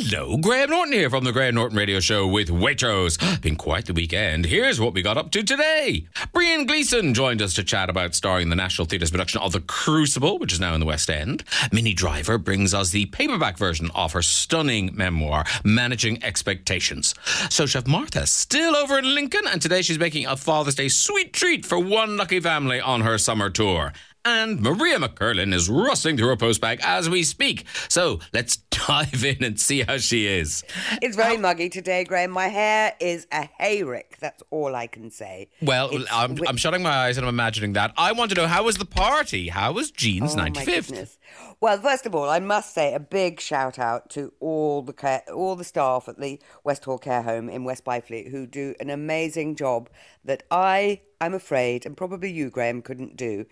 Hello, 0.00 0.36
Graham 0.36 0.70
Norton 0.70 0.92
here 0.92 1.10
from 1.10 1.24
the 1.24 1.32
Graham 1.32 1.56
Norton 1.56 1.76
Radio 1.76 1.98
Show 1.98 2.24
with 2.24 2.50
Waitrose. 2.50 3.18
Been 3.42 3.56
quite 3.56 3.86
the 3.86 3.92
weekend. 3.92 4.46
Here's 4.46 4.80
what 4.80 4.94
we 4.94 5.02
got 5.02 5.16
up 5.16 5.32
to 5.32 5.42
today. 5.42 6.06
Brian 6.32 6.66
Gleeson 6.66 7.14
joined 7.14 7.42
us 7.42 7.52
to 7.54 7.64
chat 7.64 7.90
about 7.90 8.14
starring 8.14 8.44
in 8.44 8.48
the 8.48 8.54
National 8.54 8.86
Theatre's 8.86 9.10
production 9.10 9.40
of 9.40 9.50
The 9.50 9.60
Crucible, 9.60 10.38
which 10.38 10.52
is 10.52 10.60
now 10.60 10.72
in 10.72 10.78
the 10.78 10.86
West 10.86 11.10
End. 11.10 11.42
Minnie 11.72 11.94
Driver 11.94 12.38
brings 12.38 12.72
us 12.72 12.90
the 12.90 13.06
paperback 13.06 13.58
version 13.58 13.90
of 13.92 14.12
her 14.12 14.22
stunning 14.22 14.94
memoir, 14.94 15.44
Managing 15.64 16.22
Expectations. 16.22 17.16
So 17.50 17.66
Chef 17.66 17.88
Martha 17.88 18.24
still 18.28 18.76
over 18.76 19.00
in 19.00 19.16
Lincoln, 19.16 19.48
and 19.48 19.60
today 19.60 19.82
she's 19.82 19.98
making 19.98 20.26
a 20.26 20.36
Father's 20.36 20.76
Day 20.76 20.86
sweet 20.86 21.32
treat 21.32 21.66
for 21.66 21.76
one 21.76 22.16
lucky 22.16 22.38
family 22.38 22.80
on 22.80 23.00
her 23.00 23.18
summer 23.18 23.50
tour. 23.50 23.92
And 24.24 24.60
Maria 24.60 24.98
McErlane 24.98 25.54
is 25.54 25.70
rustling 25.70 26.16
through 26.18 26.28
her 26.28 26.36
postbag 26.36 26.80
as 26.82 27.08
we 27.08 27.22
speak. 27.22 27.64
So 27.88 28.20
let's 28.34 28.56
dive 28.70 29.24
in 29.24 29.42
and 29.42 29.58
see 29.58 29.82
how 29.82 29.96
she 29.98 30.26
is. 30.26 30.64
It's 31.00 31.16
very 31.16 31.36
muggy 31.38 31.68
today, 31.70 32.04
Graham. 32.04 32.30
My 32.30 32.48
hair 32.48 32.94
is 33.00 33.26
a 33.32 33.48
hayrick. 33.60 34.18
That's 34.20 34.42
all 34.50 34.74
I 34.74 34.86
can 34.86 35.10
say. 35.10 35.48
Well, 35.62 35.90
I'm, 36.12 36.30
wi- 36.34 36.46
I'm 36.48 36.56
shutting 36.58 36.82
my 36.82 36.90
eyes 36.90 37.16
and 37.16 37.26
I'm 37.26 37.34
imagining 37.34 37.72
that. 37.74 37.92
I 37.96 38.12
want 38.12 38.30
to 38.30 38.36
know 38.36 38.46
how 38.46 38.64
was 38.64 38.76
the 38.76 38.84
party? 38.84 39.48
How 39.48 39.72
was 39.72 39.90
Jean's 39.90 40.34
Oh, 40.34 40.38
my 40.38 40.50
95th? 40.50 40.88
goodness. 40.88 41.18
Well, 41.60 41.78
first 41.78 42.04
of 42.04 42.14
all, 42.14 42.28
I 42.28 42.38
must 42.38 42.74
say 42.74 42.94
a 42.94 43.00
big 43.00 43.40
shout 43.40 43.78
out 43.78 44.10
to 44.10 44.32
all 44.40 44.82
the 44.82 44.92
care, 44.92 45.22
all 45.34 45.56
the 45.56 45.64
staff 45.64 46.08
at 46.08 46.20
the 46.20 46.38
West 46.64 46.84
Hall 46.84 46.98
Care 46.98 47.22
Home 47.22 47.48
in 47.48 47.64
West 47.64 47.84
Byfleet 47.84 48.30
who 48.30 48.46
do 48.46 48.74
an 48.80 48.90
amazing 48.90 49.56
job 49.56 49.88
that 50.24 50.42
I, 50.50 51.00
I'm 51.20 51.34
afraid, 51.34 51.86
and 51.86 51.96
probably 51.96 52.30
you, 52.30 52.50
Graham, 52.50 52.82
couldn't 52.82 53.16
do. 53.16 53.46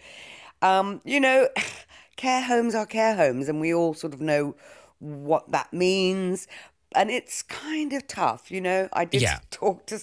Um, 0.63 1.01
you 1.05 1.21
know, 1.21 1.49
care 2.17 2.43
homes 2.43 2.75
are 2.75 2.87
care 2.87 3.15
homes, 3.17 3.49
and 3.49 3.61
we 3.61 3.73
all 3.75 3.95
sort 3.95 4.15
of 4.15 4.21
know 4.21 4.55
what 4.99 5.51
that 5.53 5.73
means. 5.73 6.49
And 6.95 7.11
it's 7.11 7.43
kind 7.43 7.93
of 7.93 8.07
tough, 8.07 8.51
you 8.51 8.61
know. 8.61 8.89
I 8.93 9.05
did 9.05 9.21
Yeah. 9.23 9.41
talk 9.51 9.87
to 9.87 10.01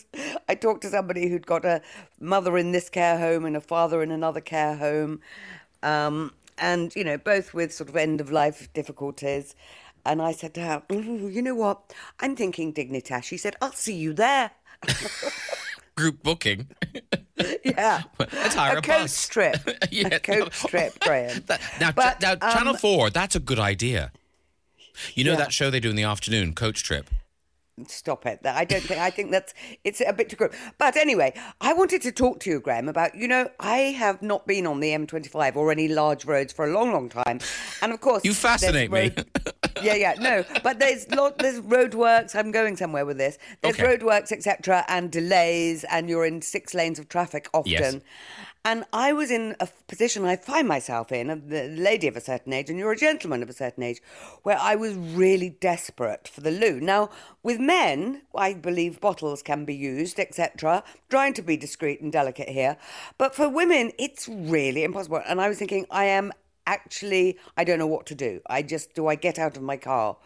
I 0.47 0.55
talked 0.55 0.81
to 0.83 0.89
somebody 0.89 1.29
who'd 1.29 1.47
got 1.47 1.65
a 1.65 1.81
mother 2.19 2.57
in 2.57 2.71
this 2.71 2.89
care 2.89 3.17
home 3.17 3.45
and 3.45 3.55
a 3.57 3.61
father 3.61 4.03
in 4.03 4.11
another 4.11 4.41
care 4.41 4.75
home, 4.75 5.21
um, 5.81 6.33
and 6.57 6.95
you 6.95 7.03
know 7.03 7.17
both 7.17 7.53
with 7.53 7.73
sort 7.73 7.89
of 7.89 7.95
end 7.95 8.21
of 8.21 8.31
life 8.31 8.71
difficulties. 8.73 9.55
And 10.05 10.21
I 10.21 10.33
said 10.33 10.53
to 10.55 10.61
her, 10.61 10.83
"You 10.89 11.41
know 11.41 11.55
what? 11.55 11.93
I'm 12.19 12.35
thinking 12.35 12.73
Dignitas." 12.73 13.23
She 13.23 13.37
said, 13.37 13.55
"I'll 13.61 13.71
see 13.71 13.95
you 13.95 14.13
there." 14.13 14.51
Group 15.95 16.23
booking. 16.23 16.67
Yeah, 17.65 18.03
Let's 18.19 18.53
hire 18.53 18.75
a, 18.75 18.79
a 18.79 18.81
coach 18.81 19.01
bus. 19.01 19.27
trip. 19.27 19.57
Yeah. 19.91 20.07
A 20.09 20.19
coach 20.19 20.59
trip, 20.65 20.99
Graham. 20.99 21.43
That- 21.47 21.61
now, 21.79 21.91
But, 21.91 22.21
now 22.21 22.35
Channel 22.35 22.73
um, 22.73 22.77
4, 22.77 23.09
that's 23.09 23.35
a 23.35 23.39
good 23.39 23.57
idea. 23.59 24.11
You 25.15 25.23
know 25.23 25.31
Yeah. 25.31 25.37
that 25.37 25.51
show 25.51 25.71
they 25.71 25.79
do 25.79 25.89
in 25.89 25.95
the 25.95 26.03
afternoon, 26.03 26.53
Coach 26.53 26.83
Trip? 26.83 27.09
Stop 27.87 28.27
it. 28.27 28.41
I 28.45 28.65
don't 28.65 28.83
think. 28.83 28.99
I 29.01 29.09
think 29.09 29.31
that's 29.31 29.55
it's 29.83 29.99
a 29.99 30.13
bit 30.13 30.29
too 30.29 30.35
grim. 30.35 30.51
But 30.77 30.95
anyway, 30.95 31.33
I 31.59 31.73
wanted 31.73 32.03
to 32.03 32.11
talk 32.11 32.39
to 32.41 32.49
you, 32.51 32.59
Graham, 32.59 32.87
about 32.87 33.15
you 33.15 33.27
know 33.27 33.49
I 33.59 33.77
have 33.97 34.21
not 34.21 34.45
been 34.45 34.67
on 34.67 34.79
the 34.79 34.89
M25 34.91 35.55
or 35.55 35.71
any 35.71 35.87
large 35.87 36.23
roads 36.25 36.53
for 36.53 36.65
a 36.69 36.71
long, 36.71 36.91
long 36.93 37.09
time, 37.09 37.39
and 37.81 37.91
of 37.91 37.99
course 37.99 38.23
You 38.23 38.35
fascinate 38.35 38.91
me. 38.91 39.11
Yeah, 39.83 39.95
yeah, 39.95 40.15
no, 40.19 40.43
but 40.63 40.79
there's 40.79 41.09
lot, 41.11 41.37
there's 41.37 41.59
roadworks. 41.61 42.35
I'm 42.35 42.51
going 42.51 42.77
somewhere 42.77 43.05
with 43.05 43.17
this. 43.17 43.37
There's 43.61 43.79
Okay. 43.79 43.97
roadworks, 43.97 44.31
etc., 44.31 44.85
and 44.87 45.11
delays, 45.11 45.83
and 45.85 46.09
you're 46.09 46.25
in 46.25 46.41
six 46.41 46.73
lanes 46.73 46.99
of 46.99 47.09
traffic 47.09 47.47
often. 47.53 47.71
Yes. 47.71 47.95
And 48.65 48.85
I 48.93 49.11
was 49.11 49.29
in 49.29 49.57
a 49.59 49.67
position 49.89 50.23
I 50.23 50.37
find 50.37 50.69
myself 50.69 51.11
in, 51.11 51.29
a 51.29 51.35
the 51.35 51.67
lady 51.67 52.07
of 52.07 52.15
a 52.15 52.21
certain 52.21 52.53
age, 52.53 52.69
and 52.69 52.79
you're 52.79 52.93
a 52.93 52.97
gentleman 52.97 53.43
of 53.43 53.49
a 53.49 53.53
certain 53.53 53.83
age, 53.83 54.01
where 54.43 54.57
I 54.57 54.75
was 54.75 54.93
really 54.95 55.49
desperate 55.49 56.29
for 56.29 56.39
the 56.39 56.51
loo. 56.51 56.79
Now, 56.79 57.09
with 57.43 57.59
men, 57.59 58.21
I 58.33 58.53
believe 58.53 59.01
bottles 59.01 59.41
can 59.41 59.65
be 59.65 59.75
used, 59.75 60.17
etc. 60.17 60.83
Trying 61.09 61.33
to 61.33 61.41
be 61.41 61.57
discreet 61.57 61.99
and 61.99 62.09
delicate 62.09 62.47
here, 62.47 62.77
but 63.17 63.35
for 63.35 63.49
women, 63.49 63.91
it's 63.99 64.29
really 64.29 64.85
impossible. 64.85 65.21
And 65.27 65.41
I 65.41 65.49
was 65.49 65.59
thinking, 65.59 65.85
I 65.91 66.05
am 66.05 66.31
actually 66.65 67.37
I 67.57 67.63
don't 67.63 67.79
know 67.79 67.87
what 67.87 68.05
to 68.07 68.15
do. 68.15 68.41
I 68.47 68.61
just 68.61 68.93
do 68.93 69.07
I 69.07 69.15
get 69.15 69.37
out 69.39 69.57
of 69.57 69.63
my 69.63 69.77
car 69.77 70.17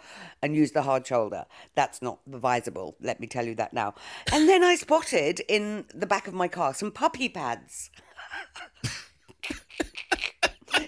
and 0.42 0.56
use 0.56 0.72
the 0.72 0.84
hard 0.84 1.06
shoulder. 1.06 1.46
That's 1.76 2.02
not 2.02 2.20
advisable, 2.32 2.96
let 3.02 3.20
me 3.20 3.28
tell 3.28 3.46
you 3.46 3.56
that 3.56 3.74
now. 3.74 3.94
And 4.32 4.48
then 4.48 4.64
I 4.64 4.76
spotted 4.76 5.42
in 5.48 5.86
the 5.94 6.08
back 6.08 6.28
of 6.28 6.34
my 6.34 6.48
car 6.48 6.74
some 6.74 6.92
puppy 6.92 7.30
pads. 7.30 7.90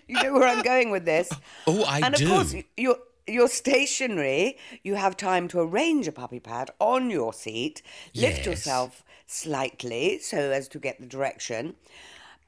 you 0.07 0.21
know 0.21 0.33
where 0.33 0.47
I'm 0.47 0.61
going 0.61 0.91
with 0.91 1.05
this. 1.05 1.29
Oh, 1.67 1.83
I 1.83 1.99
and 1.99 2.15
do. 2.15 2.23
And 2.25 2.31
of 2.31 2.49
course 2.51 2.63
you're 2.77 2.97
you're 3.27 3.47
stationary, 3.47 4.57
you 4.83 4.95
have 4.95 5.15
time 5.15 5.47
to 5.49 5.59
arrange 5.59 6.07
a 6.07 6.11
puppy 6.11 6.39
pad 6.39 6.71
on 6.79 7.11
your 7.11 7.31
seat, 7.31 7.81
lift 8.15 8.37
Yes. 8.39 8.45
yourself 8.45 9.03
slightly 9.27 10.17
so 10.19 10.37
as 10.51 10.67
to 10.69 10.79
get 10.79 10.99
the 10.99 11.05
direction. 11.05 11.75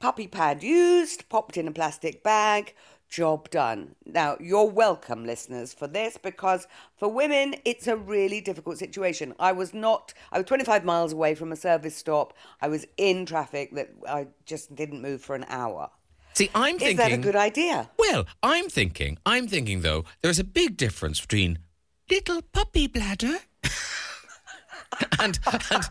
Puppy 0.00 0.26
pad 0.26 0.64
used, 0.64 1.28
popped 1.28 1.56
in 1.56 1.68
a 1.68 1.72
plastic 1.72 2.24
bag, 2.24 2.74
job 3.12 3.50
done. 3.50 3.94
Now, 4.06 4.36
you're 4.40 4.68
welcome, 4.68 5.24
listeners, 5.24 5.74
for 5.74 5.86
this 5.86 6.16
because 6.16 6.66
for 6.96 7.08
women, 7.08 7.54
it's 7.66 7.86
a 7.86 7.96
really 7.96 8.40
difficult 8.40 8.78
situation. 8.78 9.34
I 9.38 9.52
was 9.52 9.74
not, 9.74 10.14
I 10.32 10.38
was 10.38 10.46
25 10.46 10.84
miles 10.84 11.12
away 11.12 11.34
from 11.34 11.52
a 11.52 11.56
service 11.56 11.94
stop. 11.94 12.32
I 12.62 12.68
was 12.68 12.86
in 12.96 13.26
traffic 13.26 13.74
that 13.74 13.90
I 14.08 14.28
just 14.46 14.74
didn't 14.74 15.02
move 15.02 15.20
for 15.20 15.36
an 15.36 15.44
hour. 15.48 15.90
See, 16.32 16.50
I'm 16.54 16.76
Is 16.76 16.82
thinking. 16.82 17.04
Is 17.04 17.10
that 17.10 17.12
a 17.12 17.18
good 17.18 17.36
idea? 17.36 17.90
Well, 17.98 18.24
I'm 18.42 18.70
thinking, 18.70 19.18
I'm 19.26 19.46
thinking 19.46 19.82
though, 19.82 20.06
there's 20.22 20.38
a 20.38 20.44
big 20.44 20.78
difference 20.78 21.20
between 21.20 21.58
little 22.10 22.40
puppy 22.40 22.86
bladder 22.86 23.36
and 25.20 25.38
and 25.70 25.84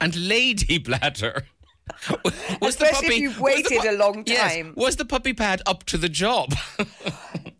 and 0.00 0.16
lady 0.16 0.78
bladder. 0.78 1.44
Was 2.60 2.74
Especially 2.76 3.16
if 3.16 3.18
you've 3.18 3.40
was 3.40 3.62
the 3.62 3.76
waited 3.76 3.84
a 3.84 3.92
long 3.96 4.22
Yes, 4.26 4.54
time. 4.54 4.74
was 4.76 4.96
the 4.96 5.04
puppy 5.04 5.32
pad 5.34 5.62
up 5.66 5.84
to 5.84 5.98
the 5.98 6.08
job? 6.08 6.54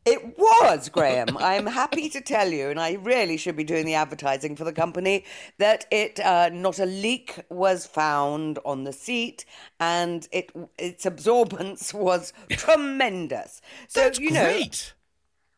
It 0.06 0.36
was, 0.36 0.90
Graham. 0.90 1.34
I'm 1.38 1.66
happy 1.66 2.10
to 2.10 2.20
tell 2.20 2.50
you, 2.52 2.68
and 2.68 2.78
I 2.78 2.92
really 2.92 3.38
should 3.38 3.56
be 3.56 3.64
doing 3.64 3.86
the 3.86 3.94
advertising 3.94 4.54
for 4.54 4.64
the 4.64 4.72
company, 4.72 5.24
that 5.58 5.86
it 5.90 6.20
uh, 6.20 6.50
not 6.52 6.78
a 6.78 6.84
leak 6.84 7.40
was 7.48 7.86
found 7.86 8.58
on 8.66 8.84
the 8.84 8.92
seat, 8.92 9.46
and 9.80 10.28
it 10.30 10.52
its 10.78 11.06
absorbance 11.06 11.94
was 12.08 12.34
tremendous. 12.50 13.62
So 13.88 14.00
That's 14.00 14.18
you 14.18 14.30
know, 14.30 14.44
great. 14.44 14.92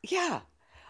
yeah. 0.04 0.42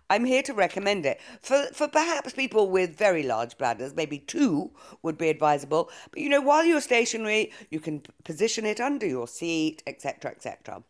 I'm 0.09 0.25
here 0.25 0.43
to 0.43 0.55
recommend 0.55 1.05
it. 1.07 1.21
For 1.43 1.67
for 1.73 1.89
perhaps 1.89 2.33
people 2.33 2.71
with 2.71 2.97
very 2.97 3.23
large 3.23 3.59
bladders, 3.59 3.95
maybe 3.95 4.19
two 4.19 4.71
would 5.03 5.19
be 5.19 5.29
advisable. 5.29 5.91
But 6.11 6.21
you 6.21 6.29
know, 6.29 6.41
while 6.41 6.65
you're 6.65 6.81
stationary, 6.81 7.53
you 7.71 7.81
can 7.81 8.03
position 8.25 8.65
it 8.67 8.81
under 8.81 9.07
your 9.07 9.27
seat, 9.29 9.83
etc., 9.87 10.31
etc. 10.31 10.83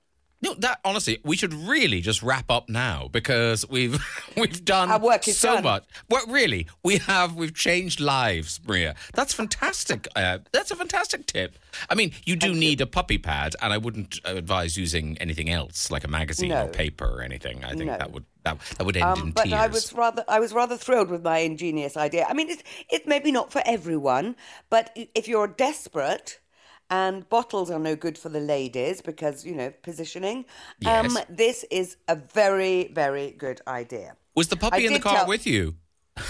No, 0.43 0.53
that 0.59 0.81
honestly, 0.85 1.19
we 1.25 1.35
should 1.35 1.55
really 1.55 2.03
just 2.03 2.23
wrap 2.23 2.51
up 2.51 2.69
now 2.69 3.09
because 3.11 3.67
we've 3.71 3.99
we've 4.37 4.63
done 4.67 4.91
Our 4.91 5.01
work 5.01 5.27
is 5.27 5.39
so 5.39 5.55
done. 5.55 5.65
much. 5.65 5.85
Well, 6.11 6.27
really, 6.27 6.67
we 6.85 6.99
have 6.99 7.35
we've 7.35 7.55
changed 7.55 8.01
lives, 8.01 8.61
Maria. 8.67 8.95
That's 9.15 9.33
fantastic. 9.33 10.07
Uh, 10.15 10.41
that's 10.53 10.71
a 10.71 10.77
fantastic 10.77 11.25
tip. 11.25 11.57
I 11.89 11.95
mean, 11.95 12.13
you 12.27 12.37
do 12.37 12.53
need 12.53 12.83
a 12.83 12.87
puppy 12.87 13.17
pad, 13.17 13.57
and 13.63 13.73
I 13.73 13.79
wouldn't 13.79 14.21
advise 14.27 14.77
using 14.77 15.17
anything 15.19 15.49
else 15.49 15.91
like 15.91 16.05
a 16.05 16.09
magazine 16.09 16.53
or 16.53 16.69
paper 16.69 17.07
or 17.07 17.23
anything. 17.23 17.65
I 17.65 17.71
think 17.71 17.87
No. 17.93 17.97
that 17.97 18.13
would 18.13 18.27
that, 18.47 18.59
that 18.79 18.85
would 18.87 18.97
end 18.97 19.17
in 19.19 19.23
Um, 19.25 19.31
but 19.33 19.45
tears. 19.45 19.61
I 19.65 19.67
was 19.77 19.93
rather 19.93 20.25
I 20.37 20.39
was 20.45 20.53
rather 20.61 20.77
thrilled 20.77 21.11
with 21.11 21.23
my 21.33 21.39
ingenious 21.51 21.95
idea. 21.97 22.23
I 22.31 22.33
mean, 22.39 22.49
it's 22.55 22.63
it's 22.95 23.07
maybe 23.07 23.31
not 23.39 23.53
for 23.55 23.63
everyone, 23.77 24.27
but 24.71 24.85
if 25.21 25.25
you're 25.29 25.49
desperate. 25.49 26.41
And 26.89 27.29
bottles 27.29 27.69
are 27.75 27.81
no 27.81 27.97
good 27.97 28.17
for 28.17 28.29
the 28.29 28.39
ladies 28.39 29.03
because 29.03 29.45
you 29.49 29.57
know 29.61 29.71
positioning. 29.83 30.39
Um, 30.87 31.07
Yes. 31.17 31.27
this 31.29 31.59
is 31.81 31.97
a 32.07 32.15
very 32.15 32.77
very 32.95 33.33
good 33.45 33.59
idea. 33.67 34.09
was 34.37 34.47
the 34.55 34.57
puppy 34.57 34.83
I 34.85 34.87
in 34.87 34.93
the 34.93 35.01
car 35.01 35.17
tell- 35.17 35.27
with 35.35 35.45
you? 35.49 35.75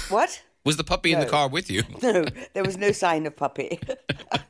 What? 0.08 0.30
Was 0.64 0.76
the 0.78 0.84
puppy 0.92 1.12
in 1.12 1.20
the 1.20 1.26
car 1.36 1.46
with 1.56 1.70
you? 1.70 1.82
No, 2.02 2.24
there 2.54 2.64
was 2.64 2.76
no 2.78 2.90
sign 2.90 3.26
of 3.26 3.36
puppy, 3.36 3.78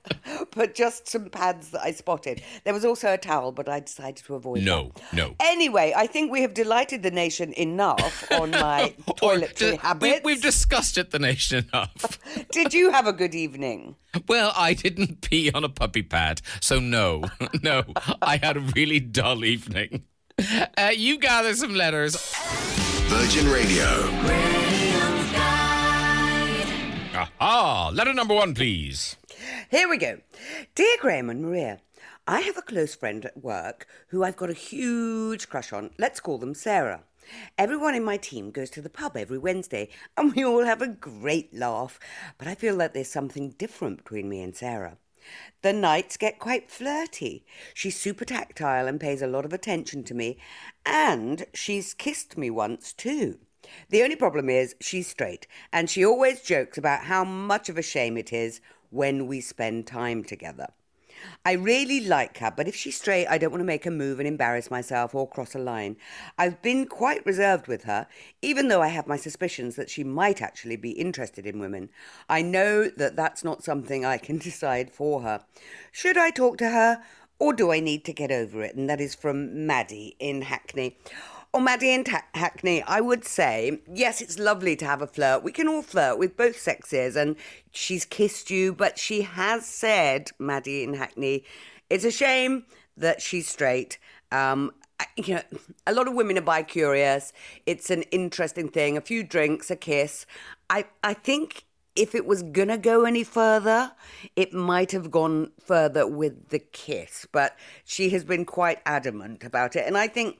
but 0.56 0.74
just 0.74 1.08
some 1.08 1.26
pads 1.30 1.68
that 1.70 1.82
I 1.82 1.92
spotted. 1.92 2.42
There 2.64 2.74
was 2.74 2.84
also 2.84 3.12
a 3.12 3.18
towel, 3.18 3.52
but 3.52 3.68
I 3.68 3.80
decided 3.80 4.24
to 4.24 4.34
avoid. 4.34 4.62
It. 4.62 4.64
No, 4.64 4.90
that. 4.94 5.12
no. 5.12 5.34
Anyway, 5.38 5.92
I 5.96 6.06
think 6.08 6.32
we 6.32 6.40
have 6.42 6.54
delighted 6.54 7.02
the 7.02 7.10
nation 7.10 7.52
enough 7.52 8.26
on 8.32 8.50
my 8.50 8.94
Or 9.22 9.34
toiletry 9.34 9.56
d- 9.58 9.70
we, 9.72 9.76
habits. 9.76 10.20
we've 10.24 10.42
discussed 10.42 10.98
it, 10.98 11.10
the 11.10 11.18
nation 11.18 11.66
enough. 11.72 12.18
Did 12.50 12.74
you 12.74 12.90
have 12.90 13.06
a 13.06 13.12
good 13.12 13.34
evening? 13.34 13.96
Well, 14.26 14.52
I 14.56 14.72
didn't 14.74 15.20
pee 15.28 15.50
on 15.52 15.62
a 15.62 15.68
puppy 15.68 16.02
pad, 16.02 16.40
so 16.60 16.80
no, 16.80 17.24
no, 17.62 17.84
I 18.22 18.38
had 18.38 18.56
a 18.56 18.60
really 18.60 18.98
dull 19.00 19.44
evening. 19.44 20.04
Uh, 20.76 20.90
you 20.94 21.18
gather 21.18 21.54
some 21.54 21.74
letters. 21.74 22.16
Virgin 23.08 23.48
Radio. 23.50 23.86
Aha! 27.14 27.90
Letter 27.94 28.12
number 28.12 28.34
one, 28.34 28.54
please. 28.54 29.16
Here 29.70 29.88
we 29.88 29.96
go. 29.96 30.18
Dear 30.74 30.96
Graham 31.00 31.30
and 31.30 31.42
Maria, 31.42 31.80
I 32.26 32.40
have 32.40 32.56
a 32.56 32.62
close 32.62 32.94
friend 32.94 33.24
at 33.24 33.42
work 33.42 33.86
who 34.08 34.24
I've 34.24 34.36
got 34.36 34.50
a 34.50 34.54
huge 34.54 35.48
crush 35.48 35.72
on. 35.72 35.90
Let's 35.98 36.20
call 36.20 36.38
them 36.38 36.54
Sarah. 36.54 37.04
Everyone 37.58 37.94
in 37.94 38.04
my 38.04 38.16
team 38.16 38.50
goes 38.50 38.70
to 38.70 38.80
the 38.80 38.90
pub 38.90 39.16
every 39.16 39.38
Wednesday 39.38 39.88
and 40.16 40.34
we 40.34 40.44
all 40.44 40.64
have 40.64 40.82
a 40.82 40.88
great 40.88 41.54
laugh, 41.54 41.98
but 42.38 42.48
I 42.48 42.54
feel 42.54 42.76
that 42.78 42.94
there's 42.94 43.10
something 43.10 43.50
different 43.50 43.98
between 43.98 44.28
me 44.28 44.42
and 44.42 44.54
Sarah. 44.54 44.98
The 45.62 45.72
nights 45.72 46.16
get 46.16 46.38
quite 46.38 46.70
flirty. 46.70 47.44
She's 47.74 47.98
super 47.98 48.24
tactile 48.24 48.86
and 48.86 49.00
pays 49.00 49.22
a 49.22 49.26
lot 49.26 49.44
of 49.44 49.52
attention 49.52 50.04
to 50.04 50.14
me, 50.14 50.38
and 50.84 51.46
she's 51.52 51.94
kissed 51.94 52.38
me 52.38 52.48
once 52.48 52.92
too. 52.92 53.38
The 53.90 54.04
only 54.04 54.14
problem 54.14 54.48
is 54.48 54.76
she's 54.80 55.08
straight, 55.08 55.48
and 55.72 55.90
she 55.90 56.04
always 56.04 56.42
jokes 56.42 56.78
about 56.78 57.04
how 57.04 57.24
much 57.24 57.68
of 57.68 57.76
a 57.76 57.82
shame 57.82 58.16
it 58.16 58.32
is 58.32 58.60
when 58.96 59.26
we 59.26 59.40
spend 59.40 59.86
time 59.86 60.24
together. 60.24 60.68
I 61.44 61.52
really 61.52 62.00
like 62.00 62.38
her, 62.38 62.52
but 62.54 62.68
if 62.68 62.74
she's 62.74 62.96
straight, 62.96 63.26
I 63.26 63.38
don't 63.38 63.50
want 63.50 63.60
to 63.60 63.66
make 63.66 63.86
a 63.86 63.90
move 63.90 64.18
and 64.18 64.28
embarrass 64.28 64.70
myself 64.70 65.14
or 65.14 65.28
cross 65.28 65.54
a 65.54 65.58
line. 65.58 65.96
I've 66.38 66.60
been 66.62 66.86
quite 66.86 67.24
reserved 67.24 67.68
with 67.68 67.84
her, 67.84 68.06
even 68.42 68.68
though 68.68 68.82
I 68.82 68.88
have 68.88 69.06
my 69.06 69.16
suspicions 69.16 69.76
that 69.76 69.90
she 69.90 70.04
might 70.04 70.42
actually 70.42 70.76
be 70.76 70.90
interested 70.90 71.46
in 71.46 71.58
women. 71.58 71.90
I 72.28 72.42
know 72.42 72.88
that 72.88 73.16
that's 73.16 73.44
not 73.44 73.64
something 73.64 74.04
I 74.04 74.18
can 74.18 74.38
decide 74.50 74.90
for 74.90 75.22
her. 75.22 75.44
Should 75.92 76.18
I 76.18 76.30
talk 76.30 76.58
to 76.58 76.70
her, 76.70 77.02
or 77.38 77.52
do 77.52 77.70
I 77.70 77.80
need 77.80 78.04
to 78.06 78.12
get 78.12 78.30
over 78.30 78.62
it? 78.62 78.74
And 78.74 78.88
that 78.88 79.00
is 79.00 79.14
from 79.14 79.66
Maddie 79.66 80.16
in 80.18 80.42
Hackney. 80.42 80.98
Or 81.52 81.60
Maddie 81.60 81.94
and 81.94 82.06
Hackney, 82.34 82.82
I 82.82 83.00
would 83.00 83.24
say, 83.24 83.80
yes, 83.92 84.20
it's 84.20 84.38
lovely 84.38 84.76
to 84.76 84.84
have 84.84 85.00
a 85.00 85.06
flirt. 85.06 85.42
We 85.42 85.52
can 85.52 85.68
all 85.68 85.82
flirt 85.82 86.18
with 86.18 86.36
both 86.36 86.58
sexes, 86.58 87.16
and 87.16 87.36
she's 87.70 88.04
kissed 88.04 88.50
you, 88.50 88.72
but 88.74 88.98
she 88.98 89.22
has 89.22 89.66
said, 89.66 90.30
Maddie 90.38 90.82
in 90.82 90.94
Hackney, 90.94 91.44
it's 91.88 92.04
a 92.04 92.10
shame 92.10 92.64
that 92.96 93.22
she's 93.22 93.48
straight. 93.48 93.98
Um, 94.32 94.72
you 95.16 95.34
know, 95.34 95.42
a 95.86 95.92
lot 95.92 96.08
of 96.08 96.14
women 96.14 96.38
are 96.38 96.42
bi 96.42 96.62
curious. 96.62 97.32
It's 97.66 97.90
an 97.90 98.02
interesting 98.04 98.68
thing. 98.68 98.96
A 98.96 99.02
few 99.02 99.22
drinks, 99.22 99.70
a 99.70 99.76
kiss. 99.76 100.24
I, 100.70 100.86
I 101.04 101.14
think 101.14 101.65
if 101.96 102.14
it 102.14 102.26
was 102.26 102.42
gonna 102.42 102.78
go 102.78 103.04
any 103.04 103.24
further, 103.24 103.92
it 104.36 104.52
might 104.52 104.92
have 104.92 105.10
gone 105.10 105.50
further 105.58 106.06
with 106.06 106.50
the 106.50 106.58
kiss. 106.58 107.26
But 107.32 107.56
she 107.84 108.10
has 108.10 108.24
been 108.24 108.44
quite 108.44 108.80
adamant 108.86 109.42
about 109.42 109.74
it, 109.74 109.84
and 109.86 109.96
I 109.96 110.06
think 110.06 110.38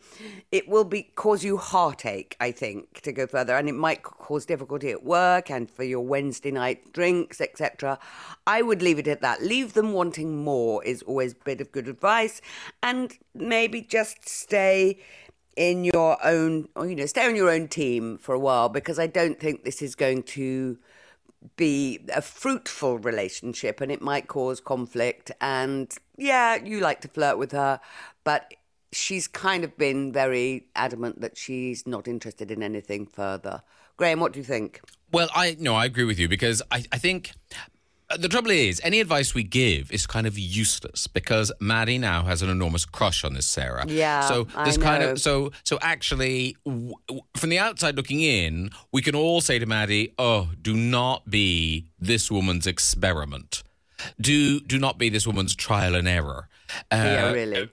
it 0.53 0.69
will 0.69 0.85
be 0.85 1.03
cause 1.03 1.43
you 1.43 1.57
heartache. 1.57 2.37
I 2.41 2.53
think 2.53 3.01
to 3.03 3.13
go 3.13 3.27
further, 3.27 3.57
and 3.57 3.69
it 3.69 3.75
might 3.75 4.03
cause 4.03 4.47
difficulty 4.47 4.91
at 4.91 5.03
work 5.03 5.51
and 5.51 5.71
for 5.71 5.85
your 5.85 6.03
Wednesday 6.03 6.51
night 6.51 6.93
drinks, 6.93 7.41
etc. 7.41 7.99
I 8.47 8.63
would 8.63 8.83
leave 8.83 8.99
it 8.99 9.09
at 9.09 9.23
that. 9.23 9.43
Leave 9.43 9.73
them 9.73 9.93
wanting 9.93 10.45
more 10.45 10.85
is 10.85 11.03
always 11.03 11.33
a 11.33 11.45
bit 11.45 11.61
of 11.61 11.73
good 11.73 11.89
advice, 11.89 12.41
and 12.83 13.17
maybe 13.35 13.81
just 13.81 14.29
stay 14.29 14.99
in 15.57 15.85
your 15.85 16.19
own, 16.23 16.69
or, 16.77 16.87
you 16.87 16.95
know, 16.95 17.07
stay 17.07 17.27
on 17.27 17.35
your 17.35 17.51
own 17.51 17.67
team 17.67 18.19
for 18.19 18.35
a 18.35 18.39
while 18.39 18.69
because 18.69 18.99
I 18.99 19.07
don't 19.07 19.41
think 19.41 19.65
this 19.65 19.81
is 19.81 19.95
going 19.95 20.23
to 20.25 20.79
be 21.57 22.01
a 22.13 22.23
fruitful 22.23 22.99
relationship 22.99 23.81
and 23.81 23.93
it 23.93 24.01
might 24.01 24.29
cause 24.29 24.61
conflict. 24.61 25.31
And 25.41 25.93
yeah, 26.17 26.57
you 26.57 26.81
like 26.81 27.01
to 27.03 27.09
flirt 27.09 27.39
with 27.39 27.53
her, 27.53 27.81
but 28.25 28.55
she's 28.93 29.29
kind 29.29 29.65
of 29.65 29.77
been 29.77 30.13
very 30.13 30.67
adamant 30.75 31.21
that 31.21 31.37
she's 31.37 31.87
not 31.87 32.09
interested 32.09 32.51
in 32.51 32.63
anything 32.63 33.07
further. 33.07 33.63
Graham, 33.97 34.21
what 34.21 34.33
do 34.33 34.39
you 34.39 34.45
think? 34.45 34.81
Well, 35.13 35.29
I 35.35 35.57
no, 35.59 35.75
I 35.75 35.85
agree 35.87 36.05
with 36.05 36.19
you 36.19 36.29
because 36.29 36.63
I, 36.71 36.85
I 36.93 36.99
think 36.99 37.33
Uh, 38.09 38.17
the 38.17 38.29
trouble 38.29 38.51
is 38.53 38.81
any 38.85 39.01
advice 39.01 39.35
we 39.35 39.43
give 39.43 39.91
is 39.91 40.07
kind 40.07 40.27
of 40.29 40.39
useless 40.39 41.09
because 41.09 41.51
Maddie 41.61 41.99
now 41.99 42.23
has 42.25 42.41
an 42.41 42.49
enormous 42.49 42.85
crush 42.85 43.25
on 43.25 43.35
this 43.35 43.47
Sarah. 43.47 43.85
Yeah, 43.89 44.29
So 44.29 44.45
there's 44.63 44.79
kind 44.79 45.03
of 45.03 45.21
so 45.21 45.51
so 45.65 45.79
actually 45.83 46.57
w- 46.65 46.95
w- 47.09 47.23
from 47.37 47.51
the 47.51 47.59
outside 47.59 47.97
looking 47.97 48.21
in, 48.21 48.71
we 48.93 49.03
can 49.03 49.17
all 49.17 49.41
say 49.41 49.59
to 49.59 49.67
Maddie, 49.67 50.13
"Oh, 50.19 50.51
do 50.63 50.75
not 50.77 51.29
be 51.29 51.87
this 51.99 52.31
woman's 52.31 52.67
experiment." 52.67 53.63
Do 54.21 54.61
do 54.61 54.79
not 54.79 54.99
be 54.99 55.09
this 55.09 55.27
woman's 55.27 55.55
trial 55.57 55.95
and 55.97 56.07
error. 56.07 56.49
Uh, 56.91 56.97
Yeah, 56.97 57.33
really. 57.33 57.71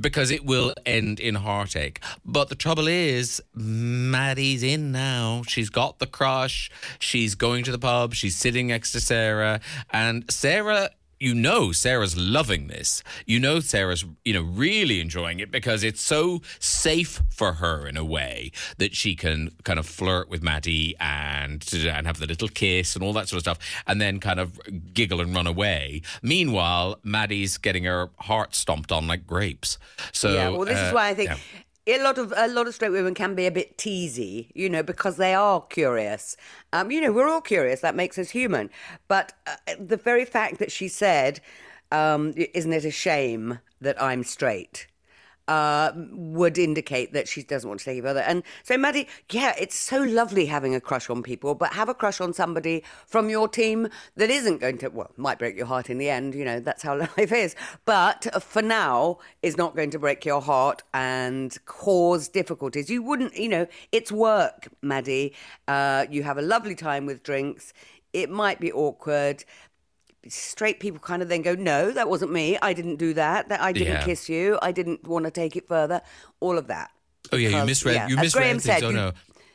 because 0.00 0.30
it 0.30 0.44
will 0.44 0.74
end 0.84 1.20
in 1.20 1.34
heartache. 1.36 2.00
But 2.24 2.48
the 2.48 2.54
trouble 2.54 2.86
is, 2.86 3.42
Maddie's 3.54 4.62
in 4.62 4.92
now. 4.92 5.42
She's 5.46 5.70
got 5.70 5.98
the 5.98 6.06
crush. 6.06 6.70
She's 6.98 7.34
going 7.34 7.64
to 7.64 7.72
the 7.72 7.78
pub. 7.78 8.14
She's 8.14 8.36
sitting 8.36 8.68
next 8.68 8.92
to 8.92 9.00
Sarah. 9.00 9.60
And 9.90 10.30
Sarah, 10.30 10.90
you 11.18 11.34
know, 11.34 11.72
Sarah's 11.72 12.16
loving 12.16 12.66
this. 12.66 13.02
You 13.24 13.40
know, 13.40 13.60
Sarah's, 13.60 14.04
you 14.24 14.34
know, 14.34 14.42
really 14.42 15.00
enjoying 15.00 15.40
it 15.40 15.50
because 15.50 15.82
it's 15.82 16.00
so 16.00 16.42
safe 16.58 17.22
for 17.30 17.54
her 17.54 17.86
in 17.86 17.96
a 17.96 18.04
way 18.04 18.52
that 18.78 18.94
she 18.94 19.14
can 19.14 19.50
kind 19.64 19.78
of 19.78 19.86
flirt 19.86 20.28
with 20.28 20.42
Maddie 20.42 20.94
and, 21.00 21.66
and 21.72 22.06
have 22.06 22.18
the 22.18 22.26
little 22.26 22.48
kiss 22.48 22.94
and 22.94 23.04
all 23.04 23.12
that 23.14 23.28
sort 23.28 23.38
of 23.38 23.42
stuff 23.42 23.82
and 23.86 24.00
then 24.00 24.20
kind 24.20 24.40
of 24.40 24.60
giggle 24.92 25.20
and 25.20 25.34
run 25.34 25.46
away. 25.46 26.02
Meanwhile, 26.22 26.98
Maddie's 27.02 27.56
getting 27.58 27.84
her 27.84 28.10
heart 28.18 28.54
stomped 28.54 28.92
on 28.92 29.06
like 29.06 29.26
grapes. 29.26 29.78
So, 30.12 30.34
yeah, 30.34 30.50
well, 30.50 30.64
this 30.64 30.78
uh, 30.78 30.86
is 30.86 30.92
why 30.92 31.08
I 31.08 31.14
think 31.14 31.30
yeah. 31.30 31.36
A 31.86 32.02
lot 32.02 32.18
of 32.18 32.32
a 32.36 32.48
lot 32.48 32.66
of 32.66 32.74
straight 32.74 32.90
women 32.90 33.14
can 33.14 33.34
be 33.34 33.46
a 33.46 33.50
bit 33.50 33.78
teasy, 33.78 34.50
you 34.54 34.68
know, 34.68 34.82
because 34.82 35.16
they 35.16 35.34
are 35.34 35.60
curious. 35.62 36.36
Um, 36.72 36.90
you 36.90 37.00
know, 37.00 37.12
we're 37.12 37.28
all 37.28 37.40
curious. 37.40 37.80
That 37.80 37.94
makes 37.94 38.18
us 38.18 38.30
human. 38.30 38.70
But 39.08 39.32
uh, 39.46 39.74
the 39.78 39.96
very 39.96 40.24
fact 40.24 40.58
that 40.58 40.72
she 40.72 40.88
said, 40.88 41.40
um, 41.92 42.32
"Isn't 42.36 42.72
it 42.72 42.84
a 42.84 42.90
shame 42.90 43.60
that 43.80 44.00
I'm 44.02 44.24
straight?" 44.24 44.86
Uh, 45.48 45.92
would 46.12 46.58
indicate 46.58 47.12
that 47.12 47.28
she 47.28 47.42
doesn't 47.42 47.68
want 47.68 47.78
to 47.78 47.84
take 47.84 47.98
it 47.98 48.02
further. 48.02 48.20
And 48.20 48.42
so, 48.64 48.76
Maddie, 48.76 49.06
yeah, 49.30 49.54
it's 49.58 49.78
so 49.78 50.02
lovely 50.02 50.46
having 50.46 50.74
a 50.74 50.80
crush 50.80 51.08
on 51.08 51.22
people, 51.22 51.54
but 51.54 51.72
have 51.74 51.88
a 51.88 51.94
crush 51.94 52.20
on 52.20 52.32
somebody 52.32 52.82
from 53.06 53.30
your 53.30 53.46
team 53.46 53.88
that 54.16 54.28
isn't 54.28 54.58
going 54.58 54.78
to, 54.78 54.88
well, 54.88 55.12
might 55.16 55.38
break 55.38 55.56
your 55.56 55.66
heart 55.66 55.88
in 55.88 55.98
the 55.98 56.10
end. 56.10 56.34
You 56.34 56.44
know, 56.44 56.58
that's 56.58 56.82
how 56.82 56.96
life 57.16 57.32
is. 57.32 57.54
But 57.84 58.26
for 58.42 58.62
now, 58.62 59.18
is 59.42 59.56
not 59.56 59.76
going 59.76 59.90
to 59.90 59.98
break 59.98 60.24
your 60.24 60.40
heart 60.40 60.82
and 60.92 61.56
cause 61.64 62.28
difficulties. 62.28 62.90
You 62.90 63.02
wouldn't, 63.02 63.36
you 63.36 63.48
know, 63.48 63.66
it's 63.92 64.10
work, 64.10 64.68
Maddie. 64.82 65.34
Uh, 65.68 66.06
you 66.10 66.22
have 66.22 66.38
a 66.38 66.42
lovely 66.42 66.74
time 66.74 67.06
with 67.06 67.22
drinks. 67.22 67.72
It 68.12 68.30
might 68.30 68.60
be 68.60 68.72
awkward 68.72 69.44
straight 70.30 70.80
people 70.80 70.98
kind 71.00 71.22
of 71.22 71.28
then 71.28 71.42
go, 71.42 71.54
no, 71.54 71.90
that 71.90 72.08
wasn't 72.08 72.32
me. 72.32 72.58
I 72.60 72.72
didn't 72.72 72.96
do 72.96 73.14
that. 73.14 73.48
That 73.48 73.60
I 73.60 73.72
didn't 73.72 73.94
Yeah. 73.94 74.04
kiss 74.04 74.28
you. 74.28 74.58
I 74.62 74.72
didn't 74.72 75.06
want 75.06 75.24
to 75.24 75.30
take 75.30 75.56
it 75.56 75.68
further. 75.68 76.00
All 76.40 76.58
of 76.58 76.66
that. 76.68 76.90
Oh 77.32 77.36
yeah, 77.36 77.60
you 77.60 77.64
misread. 77.66 77.94
yeah, 77.96 78.08
You 78.08 78.16
misread 78.16 78.60
things. 78.62 78.82
oh 78.82 78.88
you- 78.90 78.94
no. 78.96 79.12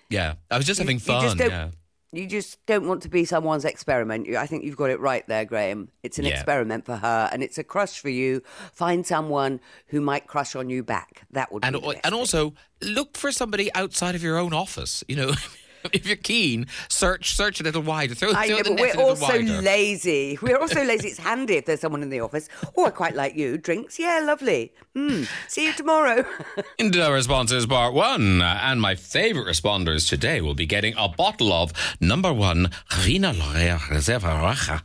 Yeah, 0.09 0.33
I 0.49 0.57
was 0.57 0.65
just 0.65 0.79
having 0.79 0.97
you 0.97 0.99
fun. 1.01 1.21
just 1.23 1.37
don't- 1.37 1.49
yeah. 1.49 1.69
You 2.13 2.27
just 2.27 2.57
don't 2.65 2.85
want 2.89 3.03
to 3.03 3.09
be 3.09 3.23
someone's 3.23 3.63
experiment. 3.63 4.27
I 4.35 4.45
think 4.45 4.65
you've 4.65 4.75
got 4.75 4.89
it 4.89 4.99
right 4.99 5.25
there, 5.29 5.45
Graham. 5.45 5.87
It's 6.03 6.19
an 6.19 6.25
Yeah. 6.25 6.31
experiment 6.33 6.85
for 6.85 6.97
her, 6.97 7.29
and 7.31 7.41
it's 7.41 7.57
a 7.57 7.63
crush 7.63 8.01
for 8.01 8.09
you. 8.09 8.43
Find 8.73 9.07
someone 9.07 9.61
who 9.87 10.01
might 10.01 10.27
crush 10.27 10.53
on 10.53 10.69
you 10.69 10.83
back. 10.83 11.21
That 11.31 11.53
would 11.53 11.63
And 11.63 11.73
be 11.73 11.79
the 11.79 11.87
best 11.93 11.99
and 12.03 12.13
also 12.13 12.53
look 12.81 13.15
for 13.15 13.31
somebody 13.31 13.73
outside 13.73 14.13
of 14.15 14.21
your 14.21 14.37
own 14.37 14.51
office. 14.53 15.05
You 15.07 15.15
know, 15.15 15.31
if 15.93 16.05
you're 16.05 16.15
keen, 16.15 16.67
search 16.89 17.35
search 17.35 17.59
a 17.59 17.63
little 17.63 17.81
wider. 17.81 18.15
Throw, 18.15 18.33
I 18.33 18.47
throw 18.47 18.57
know, 18.57 18.63
the 18.63 18.69
but 18.71 18.97
we're 18.97 19.03
also 19.03 19.39
lazy. 19.39 20.37
We're 20.41 20.57
also 20.57 20.83
lazy. 20.83 21.09
It's 21.09 21.19
handy 21.19 21.55
if 21.55 21.65
there's 21.65 21.81
someone 21.81 22.03
in 22.03 22.09
the 22.09 22.19
office. 22.19 22.49
Oh, 22.77 22.85
I 22.85 22.91
quite 22.91 23.15
like 23.15 23.35
you. 23.35 23.57
Drinks? 23.57 23.99
Yeah, 23.99 24.21
lovely. 24.23 24.73
Hmm. 24.95 25.23
See 25.47 25.65
you 25.65 25.73
tomorrow. 25.73 26.25
Into 26.77 27.03
our 27.03 27.13
responses, 27.13 27.65
part 27.65 27.93
one. 27.93 28.41
And 28.41 28.81
my 28.81 28.95
favourite 28.95 29.47
responders 29.47 30.07
today 30.07 30.41
will 30.41 30.55
be 30.55 30.65
getting 30.65 30.93
a 30.97 31.07
bottle 31.07 31.53
of 31.53 31.73
number 31.99 32.33
one 32.33 32.71
Vina 32.91 33.33
Laurea 33.33 33.77
Reserva 33.89 34.81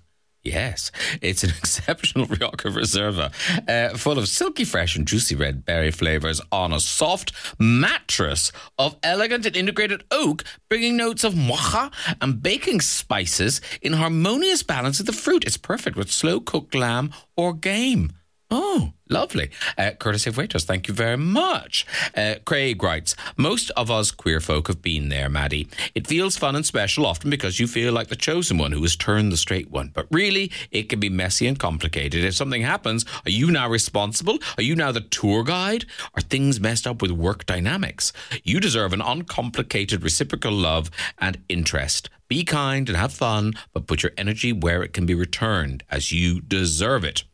Yes, 0.47 0.93
it's 1.21 1.43
an 1.43 1.51
exceptional 1.59 2.27
Rioja 2.27 2.71
Reserva, 2.71 3.33
uh, 3.69 3.97
full 3.97 4.17
of 4.17 4.29
silky 4.29 4.65
fresh 4.65 4.95
and 4.95 5.07
juicy 5.07 5.35
red 5.35 5.65
berry 5.65 5.91
flavours 5.91 6.41
on 6.53 6.73
a 6.73 6.79
soft 6.79 7.33
mattress 7.59 8.53
of 8.79 8.97
elegant 9.03 9.45
and 9.45 9.57
integrated 9.57 10.05
oak, 10.13 10.45
bringing 10.69 10.97
notes 10.97 11.25
of 11.25 11.37
mocha 11.37 11.91
and 12.21 12.43
baking 12.43 12.81
spices 12.81 13.61
in 13.83 13.95
harmonious 13.95 14.63
balance 14.63 14.99
with 14.99 15.09
the 15.09 15.13
fruit. 15.13 15.45
It's 15.45 15.57
perfect 15.57 15.97
with 15.97 16.13
slow 16.13 16.39
cooked 16.39 16.77
lamb 16.77 17.13
or 17.37 17.53
game. 17.53 18.13
Oh, 18.49 18.93
lovely. 19.09 19.51
Uh, 19.77 19.91
courtesy 19.99 20.31
of 20.31 20.37
Waitrose, 20.37 20.63
thank 20.63 20.87
you 20.87 20.95
very 20.95 21.17
much. 21.17 21.85
Uh, 22.15 22.37
Craig 22.45 22.81
writes 22.81 23.17
Most 23.37 23.71
of 23.71 23.91
us 23.91 24.13
queer 24.13 24.41
folk 24.41 24.69
have 24.69 24.81
been 24.81 25.09
there, 25.09 25.29
Maddie. 25.29 25.67
It 25.97 26.07
feels 26.07 26.37
fun 26.37 26.55
and 26.55 26.65
special 26.65 27.07
often 27.07 27.29
because 27.29 27.59
you 27.59 27.67
feel 27.67 27.93
like 27.93 28.07
the 28.07 28.15
chosen 28.15 28.57
one 28.57 28.71
who 28.71 28.83
has 28.83 28.95
turned 28.95 29.33
the 29.33 29.37
straight 29.37 29.73
one. 29.73 29.91
But 29.93 30.07
really, 30.13 30.53
it 30.71 30.89
can 30.89 31.01
be 31.01 31.09
messy 31.09 31.49
and 31.49 31.59
complicated. 31.59 32.23
If 32.23 32.37
something 32.37 32.63
happens, 32.63 33.05
are 33.25 33.31
you 33.31 33.51
now 33.51 33.69
responsible? 33.69 34.39
Are 34.59 34.63
you 34.63 34.77
now 34.77 34.93
the 34.93 35.01
tour 35.01 35.43
guide? 35.43 35.85
Are 36.15 36.23
things 36.23 36.61
messed 36.61 36.87
up 36.87 37.03
with 37.03 37.11
work 37.11 37.47
dynamics? 37.47 38.13
You 38.45 38.61
deserve 38.61 38.93
an 38.93 39.03
uncomplicated 39.03 40.05
reciprocal 40.05 40.53
love 40.53 40.89
and 41.19 41.39
interest. 41.49 42.11
Be 42.29 42.45
kind 42.45 42.89
and 42.89 42.97
have 42.97 43.13
fun, 43.13 43.55
but 43.73 43.89
put 43.89 44.05
your 44.05 44.13
energy 44.17 44.53
where 44.53 44.85
it 44.85 44.93
can 44.93 45.05
be 45.05 45.15
returned 45.15 45.83
as 45.91 46.13
you 46.13 46.41
deserve 46.41 47.05
it. 47.05 47.25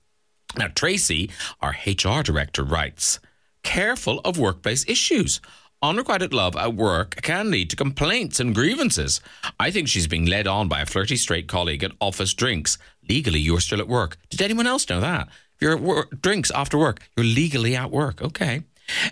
Now, 0.56 0.68
Tracy, 0.68 1.30
our 1.60 1.76
HR 1.86 2.22
director, 2.22 2.62
writes 2.62 3.20
Careful 3.62 4.20
of 4.24 4.38
workplace 4.38 4.84
issues. 4.88 5.40
Unrequited 5.82 6.32
love 6.32 6.54
at 6.56 6.74
work 6.74 7.16
can 7.22 7.50
lead 7.50 7.70
to 7.70 7.76
complaints 7.76 8.38
and 8.38 8.54
grievances. 8.54 9.20
I 9.58 9.70
think 9.70 9.88
she's 9.88 10.06
being 10.06 10.26
led 10.26 10.46
on 10.46 10.68
by 10.68 10.80
a 10.82 10.86
flirty 10.86 11.16
straight 11.16 11.48
colleague 11.48 11.82
at 11.82 11.92
office 12.00 12.34
drinks. 12.34 12.78
Legally, 13.08 13.40
you're 13.40 13.60
still 13.60 13.80
at 13.80 13.88
work. 13.88 14.16
Did 14.30 14.42
anyone 14.42 14.66
else 14.66 14.88
know 14.88 15.00
that? 15.00 15.26
If 15.26 15.60
you're 15.62 15.72
at 15.72 15.80
work, 15.80 16.20
drinks 16.22 16.52
after 16.52 16.78
work, 16.78 17.00
you're 17.16 17.26
legally 17.26 17.74
at 17.74 17.90
work. 17.90 18.22
Okay. 18.22 18.62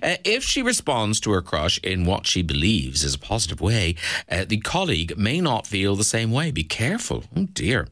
Uh, 0.03 0.17
if 0.25 0.45
she 0.45 0.63
responds 0.63 1.21
to 1.21 1.33
her 1.33 1.43
crush 1.43 1.79
in 1.79 2.05
what 2.05 2.27
she 2.27 2.43
believes 2.43 3.03
is 3.03 3.15
a 3.15 3.19
positive 3.19 3.61
way, 3.61 3.97
uh, 4.31 4.45
the 4.45 4.59
colleague 4.59 5.17
may 5.17 5.41
not 5.41 5.67
feel 5.67 5.97
the 5.97 6.05
same 6.05 6.31
way. 6.31 6.51
Be 6.51 6.65
careful. 6.65 7.25
Oh 7.37 7.49
dear. 7.53 7.89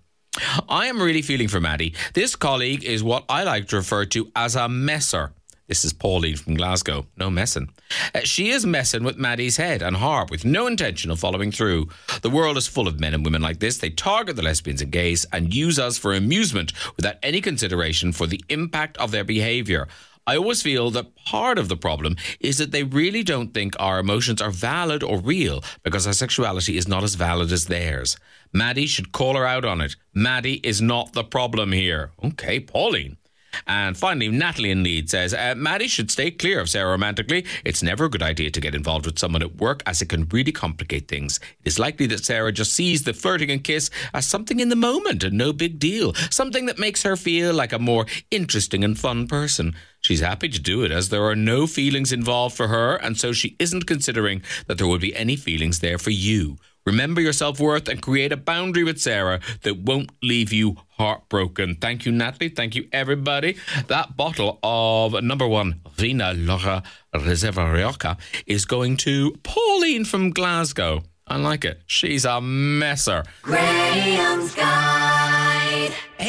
I 0.68 0.86
am 0.86 1.00
really 1.00 1.22
feeling 1.22 1.48
for 1.48 1.60
Maddie. 1.60 1.94
This 2.14 2.36
colleague 2.36 2.84
is 2.84 3.02
what 3.02 3.24
I 3.28 3.42
like 3.42 3.68
to 3.68 3.76
refer 3.76 4.04
to 4.06 4.30
as 4.36 4.56
a 4.56 4.68
messer. 4.68 5.32
This 5.68 5.84
is 5.84 5.92
Pauline 5.92 6.36
from 6.36 6.54
Glasgow. 6.54 7.04
No 7.18 7.28
messing. 7.28 7.68
Uh, 8.14 8.20
she 8.24 8.48
is 8.48 8.64
messing 8.64 9.04
with 9.04 9.18
Maddie's 9.18 9.58
head 9.58 9.82
and 9.82 9.96
heart 9.96 10.30
with 10.30 10.46
no 10.46 10.66
intention 10.66 11.10
of 11.10 11.20
following 11.20 11.52
through. 11.52 11.88
The 12.22 12.30
world 12.30 12.56
is 12.56 12.66
full 12.66 12.88
of 12.88 12.98
men 12.98 13.12
and 13.12 13.22
women 13.22 13.42
like 13.42 13.58
this. 13.58 13.76
They 13.76 13.90
target 13.90 14.36
the 14.36 14.42
lesbians 14.42 14.80
and 14.80 14.90
gays 14.90 15.26
and 15.30 15.54
use 15.54 15.78
us 15.78 15.98
for 15.98 16.14
amusement 16.14 16.72
without 16.96 17.16
any 17.22 17.42
consideration 17.42 18.12
for 18.12 18.26
the 18.26 18.42
impact 18.48 18.96
of 18.96 19.10
their 19.10 19.24
behaviour. 19.24 19.88
I 20.28 20.36
always 20.36 20.60
feel 20.60 20.90
that 20.90 21.16
part 21.24 21.58
of 21.58 21.70
the 21.70 21.76
problem 21.76 22.16
is 22.38 22.58
that 22.58 22.70
they 22.70 22.82
really 22.82 23.22
don't 23.22 23.54
think 23.54 23.74
our 23.78 23.98
emotions 23.98 24.42
are 24.42 24.50
valid 24.50 25.02
or 25.02 25.20
real 25.20 25.64
because 25.82 26.06
our 26.06 26.12
sexuality 26.12 26.76
is 26.76 26.86
not 26.86 27.02
as 27.02 27.14
valid 27.14 27.50
as 27.50 27.64
theirs. 27.64 28.18
Maddie 28.52 28.86
should 28.86 29.12
call 29.12 29.36
her 29.36 29.46
out 29.46 29.64
on 29.64 29.80
it. 29.80 29.96
Maddie 30.12 30.60
is 30.62 30.82
not 30.82 31.14
the 31.14 31.24
problem 31.24 31.72
here. 31.72 32.10
Okay, 32.22 32.60
Pauline. 32.60 33.16
And 33.66 33.96
finally, 33.96 34.28
Natalie 34.28 34.70
in 34.70 34.82
Leeds 34.82 35.12
says 35.12 35.32
uh, 35.32 35.54
Maddie 35.56 35.88
should 35.88 36.10
stay 36.10 36.30
clear 36.30 36.60
of 36.60 36.68
Sarah 36.68 36.90
romantically. 36.90 37.46
It's 37.64 37.82
never 37.82 38.04
a 38.04 38.10
good 38.10 38.22
idea 38.22 38.50
to 38.50 38.60
get 38.60 38.74
involved 38.74 39.06
with 39.06 39.18
someone 39.18 39.42
at 39.42 39.56
work 39.56 39.82
as 39.86 40.02
it 40.02 40.10
can 40.10 40.28
really 40.28 40.52
complicate 40.52 41.08
things. 41.08 41.40
It 41.64 41.68
is 41.68 41.78
likely 41.78 42.06
that 42.08 42.26
Sarah 42.26 42.52
just 42.52 42.74
sees 42.74 43.04
the 43.04 43.14
flirting 43.14 43.50
and 43.50 43.64
kiss 43.64 43.88
as 44.12 44.26
something 44.26 44.60
in 44.60 44.68
the 44.68 44.76
moment 44.76 45.24
and 45.24 45.38
no 45.38 45.54
big 45.54 45.78
deal, 45.78 46.12
something 46.30 46.66
that 46.66 46.78
makes 46.78 47.02
her 47.02 47.16
feel 47.16 47.54
like 47.54 47.72
a 47.72 47.78
more 47.78 48.04
interesting 48.30 48.84
and 48.84 48.98
fun 48.98 49.26
person. 49.26 49.74
She's 50.00 50.20
happy 50.20 50.48
to 50.48 50.60
do 50.60 50.84
it 50.84 50.92
as 50.92 51.08
there 51.08 51.24
are 51.24 51.36
no 51.36 51.66
feelings 51.66 52.12
involved 52.12 52.56
for 52.56 52.68
her, 52.68 52.96
and 52.96 53.18
so 53.18 53.32
she 53.32 53.56
isn't 53.58 53.86
considering 53.86 54.42
that 54.66 54.78
there 54.78 54.86
would 54.86 55.00
be 55.00 55.14
any 55.16 55.36
feelings 55.36 55.80
there 55.80 55.98
for 55.98 56.10
you. 56.10 56.56
Remember 56.86 57.20
your 57.20 57.34
self 57.34 57.60
worth 57.60 57.86
and 57.86 58.00
create 58.00 58.32
a 58.32 58.36
boundary 58.38 58.82
with 58.82 58.98
Sarah 58.98 59.40
that 59.62 59.80
won't 59.80 60.10
leave 60.22 60.54
you 60.54 60.76
heartbroken. 60.96 61.74
Thank 61.74 62.06
you, 62.06 62.12
Natalie. 62.12 62.48
Thank 62.48 62.74
you, 62.74 62.88
everybody. 62.92 63.58
That 63.88 64.16
bottle 64.16 64.58
of 64.62 65.22
number 65.22 65.46
one 65.46 65.82
Vina 65.96 66.32
Laura 66.32 66.82
Reserva 67.14 67.70
Rioja 67.70 68.16
is 68.46 68.64
going 68.64 68.96
to 68.98 69.32
Pauline 69.42 70.06
from 70.06 70.30
Glasgow. 70.30 71.02
I 71.26 71.36
like 71.36 71.66
it. 71.66 71.82
She's 71.86 72.24
a 72.24 72.40
messer. 72.40 73.24
Guide. 74.56 75.57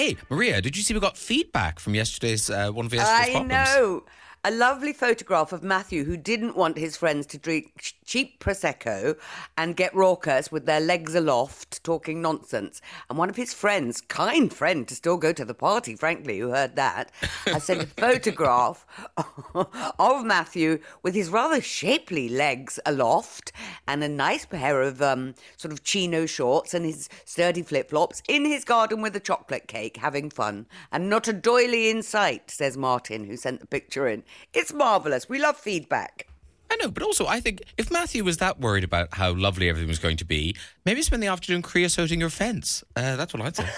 Hey, 0.10 0.18
Maria, 0.28 0.60
did 0.60 0.76
you 0.76 0.82
see 0.82 0.96
we 0.96 1.00
got 1.00 1.18
feedback 1.18 1.80
from 1.80 1.94
yesterday's 1.94 2.50
uh, 2.50 2.72
one 2.72 2.88
of 2.88 2.94
yesterday's 2.94 3.36
I 3.36 3.38
ones? 3.38 3.50
know. 3.50 4.04
A 4.46 4.52
lovely 4.52 4.94
photograph 4.94 5.52
of 5.52 5.64
Matthew, 5.64 6.06
who 6.06 6.16
didn't 6.16 6.56
want 6.56 6.78
his 6.78 6.96
friends 6.96 7.26
to 7.26 7.38
drink 7.38 7.74
ch- 7.78 7.96
cheap 8.06 8.40
Prosecco 8.40 9.18
and 9.58 9.76
get 9.76 9.94
raucous 9.94 10.50
with 10.50 10.66
their 10.66 10.80
legs 10.80 11.14
aloft, 11.14 11.84
talking 11.84 12.22
nonsense. 12.22 12.82
And 13.10 13.20
one 13.20 13.30
of 13.30 13.36
his 13.36 13.54
friends, 13.54 14.00
kind 14.00 14.54
friend 14.54 14.88
to 14.88 14.96
still 14.96 15.18
go 15.18 15.34
to 15.34 15.44
the 15.44 15.54
party, 15.54 15.94
frankly, 15.94 16.40
who 16.40 16.52
heard 16.52 16.78
that, 16.78 17.12
has 17.48 17.66
sent 17.66 17.84
a 17.84 17.86
photograph 17.98 18.86
of 20.00 20.24
Matthew 20.24 20.80
with 21.04 21.16
his 21.16 21.30
rather 21.30 21.60
shapely 21.60 22.30
legs 22.30 22.80
aloft 22.86 23.52
and 23.90 24.02
a 24.06 24.08
nice 24.08 24.46
pair 24.46 24.82
of 24.82 25.02
um, 25.02 25.36
sort 25.58 25.74
of 25.74 25.84
chino 25.84 26.26
shorts 26.26 26.74
and 26.74 26.86
his 26.86 27.10
sturdy 27.26 27.62
flip 27.62 27.90
flops 27.90 28.24
in 28.30 28.46
his 28.46 28.64
garden 28.64 29.02
with 29.02 29.14
a 29.18 29.20
chocolate 29.20 29.68
cake, 29.68 29.98
having 29.98 30.30
fun. 30.30 30.66
And 30.94 31.10
not 31.10 31.28
a 31.28 31.34
doily 31.34 31.90
in 31.90 32.04
sight, 32.04 32.50
says 32.50 32.78
Martin, 32.78 33.26
who 33.26 33.36
sent 33.36 33.60
the 33.60 33.68
picture 33.68 34.08
in. 34.08 34.24
It's 34.54 34.74
marvellous. 34.74 35.28
We 35.30 35.40
love 35.40 35.58
feedback. 35.58 36.28
I 36.72 36.76
know, 36.76 36.90
but 36.92 37.02
also 37.04 37.26
I 37.26 37.40
think 37.40 37.64
if 37.78 37.90
Matthew 37.90 38.24
was 38.24 38.38
that 38.38 38.60
worried 38.60 38.84
about 38.84 39.14
how 39.16 39.34
lovely 39.34 39.70
everything 39.70 39.88
was 39.90 39.98
going 40.00 40.18
to 40.18 40.26
be, 40.26 40.56
maybe 40.86 41.02
spend 41.02 41.24
the 41.24 41.28
afternoon 41.28 41.62
creosoting 41.64 42.20
your 42.20 42.30
fence. 42.30 42.84
Uh, 42.96 43.16
that's 43.16 43.34
what 43.34 43.42
I'd 43.42 43.56
say. 43.56 43.66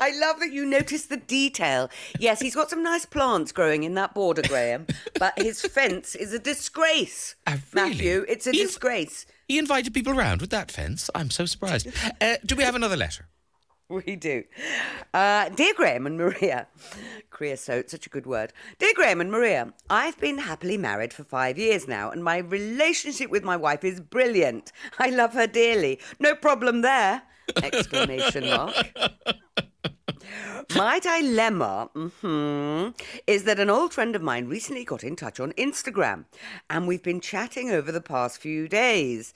I 0.00 0.12
love 0.18 0.38
that 0.40 0.52
you 0.52 0.64
notice 0.64 1.06
the 1.06 1.16
detail. 1.16 1.90
Yes, 2.18 2.40
he's 2.40 2.54
got 2.54 2.70
some 2.70 2.82
nice 2.82 3.04
plants 3.04 3.52
growing 3.52 3.82
in 3.82 3.94
that 3.94 4.14
border, 4.14 4.42
Graham, 4.42 4.86
but 5.18 5.36
his 5.38 5.60
fence 5.76 6.14
is 6.14 6.32
a 6.32 6.38
disgrace. 6.38 7.34
Ah, 7.46 7.58
really? 7.74 7.88
Matthew, 7.90 8.24
it's 8.28 8.46
a 8.46 8.52
He- 8.52 8.62
disgrace. 8.62 9.26
he 9.48 9.58
invited 9.58 9.92
people 9.92 10.16
around 10.16 10.40
with 10.40 10.50
that 10.50 10.70
fence. 10.70 11.10
I'm 11.14 11.30
so 11.30 11.46
surprised. 11.46 11.88
Uh, 12.20 12.36
do 12.44 12.56
we 12.56 12.62
have 12.64 12.74
another 12.74 12.96
letter? 12.96 13.26
We 14.06 14.16
do. 14.16 14.44
Uh, 15.14 15.48
dear 15.48 15.72
Graham 15.74 16.06
and 16.06 16.18
Maria, 16.18 16.66
creosote, 17.30 17.88
such 17.90 18.06
a 18.06 18.10
good 18.10 18.26
word. 18.26 18.52
Dear 18.78 18.92
Graham 18.94 19.20
and 19.20 19.30
Maria, 19.30 19.72
I've 19.88 20.18
been 20.18 20.38
happily 20.38 20.76
married 20.76 21.14
for 21.14 21.24
five 21.24 21.58
years 21.58 21.88
now, 21.88 22.10
and 22.10 22.22
my 22.22 22.38
relationship 22.38 23.30
with 23.30 23.44
my 23.44 23.56
wife 23.56 23.84
is 23.84 24.00
brilliant. 24.00 24.72
I 24.98 25.08
love 25.08 25.32
her 25.32 25.46
dearly. 25.46 26.00
No 26.20 26.34
problem 26.34 26.82
there! 26.82 27.22
Exclamation 27.62 28.50
mark. 28.50 28.74
My 30.76 30.98
dilemma 30.98 31.88
mhm, 31.94 32.94
is 33.26 33.44
that 33.44 33.58
an 33.58 33.70
old 33.70 33.94
friend 33.94 34.14
of 34.14 34.20
mine 34.20 34.48
recently 34.48 34.84
got 34.84 35.02
in 35.02 35.16
touch 35.16 35.40
on 35.40 35.52
Instagram, 35.52 36.26
and 36.68 36.86
we've 36.86 37.02
been 37.02 37.22
chatting 37.22 37.70
over 37.70 37.90
the 37.90 38.02
past 38.02 38.38
few 38.38 38.68
days. 38.68 39.32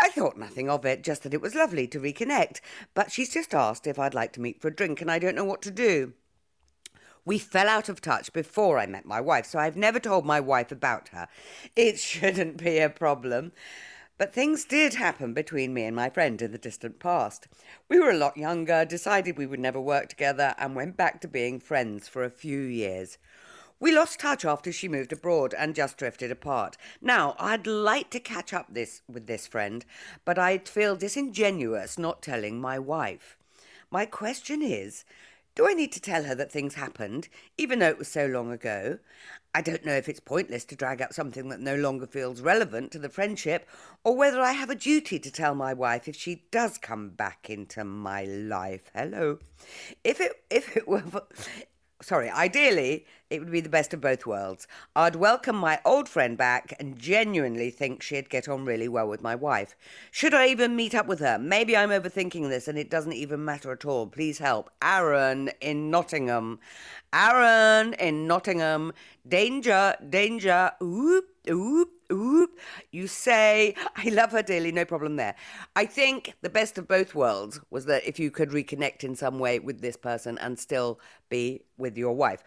I 0.00 0.10
thought 0.10 0.36
nothing 0.36 0.68
of 0.68 0.84
it, 0.84 1.02
just 1.02 1.22
that 1.22 1.34
it 1.34 1.40
was 1.40 1.54
lovely 1.54 1.86
to 1.88 2.00
reconnect, 2.00 2.60
but 2.94 3.10
she's 3.10 3.32
just 3.32 3.54
asked 3.54 3.86
if 3.86 3.98
I'd 3.98 4.14
like 4.14 4.32
to 4.34 4.40
meet 4.40 4.60
for 4.60 4.68
a 4.68 4.74
drink, 4.74 5.00
and 5.00 5.10
I 5.10 5.18
don't 5.18 5.34
know 5.34 5.44
what 5.44 5.62
to 5.62 5.70
do. 5.70 6.12
We 7.24 7.38
fell 7.38 7.68
out 7.68 7.88
of 7.88 8.00
touch 8.00 8.32
before 8.32 8.78
I 8.78 8.86
met 8.86 9.04
my 9.04 9.20
wife, 9.20 9.46
so 9.46 9.58
I've 9.58 9.76
never 9.76 9.98
told 9.98 10.24
my 10.24 10.38
wife 10.38 10.70
about 10.70 11.08
her. 11.08 11.28
It 11.74 11.98
shouldn't 11.98 12.62
be 12.62 12.78
a 12.78 12.88
problem. 12.90 13.52
But 14.18 14.32
things 14.32 14.64
did 14.64 14.94
happen 14.94 15.34
between 15.34 15.74
me 15.74 15.84
and 15.84 15.94
my 15.94 16.08
friend 16.08 16.40
in 16.40 16.52
the 16.52 16.56
distant 16.56 16.98
past. 16.98 17.48
We 17.88 17.98
were 17.98 18.10
a 18.10 18.16
lot 18.16 18.36
younger, 18.36 18.84
decided 18.84 19.36
we 19.36 19.46
would 19.46 19.60
never 19.60 19.80
work 19.80 20.08
together, 20.08 20.54
and 20.56 20.74
went 20.74 20.96
back 20.96 21.20
to 21.20 21.28
being 21.28 21.60
friends 21.60 22.08
for 22.08 22.24
a 22.24 22.30
few 22.30 22.60
years. 22.60 23.18
We 23.78 23.94
lost 23.94 24.20
touch 24.20 24.46
after 24.46 24.72
she 24.72 24.88
moved 24.88 25.12
abroad 25.12 25.54
and 25.56 25.74
just 25.74 25.98
drifted 25.98 26.30
apart. 26.30 26.78
Now, 27.02 27.36
I'd 27.38 27.66
like 27.66 28.08
to 28.10 28.20
catch 28.20 28.54
up 28.54 28.68
this 28.70 29.02
with 29.06 29.26
this 29.26 29.46
friend, 29.46 29.84
but 30.24 30.38
I'd 30.38 30.66
feel 30.66 30.96
disingenuous 30.96 31.98
not 31.98 32.22
telling 32.22 32.58
my 32.58 32.78
wife. 32.78 33.36
My 33.90 34.06
question 34.06 34.62
is, 34.62 35.04
do 35.54 35.68
I 35.68 35.74
need 35.74 35.92
to 35.92 36.00
tell 36.00 36.24
her 36.24 36.34
that 36.34 36.50
things 36.50 36.74
happened, 36.74 37.28
even 37.58 37.78
though 37.78 37.88
it 37.88 37.98
was 37.98 38.08
so 38.08 38.26
long 38.26 38.50
ago? 38.50 38.98
I 39.54 39.60
don't 39.60 39.84
know 39.84 39.94
if 39.94 40.08
it's 40.08 40.20
pointless 40.20 40.64
to 40.66 40.76
drag 40.76 41.02
up 41.02 41.12
something 41.12 41.50
that 41.50 41.60
no 41.60 41.76
longer 41.76 42.06
feels 42.06 42.40
relevant 42.40 42.92
to 42.92 42.98
the 42.98 43.08
friendship, 43.10 43.68
or 44.04 44.16
whether 44.16 44.40
I 44.40 44.52
have 44.52 44.70
a 44.70 44.74
duty 44.74 45.18
to 45.18 45.30
tell 45.30 45.54
my 45.54 45.74
wife 45.74 46.08
if 46.08 46.16
she 46.16 46.44
does 46.50 46.78
come 46.78 47.10
back 47.10 47.50
into 47.50 47.84
my 47.84 48.24
life. 48.24 48.90
Hello. 48.94 49.38
If 50.02 50.20
it 50.20 50.32
if 50.50 50.76
it 50.76 50.88
were 50.88 51.02
sorry, 52.02 52.28
ideally 52.30 53.06
it 53.28 53.40
would 53.40 53.50
be 53.50 53.60
the 53.60 53.68
best 53.68 53.92
of 53.92 54.00
both 54.00 54.26
worlds. 54.26 54.68
I'd 54.94 55.16
welcome 55.16 55.56
my 55.56 55.80
old 55.84 56.08
friend 56.08 56.36
back 56.36 56.74
and 56.78 56.98
genuinely 56.98 57.70
think 57.70 58.02
she'd 58.02 58.30
get 58.30 58.48
on 58.48 58.64
really 58.64 58.88
well 58.88 59.08
with 59.08 59.22
my 59.22 59.34
wife. 59.34 59.74
Should 60.10 60.34
I 60.34 60.46
even 60.48 60.76
meet 60.76 60.94
up 60.94 61.06
with 61.06 61.18
her? 61.20 61.38
Maybe 61.38 61.76
I'm 61.76 61.90
overthinking 61.90 62.48
this 62.48 62.68
and 62.68 62.78
it 62.78 62.90
doesn't 62.90 63.14
even 63.14 63.44
matter 63.44 63.72
at 63.72 63.84
all. 63.84 64.06
Please 64.06 64.38
help. 64.38 64.70
Aaron 64.80 65.50
in 65.60 65.90
Nottingham. 65.90 66.60
Aaron 67.12 67.94
in 67.94 68.26
Nottingham. 68.26 68.92
Danger, 69.26 69.96
danger. 70.08 70.70
Oop, 70.82 71.24
oop, 71.50 71.90
oop. 72.12 72.50
You 72.92 73.06
say, 73.06 73.74
I 73.96 74.08
love 74.10 74.32
her 74.32 74.42
dearly, 74.42 74.70
no 74.70 74.84
problem 74.84 75.16
there. 75.16 75.34
I 75.74 75.86
think 75.86 76.34
the 76.42 76.50
best 76.50 76.78
of 76.78 76.86
both 76.86 77.14
worlds 77.14 77.60
was 77.70 77.86
that 77.86 78.06
if 78.06 78.18
you 78.18 78.30
could 78.30 78.50
reconnect 78.50 79.02
in 79.02 79.16
some 79.16 79.38
way 79.38 79.58
with 79.58 79.80
this 79.80 79.96
person 79.96 80.38
and 80.38 80.58
still 80.58 81.00
be 81.28 81.62
with 81.78 81.96
your 81.96 82.14
wife. 82.14 82.42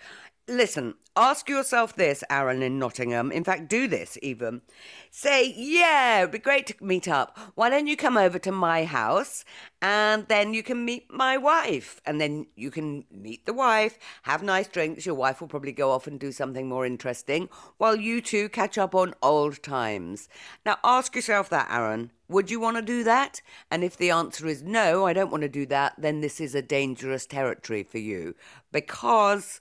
Listen, 0.50 0.96
ask 1.16 1.48
yourself 1.48 1.96
this, 1.96 2.24
Aaron 2.28 2.64
in 2.64 2.80
Nottingham. 2.80 3.32
In 3.32 3.44
fact, 3.44 3.70
do 3.70 3.88
this 3.88 4.18
even. 4.24 4.64
Say, 5.12 5.54
yeah, 5.56 6.22
it'd 6.22 6.32
be 6.32 6.40
great 6.40 6.66
to 6.66 6.84
meet 6.84 7.08
up. 7.08 7.38
Why 7.54 7.70
don't 7.70 7.86
you 7.86 7.96
come 7.96 8.18
over 8.18 8.40
to 8.40 8.52
my 8.52 8.84
house 8.86 9.46
and 9.80 10.28
then 10.28 10.56
you 10.56 10.64
can 10.64 10.84
meet 10.84 11.06
my 11.08 11.38
wife? 11.38 12.02
And 12.04 12.20
then 12.20 12.48
you 12.56 12.72
can 12.72 13.06
meet 13.12 13.46
the 13.46 13.54
wife, 13.54 14.00
have 14.24 14.42
nice 14.42 14.68
drinks. 14.68 15.06
Your 15.06 15.14
wife 15.14 15.40
will 15.40 15.48
probably 15.48 15.72
go 15.72 15.92
off 15.92 16.08
and 16.08 16.20
do 16.20 16.32
something 16.32 16.68
more 16.68 16.84
interesting 16.84 17.48
while 17.78 17.96
you 17.96 18.20
two 18.20 18.50
catch 18.50 18.80
up 18.80 18.96
on 18.96 19.14
old 19.22 19.62
times. 19.62 20.30
Now, 20.66 20.78
ask 20.84 21.16
yourself 21.16 21.48
that, 21.50 21.70
Aaron. 21.70 22.10
Would 22.28 22.50
you 22.50 22.60
want 22.60 22.78
to 22.78 22.84
do 22.84 23.04
that? 23.04 23.42
And 23.70 23.84
if 23.84 23.98
the 23.98 24.10
answer 24.10 24.48
is 24.48 24.64
no, 24.64 25.06
I 25.06 25.14
don't 25.14 25.32
want 25.32 25.42
to 25.42 25.50
do 25.50 25.68
that, 25.68 25.94
then 25.98 26.22
this 26.22 26.42
is 26.42 26.56
a 26.56 26.62
dangerous 26.62 27.28
territory 27.28 27.84
for 27.84 27.98
you 27.98 28.36
because 28.72 29.60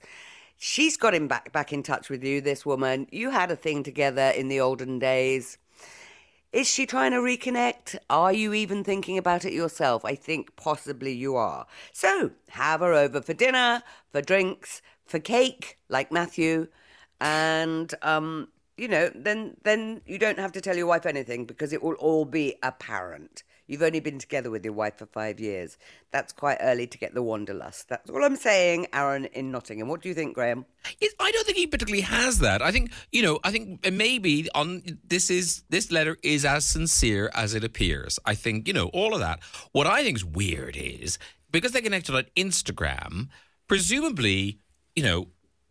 she's 0.59 0.97
got 0.97 1.15
him 1.15 1.27
back 1.27 1.51
back 1.51 1.73
in 1.73 1.81
touch 1.81 2.09
with 2.09 2.23
you. 2.23 2.41
This 2.41 2.65
woman, 2.65 3.07
you 3.11 3.31
had 3.31 3.49
a 3.49 3.55
thing 3.55 3.81
together 3.81 4.29
in 4.35 4.49
the 4.49 4.59
olden 4.59 4.99
days. 4.99 5.57
Is 6.51 6.67
she 6.67 6.85
trying 6.85 7.11
to 7.11 7.17
reconnect? 7.17 7.97
Are 8.09 8.33
you 8.33 8.53
even 8.53 8.83
thinking 8.83 9.17
about 9.17 9.45
it 9.45 9.53
yourself? 9.53 10.03
I 10.03 10.15
think 10.15 10.55
possibly 10.55 11.13
you 11.13 11.35
are. 11.35 11.65
So 11.93 12.31
have 12.49 12.81
her 12.81 12.93
over 12.93 13.21
for 13.21 13.33
dinner, 13.33 13.83
for 14.11 14.21
drinks, 14.21 14.81
for 15.05 15.19
cake, 15.19 15.77
like 15.89 16.11
Matthew, 16.11 16.67
and 17.21 17.93
um, 18.01 18.49
you 18.77 18.87
know, 18.87 19.11
then 19.15 19.57
then 19.63 20.01
you 20.05 20.17
don't 20.17 20.39
have 20.39 20.51
to 20.53 20.61
tell 20.61 20.75
your 20.75 20.87
wife 20.87 21.05
anything 21.05 21.45
because 21.45 21.71
it 21.71 21.81
will 21.81 21.95
all 21.95 22.25
be 22.25 22.55
apparent. 22.61 23.43
You've 23.69 23.83
only 23.83 23.99
been 23.99 24.17
together 24.17 24.49
with 24.49 24.65
your 24.65 24.73
wife 24.73 24.97
for 24.97 25.05
five 25.05 25.39
years. 25.39 25.77
That's 26.11 26.33
quite 26.33 26.57
early 26.59 26.87
to 26.87 26.97
get 26.97 27.13
the 27.13 27.21
wanderlust. 27.21 27.87
That's 27.87 28.09
all 28.09 28.23
I'm 28.23 28.35
saying, 28.35 28.87
Aaron 28.93 29.25
in 29.25 29.51
Nottingham. 29.51 29.87
What 29.87 30.01
do 30.01 30.09
you 30.09 30.15
think, 30.15 30.33
Graham? 30.33 30.65
I 31.19 31.31
don't 31.31 31.45
think 31.45 31.57
he 31.57 31.67
particularly 31.67 32.01
has 32.01 32.39
that. 32.39 32.63
I 32.63 32.71
think 32.71 32.91
you 33.11 33.21
know. 33.21 33.39
I 33.43 33.51
think 33.51 33.87
maybe 33.91 34.49
on 34.55 34.99
this 35.07 35.29
is 35.29 35.63
this 35.69 35.91
letter 35.91 36.17
is 36.23 36.45
as 36.45 36.65
sincere 36.65 37.29
as 37.35 37.53
it 37.53 37.63
appears. 37.63 38.17
I 38.25 38.33
think 38.33 38.67
you 38.67 38.73
know 38.73 38.87
all 38.87 39.13
of 39.13 39.19
that. 39.19 39.39
What 39.71 39.85
I 39.85 40.03
think 40.03 40.17
is 40.17 40.25
weird 40.25 40.75
is 40.75 41.19
because 41.51 41.71
they 41.71 41.81
connected 41.81 42.15
on 42.15 42.25
Instagram. 42.35 43.27
Presumably, 43.67 44.57
you 44.95 45.03
know, 45.03 45.27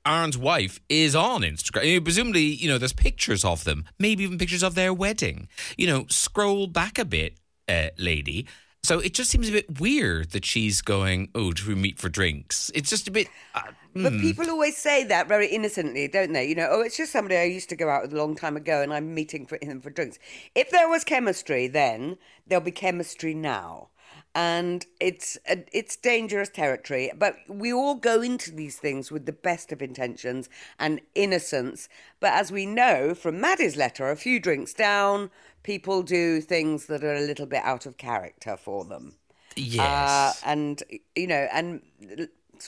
Aaron's 0.07 0.38
wife 0.38 0.81
is 0.88 1.14
on 1.17 1.43
Instagram. 1.43 2.02
Presumably, 2.02 2.43
you 2.43 2.69
know, 2.69 2.78
there's 2.78 2.93
pictures 2.93 3.45
of 3.45 3.64
them, 3.64 3.85
maybe 3.99 4.23
even 4.23 4.38
pictures 4.38 4.62
of 4.62 4.75
their 4.75 4.95
wedding. 4.95 5.49
You 5.76 5.88
know, 5.88 6.07
scroll 6.09 6.67
back 6.67 6.99
a 6.99 7.05
bit, 7.05 7.38
uh, 7.68 7.88
lady. 7.98 8.46
So 8.82 9.00
it 9.00 9.12
just 9.12 9.30
seems 9.30 9.48
a 9.48 9.52
bit 9.52 9.80
weird 9.80 10.30
that 10.30 10.44
she's 10.44 10.82
going, 10.82 11.30
oh, 11.34 11.52
do 11.52 11.66
we 11.68 11.75
meet 11.75 11.98
for 11.98 12.08
drinks? 12.08 12.70
It's 12.75 12.88
just 12.88 13.08
a 13.08 13.10
bit. 13.10 13.28
Uh, 13.54 13.62
But 13.94 14.12
people 14.12 14.48
always 14.48 14.76
say 14.76 15.02
that 15.04 15.26
very 15.26 15.48
innocently, 15.48 16.06
don't 16.06 16.32
they? 16.32 16.46
You 16.46 16.54
know, 16.54 16.68
oh, 16.70 16.80
it's 16.82 16.96
just 16.96 17.10
somebody 17.10 17.37
I 17.37 17.44
used 17.44 17.68
to 17.70 17.76
go 17.76 17.88
out 17.88 18.02
with 18.02 18.12
a 18.12 18.16
long 18.16 18.37
time 18.37 18.56
ago 18.56 18.80
and 18.80 18.94
I'm 18.94 19.12
meeting 19.14 19.46
for 19.46 19.58
him 19.60 19.80
for 19.80 19.90
drinks. 19.90 20.18
If 20.54 20.70
there 20.70 20.88
was 20.88 21.02
chemistry 21.02 21.66
then, 21.66 22.16
there'll 22.46 22.64
be 22.64 22.70
chemistry 22.70 23.34
now. 23.34 23.88
And 24.38 24.87
it's 25.00 25.37
uh, 25.50 25.57
it's 25.73 25.97
dangerous 25.97 26.49
territory, 26.49 27.11
but 27.18 27.35
we 27.49 27.73
all 27.73 27.97
go 27.97 28.23
into 28.23 28.52
these 28.52 28.76
things 28.76 29.11
with 29.11 29.26
the 29.26 29.33
best 29.33 29.73
of 29.73 29.83
intentions 29.83 30.49
and 30.78 31.00
innocence. 31.16 31.88
But 32.21 32.35
as 32.35 32.52
we 32.52 32.64
know 32.64 33.14
from 33.16 33.40
Maddie's 33.40 33.76
letter, 33.76 34.09
a 34.09 34.14
few 34.14 34.38
drinks 34.38 34.73
down, 34.73 35.33
people 35.64 36.04
do 36.04 36.40
things 36.40 36.87
that 36.87 37.02
are 37.02 37.16
a 37.16 37.21
little 37.21 37.47
bit 37.47 37.64
out 37.64 37.85
of 37.85 37.97
character 37.97 38.57
for 38.57 38.85
them. 38.85 39.16
yes. 39.57 39.80
Uh, 39.80 40.33
and 40.47 40.85
you 41.16 41.26
know, 41.26 41.49
and 41.52 41.83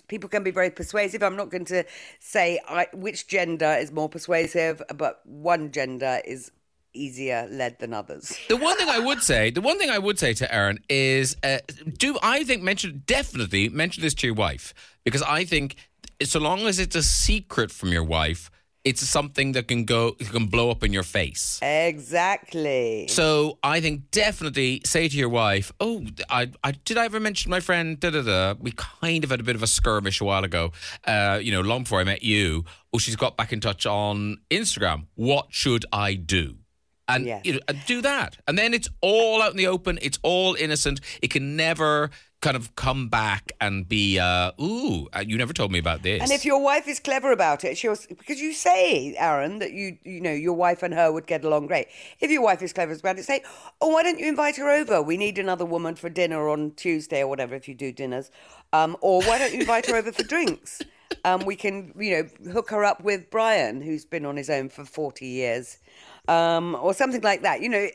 people 0.09 0.29
can 0.29 0.43
be 0.43 0.51
very 0.51 0.71
persuasive. 0.71 1.23
I'm 1.23 1.37
not 1.37 1.51
going 1.51 1.67
to 1.67 1.85
say 2.19 2.59
I, 2.69 2.89
which 2.93 3.29
gender 3.29 3.77
is 3.79 3.93
more 3.93 4.09
persuasive, 4.09 4.83
but 4.97 5.25
one 5.25 5.71
gender 5.71 6.21
is 6.25 6.51
easier 6.93 7.49
led 7.51 7.79
than 7.79 7.93
others. 7.95 8.37
The 8.49 8.57
one 8.57 8.77
thing 8.77 8.89
I 8.89 8.99
would 8.99 9.23
say, 9.23 9.51
the 9.51 9.61
one 9.61 9.79
thing 9.79 9.91
I 9.91 9.99
would 9.99 10.19
say 10.19 10.35
to 10.35 10.55
Aaron 10.55 10.81
is, 10.89 11.37
uh, 11.43 11.59
do 11.99 12.19
I 12.23 12.45
think 12.45 12.63
mention 12.63 13.03
definitely 13.07 13.69
mention 13.69 14.03
this 14.03 14.15
to 14.15 14.27
your 14.27 14.35
wife 14.35 14.75
because 15.05 15.23
I 15.23 15.45
think 15.45 15.77
so 16.23 16.39
long 16.39 16.67
as 16.67 16.79
it's 16.79 16.97
a 16.97 17.03
secret 17.03 17.71
from 17.71 17.93
your 17.93 18.05
wife, 18.05 18.51
it's 18.85 19.07
something 19.07 19.53
that 19.53 19.69
can 19.69 19.85
go 19.85 20.17
it 20.19 20.31
can 20.31 20.47
blow 20.47 20.71
up 20.71 20.83
in 20.83 20.93
your 20.93 21.03
face. 21.03 21.59
Exactly. 21.63 23.07
So 23.09 23.59
I 23.63 23.81
think 23.81 24.11
definitely 24.11 24.81
say 24.85 25.07
to 25.09 25.17
your 25.17 25.29
wife, 25.29 25.71
"Oh, 25.81 26.05
I, 26.31 26.51
I 26.65 26.73
did 26.73 26.97
I 26.97 27.05
ever 27.05 27.21
mention 27.21 27.51
my 27.51 27.61
friend? 27.61 28.01
Da 28.01 28.11
da 28.11 28.23
da. 28.23 28.55
We 28.59 28.73
kind 28.73 29.23
of 29.23 29.31
had 29.31 29.41
a 29.41 29.43
bit 29.43 29.55
of 29.55 29.63
a 29.63 29.67
skirmish 29.67 30.21
a 30.21 30.25
while 30.25 30.45
ago. 30.45 30.73
Uh, 31.07 31.39
you 31.43 31.53
know, 31.53 31.61
long 31.61 31.83
before 31.83 32.01
I 32.01 32.05
met 32.05 32.23
you. 32.23 32.65
Oh, 32.93 32.99
she's 32.99 33.17
got 33.17 33.37
back 33.37 33.53
in 33.53 33.61
touch 33.61 33.85
on 33.87 34.39
Instagram. 34.51 35.07
What 35.15 35.49
should 35.51 35.85
I 35.93 36.15
do?" 36.15 36.57
And 37.17 37.27
Yeah. 37.27 37.41
you 37.45 37.53
know, 37.55 37.61
and 37.69 37.79
do 37.87 38.01
that, 38.03 38.37
and 38.47 38.59
then 38.59 38.75
it's 38.75 38.89
all 39.01 39.43
out 39.43 39.51
in 39.53 39.57
the 39.57 39.67
open. 39.67 39.99
It's 40.03 40.19
all 40.23 40.55
innocent. 40.55 41.01
It 41.23 41.31
can 41.31 41.57
never 41.57 42.11
kind 42.41 42.57
of 42.57 42.75
come 42.75 43.09
back 43.11 43.53
and 43.61 43.87
be, 43.87 44.19
uh, 44.19 44.53
"Ooh, 44.59 45.09
uh, 45.15 45.23
you 45.27 45.37
never 45.37 45.53
told 45.53 45.71
me 45.73 45.79
about 45.79 46.03
this." 46.03 46.23
And 46.23 46.31
if 46.33 46.45
your 46.47 46.59
wife 46.63 46.89
is 46.89 46.99
clever 46.99 47.33
about 47.33 47.65
it, 47.65 47.77
she'll 47.77 47.97
because 48.09 48.41
you 48.41 48.55
say, 48.55 49.15
Aaron, 49.19 49.59
that 49.59 49.73
you 49.73 49.99
you 50.05 50.21
know 50.23 50.33
your 50.33 50.55
wife 50.55 50.83
and 50.83 50.95
her 50.95 51.13
would 51.13 51.27
get 51.27 51.45
along 51.45 51.67
great. 51.67 51.89
If 52.19 52.31
your 52.31 52.43
wife 52.43 52.63
is 52.63 52.73
clever 52.73 52.93
about 52.93 53.19
it, 53.19 53.25
say, 53.25 53.43
oh, 53.81 53.89
why 53.89 54.03
don't 54.03 54.19
you 54.19 54.27
invite 54.27 54.57
her 54.57 54.71
over? 54.71 55.03
We 55.03 55.17
need 55.19 55.39
another 55.39 55.67
woman 55.67 55.97
for 55.97 56.09
dinner 56.09 56.49
on 56.49 56.73
Tuesday 56.77 57.21
or 57.21 57.29
whatever 57.29 57.55
if 57.55 57.69
you 57.69 57.75
do 57.75 57.93
dinners. 57.93 58.31
Um, 58.73 58.97
or 59.03 59.21
why 59.23 59.39
don't 59.39 59.53
you 59.53 59.61
invite 59.61 59.87
her 59.87 59.97
over 59.97 60.13
for 60.13 60.23
drinks? 60.23 60.81
Um, 61.25 61.45
we 61.45 61.57
can 61.57 61.93
you 61.99 62.11
know 62.17 62.53
hook 62.53 62.71
her 62.71 62.85
up 62.85 63.03
with 63.03 63.29
Brian, 63.31 63.83
who's 63.83 64.07
been 64.07 64.25
on 64.25 64.37
his 64.39 64.49
own 64.49 64.71
for 64.71 64.85
forty 64.87 65.27
years, 65.27 65.77
um, 66.29 66.77
or 66.81 66.95
something 66.95 67.23
like 67.23 67.43
that. 67.43 67.61
You 67.61 67.69
know, 67.69 67.89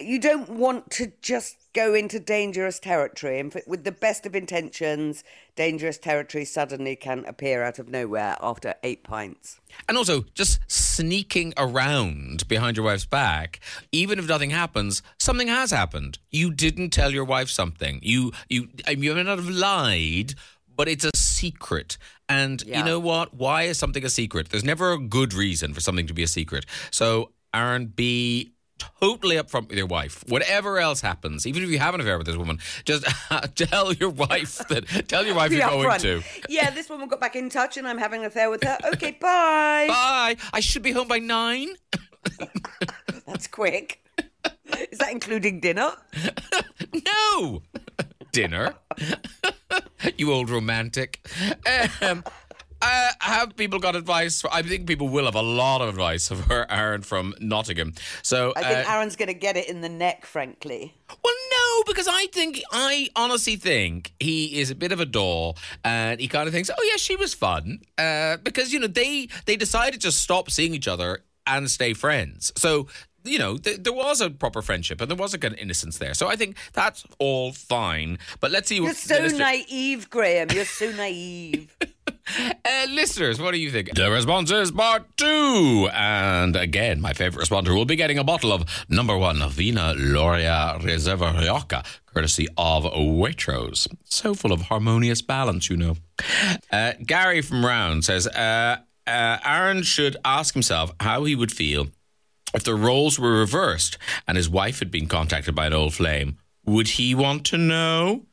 you 0.00 0.18
don't 0.18 0.48
want 0.48 0.90
to 0.90 1.12
just 1.20 1.56
go 1.72 1.94
into 1.94 2.18
dangerous 2.18 2.80
territory 2.80 3.38
and 3.38 3.54
with 3.66 3.84
the 3.84 3.92
best 3.92 4.26
of 4.26 4.34
intentions 4.34 5.22
dangerous 5.54 5.98
territory 5.98 6.44
suddenly 6.44 6.96
can 6.96 7.24
appear 7.26 7.62
out 7.62 7.78
of 7.78 7.88
nowhere 7.88 8.36
after 8.40 8.74
eight 8.82 9.04
pints 9.04 9.60
And 9.88 9.96
also, 9.96 10.24
just 10.34 10.58
sneaking 10.68 11.54
around 11.56 12.48
behind 12.48 12.76
your 12.76 12.86
wife's 12.86 13.06
back, 13.06 13.60
even 13.92 14.18
if 14.18 14.26
nothing 14.28 14.50
happens, 14.50 15.02
something 15.18 15.48
has 15.48 15.70
happened. 15.70 16.18
You 16.30 16.50
didn't 16.50 16.90
tell 16.90 17.12
your 17.12 17.24
wife 17.24 17.48
something. 17.48 18.00
You 18.02 18.32
you 18.48 18.68
you 18.88 19.14
may 19.14 19.22
not 19.22 19.38
have 19.38 19.48
lied, 19.48 20.34
but 20.76 20.88
it's 20.88 21.04
a 21.04 21.10
secret. 21.14 21.98
And 22.30 22.62
you 22.62 22.82
know 22.84 22.98
what? 23.00 23.34
Why 23.34 23.64
is 23.64 23.76
something 23.78 24.04
a 24.04 24.08
secret? 24.08 24.48
There's 24.50 24.64
never 24.64 24.92
a 24.92 24.98
good 24.98 25.34
reason 25.34 25.74
for 25.74 25.80
something 25.80 26.06
to 26.06 26.14
be 26.14 26.22
a 26.22 26.26
secret. 26.28 26.64
So, 26.90 27.32
Aaron, 27.52 27.86
be 27.86 28.52
totally 29.00 29.36
upfront 29.36 29.68
with 29.68 29.76
your 29.76 29.86
wife. 29.86 30.24
Whatever 30.28 30.78
else 30.78 31.00
happens, 31.02 31.46
even 31.46 31.62
if 31.62 31.68
you 31.68 31.78
have 31.78 31.94
an 31.94 32.00
affair 32.00 32.16
with 32.16 32.26
this 32.26 32.36
woman, 32.36 32.58
just 32.84 33.04
tell 33.56 33.92
your 33.92 34.08
wife 34.10 34.56
that. 34.68 34.86
Tell 35.08 35.26
your 35.26 35.34
wife 35.34 35.52
you're 35.52 35.68
going 35.68 36.00
to. 36.00 36.22
yeah 36.48 36.70
this 36.70 36.88
woman 36.88 37.08
got 37.08 37.20
back 37.20 37.36
in 37.36 37.50
touch 37.50 37.76
and 37.76 37.86
i'm 37.86 37.98
having 37.98 38.20
an 38.20 38.26
affair 38.26 38.48
with 38.48 38.62
her 38.64 38.78
okay 38.94 39.10
bye 39.20 39.86
Bye. 39.88 40.36
I 40.52 40.60
should 40.60 40.82
be 40.82 40.92
home 40.92 41.08
by 41.08 41.18
nine. 41.18 41.68
that's 43.26 43.46
quick 43.48 44.02
is 44.90 44.98
that 44.98 45.10
including 45.12 45.60
dinner 45.60 45.92
No! 47.06 47.62
Dinner. 48.32 48.74
you 50.16 50.32
old 50.32 50.50
romantic. 50.50 51.26
Um, 52.00 52.24
uh, 52.82 53.10
have 53.20 53.56
people 53.56 53.78
got 53.78 53.96
advice? 53.96 54.40
For, 54.40 54.52
I 54.52 54.62
think 54.62 54.86
people 54.86 55.08
will 55.08 55.26
have 55.26 55.34
a 55.34 55.42
lot 55.42 55.82
of 55.82 55.88
advice 55.88 56.28
for 56.28 56.66
Aaron 56.70 57.02
from 57.02 57.34
Nottingham. 57.40 57.94
So, 58.22 58.52
i 58.56 58.62
think 58.62 58.88
uh, 58.88 58.92
aaron's 58.92 59.16
going 59.16 59.28
to 59.28 59.34
get 59.34 59.56
it 59.56 59.68
in 59.68 59.80
the 59.80 59.88
neck 59.88 60.24
frankly 60.24 60.94
well, 61.22 61.34
no, 61.50 61.82
because 61.86 62.06
I 62.08 62.26
think 62.26 62.62
I 62.70 63.08
honestly 63.16 63.56
think 63.56 64.12
he 64.20 64.60
is 64.60 64.70
a 64.70 64.74
bit 64.74 64.92
of 64.92 65.00
a 65.00 65.06
doll, 65.06 65.56
and 65.84 66.20
he 66.20 66.28
kind 66.28 66.46
of 66.46 66.54
thinks, 66.54 66.70
"Oh 66.70 66.88
yeah, 66.88 66.96
she 66.96 67.16
was 67.16 67.34
fun," 67.34 67.80
uh, 67.98 68.36
because 68.38 68.72
you 68.72 68.78
know 68.78 68.86
they 68.86 69.28
they 69.46 69.56
decided 69.56 70.00
to 70.02 70.12
stop 70.12 70.50
seeing 70.50 70.74
each 70.74 70.88
other 70.88 71.24
and 71.46 71.70
stay 71.70 71.94
friends. 71.94 72.52
So 72.56 72.86
you 73.24 73.38
know 73.38 73.56
th- 73.56 73.82
there 73.82 73.92
was 73.92 74.20
a 74.20 74.30
proper 74.30 74.62
friendship 74.62 75.00
and 75.00 75.10
there 75.10 75.16
was 75.16 75.34
a 75.34 75.38
kind 75.38 75.54
of 75.54 75.60
innocence 75.60 75.98
there. 75.98 76.14
So 76.14 76.28
I 76.28 76.36
think 76.36 76.56
that's 76.72 77.04
all 77.18 77.52
fine. 77.52 78.18
But 78.40 78.50
let's 78.50 78.68
see 78.68 78.76
you're 78.76 78.94
so 78.94 79.18
listener- 79.18 79.38
naive 79.38 80.10
graham 80.10 80.48
you're 80.50 80.64
so 80.64 80.90
naive 80.92 81.76
uh, 82.38 82.86
listeners, 82.90 83.40
what 83.40 83.52
do 83.52 83.58
you 83.58 83.70
think? 83.70 83.94
The 83.94 84.10
response 84.10 84.50
is 84.50 84.70
part 84.70 85.04
two. 85.16 85.88
And 85.92 86.56
again, 86.56 87.00
my 87.00 87.12
favorite 87.12 87.44
responder 87.46 87.74
will 87.74 87.84
be 87.84 87.96
getting 87.96 88.18
a 88.18 88.24
bottle 88.24 88.52
of 88.52 88.64
number 88.88 89.16
one 89.16 89.46
Vina 89.50 89.94
Loria 89.96 90.76
Reserva 90.80 91.32
Rioja, 91.32 91.82
courtesy 92.06 92.46
of 92.56 92.84
Waitrose. 92.84 93.88
So 94.04 94.34
full 94.34 94.52
of 94.52 94.62
harmonious 94.62 95.22
balance, 95.22 95.70
you 95.70 95.76
know. 95.76 95.96
Uh, 96.70 96.92
Gary 97.04 97.42
from 97.42 97.64
Round 97.64 98.04
says 98.04 98.26
uh, 98.26 98.78
uh, 99.06 99.38
Aaron 99.44 99.82
should 99.82 100.16
ask 100.24 100.54
himself 100.54 100.92
how 101.00 101.24
he 101.24 101.34
would 101.34 101.52
feel 101.52 101.88
if 102.54 102.64
the 102.64 102.74
roles 102.74 103.18
were 103.18 103.38
reversed 103.38 103.98
and 104.26 104.36
his 104.36 104.48
wife 104.48 104.78
had 104.78 104.90
been 104.90 105.06
contacted 105.06 105.54
by 105.54 105.66
an 105.66 105.72
old 105.72 105.94
flame. 105.94 106.38
Would 106.64 106.88
he 106.88 107.14
want 107.14 107.44
to 107.46 107.58
know? 107.58 108.26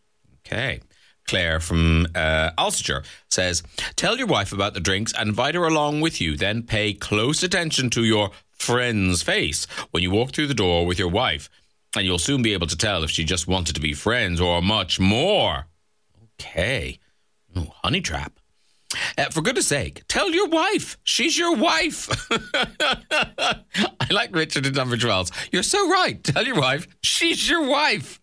Okay. 0.46 0.82
Claire 1.28 1.60
from 1.60 2.08
uh, 2.16 2.52
Ulster 2.58 3.04
says, 3.30 3.62
Tell 3.96 4.18
your 4.18 4.28
wife 4.28 4.54
about 4.54 4.74
the 4.74 4.80
drinks 4.80 5.14
and 5.14 5.30
invite 5.30 5.56
her 5.56 5.66
along 5.66 6.02
with 6.02 6.22
you. 6.22 6.38
Then 6.38 6.64
pay 6.64 6.94
close 6.94 7.44
attention 7.44 7.90
to 7.92 8.04
your 8.04 8.32
friend's 8.52 9.22
face 9.22 9.66
when 9.92 10.04
you 10.04 10.12
walk 10.12 10.32
through 10.32 10.48
the 10.48 10.54
door 10.54 10.86
with 10.86 10.98
your 10.98 11.10
wife. 11.10 11.50
And 11.96 12.06
you'll 12.06 12.20
soon 12.20 12.42
be 12.42 12.54
able 12.54 12.68
to 12.68 12.78
tell 12.78 13.04
if 13.04 13.12
she 13.12 13.24
just 13.24 13.48
wanted 13.48 13.76
to 13.76 13.82
be 13.82 13.94
friends 13.94 14.40
or 14.40 14.62
much 14.62 15.00
more. 15.00 15.68
Okay. 16.40 17.00
Oh, 17.56 17.74
honey 17.84 18.02
trap. 18.02 18.37
Uh, 19.18 19.26
for 19.26 19.42
goodness 19.42 19.68
sake, 19.68 20.04
tell 20.08 20.32
your 20.32 20.48
wife. 20.48 20.98
She's 21.04 21.38
your 21.38 21.56
wife. 21.56 22.10
I 22.54 24.08
like 24.12 24.36
Richard 24.36 24.66
in 24.66 24.74
Tunbridge 24.74 25.04
Wells. 25.04 25.32
You're 25.52 25.64
so 25.64 25.90
right. 25.90 26.24
Tell 26.24 26.46
your 26.46 26.60
wife. 26.60 26.88
She's 27.02 27.50
your 27.50 27.68
wife. 27.68 28.20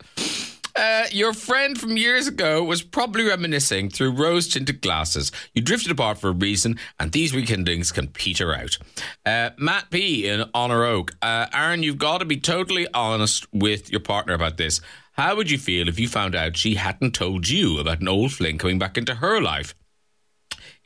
Uh, 0.77 1.05
your 1.13 1.33
friend 1.33 1.79
from 1.79 1.97
years 1.97 2.27
ago 2.27 2.65
was 2.65 2.83
probably 2.83 3.23
reminiscing 3.23 3.89
through 3.89 4.11
rose 4.11 4.49
tinted 4.49 4.81
glasses. 4.81 5.31
You 5.53 5.63
drifted 5.63 5.93
apart 5.93 6.19
for 6.19 6.31
a 6.31 6.33
reason, 6.33 6.79
and 6.99 7.13
these 7.13 7.33
rekindlings 7.33 7.93
can 7.93 8.09
peter 8.09 8.53
out. 8.53 8.79
Uh, 9.25 9.51
Matt 9.57 9.91
P. 9.91 10.27
in 10.29 10.51
Honor 10.53 10.85
Oak. 10.85 11.13
Uh, 11.23 11.47
Aaron, 11.53 11.85
you've 11.85 11.99
got 11.99 12.19
to 12.19 12.25
be 12.25 12.41
totally 12.41 12.89
honest 12.93 13.47
with 13.53 13.91
your 13.91 14.01
partner 14.01 14.35
about 14.35 14.57
this. 14.57 14.81
How 15.13 15.37
would 15.37 15.49
you 15.49 15.59
feel 15.59 15.89
if 15.89 16.01
you 16.01 16.09
found 16.09 16.35
out 16.35 16.57
she 16.57 16.75
hadn't 16.75 17.15
told 17.15 17.49
you 17.49 17.79
about 17.79 18.01
an 18.01 18.09
old 18.09 18.33
fling 18.33 18.59
coming 18.59 18.81
back 18.81 18.99
into 18.99 19.15
her 19.17 19.41
life? 19.41 19.77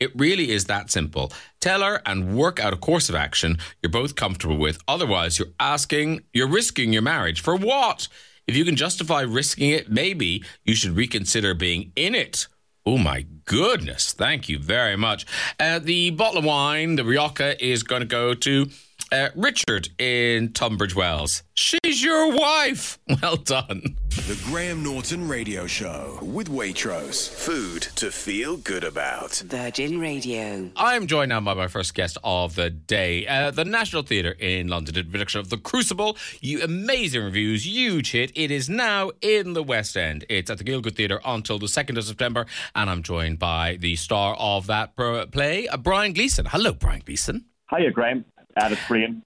It 0.01 0.13
really 0.15 0.51
is 0.51 0.67
that 0.67 0.91
simple. 0.91 1.33
Tell 1.61 1.83
her 1.83 2.01
and 2.07 2.37
work 2.37 2.61
out 2.61 2.73
a 2.73 2.77
course 2.77 3.09
of 3.09 3.15
action 3.15 3.59
you're 3.83 3.91
both 3.91 4.15
comfortable 4.15 4.57
with. 4.57 4.79
Otherwise, 4.87 5.39
you're 5.39 5.49
asking, 5.59 6.23
you're 6.33 6.49
risking 6.49 6.93
your 6.93 7.03
marriage. 7.03 7.41
For 7.41 7.57
what? 7.57 8.09
If 8.47 8.57
you 8.57 8.65
can 8.65 8.77
justify 8.77 9.23
risking 9.23 9.71
it, 9.71 9.91
maybe 9.91 10.45
you 10.65 10.75
should 10.75 10.93
reconsider 10.93 11.53
being 11.53 11.93
in 11.97 12.15
it. 12.15 12.47
Oh 12.87 12.97
my 12.97 13.27
goodness. 13.45 14.13
Thank 14.13 14.49
you 14.49 14.59
very 14.59 14.97
much. 14.97 15.27
Uh, 15.61 15.79
the 15.79 16.11
bottle 16.11 16.39
of 16.39 16.45
wine, 16.45 16.97
the 16.97 17.05
Rioja, 17.05 17.63
is 17.63 17.83
going 17.83 18.01
to 18.01 18.07
go 18.07 18.33
to 18.33 18.69
uh, 19.13 19.29
Richard 19.35 19.89
in 19.99 20.53
Tunbridge 20.53 20.95
Wells. 20.95 21.43
She's 21.55 22.03
your 22.03 22.37
wife. 22.37 22.99
Well 23.21 23.37
done. 23.37 23.97
The 24.11 24.41
Graham 24.45 24.85
Norton 24.85 25.27
Radio 25.27 25.67
Show 25.67 26.19
with 26.23 26.49
Waitrose. 26.49 27.29
Food 27.29 27.83
to 27.97 28.13
feel 28.13 28.57
good 28.57 28.85
about. 28.85 29.43
Virgin 29.47 29.99
Radio. 29.99 30.71
I'm 30.77 31.07
joined 31.09 31.31
now 31.31 31.41
by 31.41 31.55
my 31.55 31.67
first 31.67 31.95
guest 31.95 32.17
of 32.23 32.55
the 32.55 32.71
day. 32.71 33.27
Uh, 33.27 33.51
the 33.51 33.65
National 33.65 34.03
Theatre 34.03 34.37
in 34.39 34.69
London 34.69 34.95
did 34.95 35.09
a 35.09 35.11
production 35.11 35.41
of 35.41 35.49
The 35.51 35.57
Crucible. 35.59 36.17
You 36.41 36.63
amazing 36.63 37.25
reviews, 37.25 37.67
huge 37.67 38.13
hit. 38.13 38.31
It 38.37 38.51
is 38.53 38.69
now 38.69 39.11
in 39.21 39.55
the 39.55 39.63
West 39.65 39.97
End. 39.97 40.25
It's 40.29 40.51
at 40.51 40.59
the 40.59 40.65
Gielgud 40.65 40.95
Theatre 40.95 41.21
until 41.25 41.59
the 41.59 41.67
2nd 41.67 41.99
of 41.99 42.05
September. 42.05 42.47
And 42.77 42.89
I'm 42.89 43.03
joined 43.03 43.39
by 43.41 43.79
the 43.81 43.97
star 43.97 44.37
of 44.39 44.69
that 44.69 44.95
play, 44.97 45.67
uh, 45.67 45.77
Brian 45.77 46.13
Gleeson. 46.13 46.47
Hello, 46.47 46.73
Brian 46.73 47.03
Gleeson. 47.05 47.47
Hiya, 47.71 47.91
Graham. 47.91 48.25
Uh, 48.59 48.69
it's 48.73 48.81
Brian. 48.89 49.23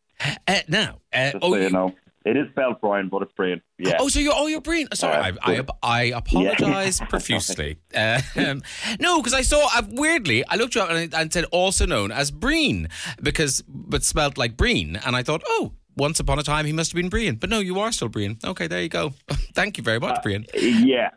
Uh, 0.47 0.55
now, 0.69 0.99
uh, 1.13 1.33
oh, 1.43 1.53
so 1.53 1.57
you 1.57 1.63
you- 1.65 1.71
know. 1.71 1.95
It 2.25 2.37
is 2.37 2.49
spelled 2.51 2.81
Brian, 2.81 3.09
but 3.09 3.23
it's 3.23 3.33
Brian. 3.33 3.61
Yeah. 3.81 3.97
Oh, 3.99 4.07
so 4.07 4.21
you're 4.21 4.33
oh 4.37 4.47
you're 4.47 4.61
Brian. 4.61 4.87
Sorry, 4.95 5.17
Uh, 5.17 5.33
I, 5.43 5.59
I. 5.59 5.65
I 5.83 6.03
apologize 6.15 7.01
profusely. 7.09 7.79
Um, 7.97 8.63
no, 9.01 9.19
because 9.19 9.35
I 9.35 9.43
saw 9.43 9.67
uh, 9.77 9.83
weirdly 9.89 10.45
I 10.47 10.55
looked 10.55 10.77
you 10.77 10.83
up 10.83 10.91
and, 10.91 11.13
and 11.13 11.33
said 11.33 11.47
also 11.51 11.85
known 11.85 12.13
as 12.13 12.31
Breen 12.31 12.89
because 13.21 13.65
but 13.67 14.05
spelled 14.05 14.39
like 14.39 14.57
Breen, 14.57 15.01
and 15.05 15.17
I 15.17 15.25
thought 15.25 15.43
oh. 15.49 15.73
Once 15.95 16.19
upon 16.21 16.39
a 16.39 16.43
time, 16.43 16.65
he 16.65 16.73
must 16.73 16.91
have 16.93 16.97
been 16.97 17.11
Brian, 17.11 17.35
but 17.35 17.51
no, 17.51 17.59
you 17.61 17.79
are 17.79 17.93
still 17.93 18.09
Brian. 18.09 18.39
Okay, 18.43 18.67
there 18.67 18.81
you 18.81 18.89
go. 18.89 19.13
Thank 19.55 19.77
you 19.77 19.85
very 19.85 20.01
much, 20.01 20.17
Uh, 20.17 20.23
Brian. 20.23 20.47
yeah. 20.55 21.11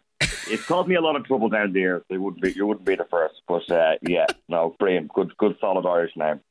It's 0.47 0.63
caused 0.65 0.87
me 0.87 0.95
a 0.95 1.01
lot 1.01 1.15
of 1.15 1.25
trouble 1.25 1.49
down 1.49 1.73
there. 1.73 1.99
So 2.07 2.13
you 2.15 2.21
wouldn't 2.21 2.41
be, 2.41 2.51
you 2.51 2.67
wouldn't 2.67 2.85
be 2.85 2.95
the 2.95 3.05
first. 3.05 3.35
But 3.47 3.69
uh, 3.71 3.93
yeah, 4.01 4.25
no, 4.49 4.75
Brian, 4.79 5.09
good, 5.13 5.35
good, 5.37 5.55
solid 5.59 5.85
Irish 5.87 6.11
name. 6.15 6.39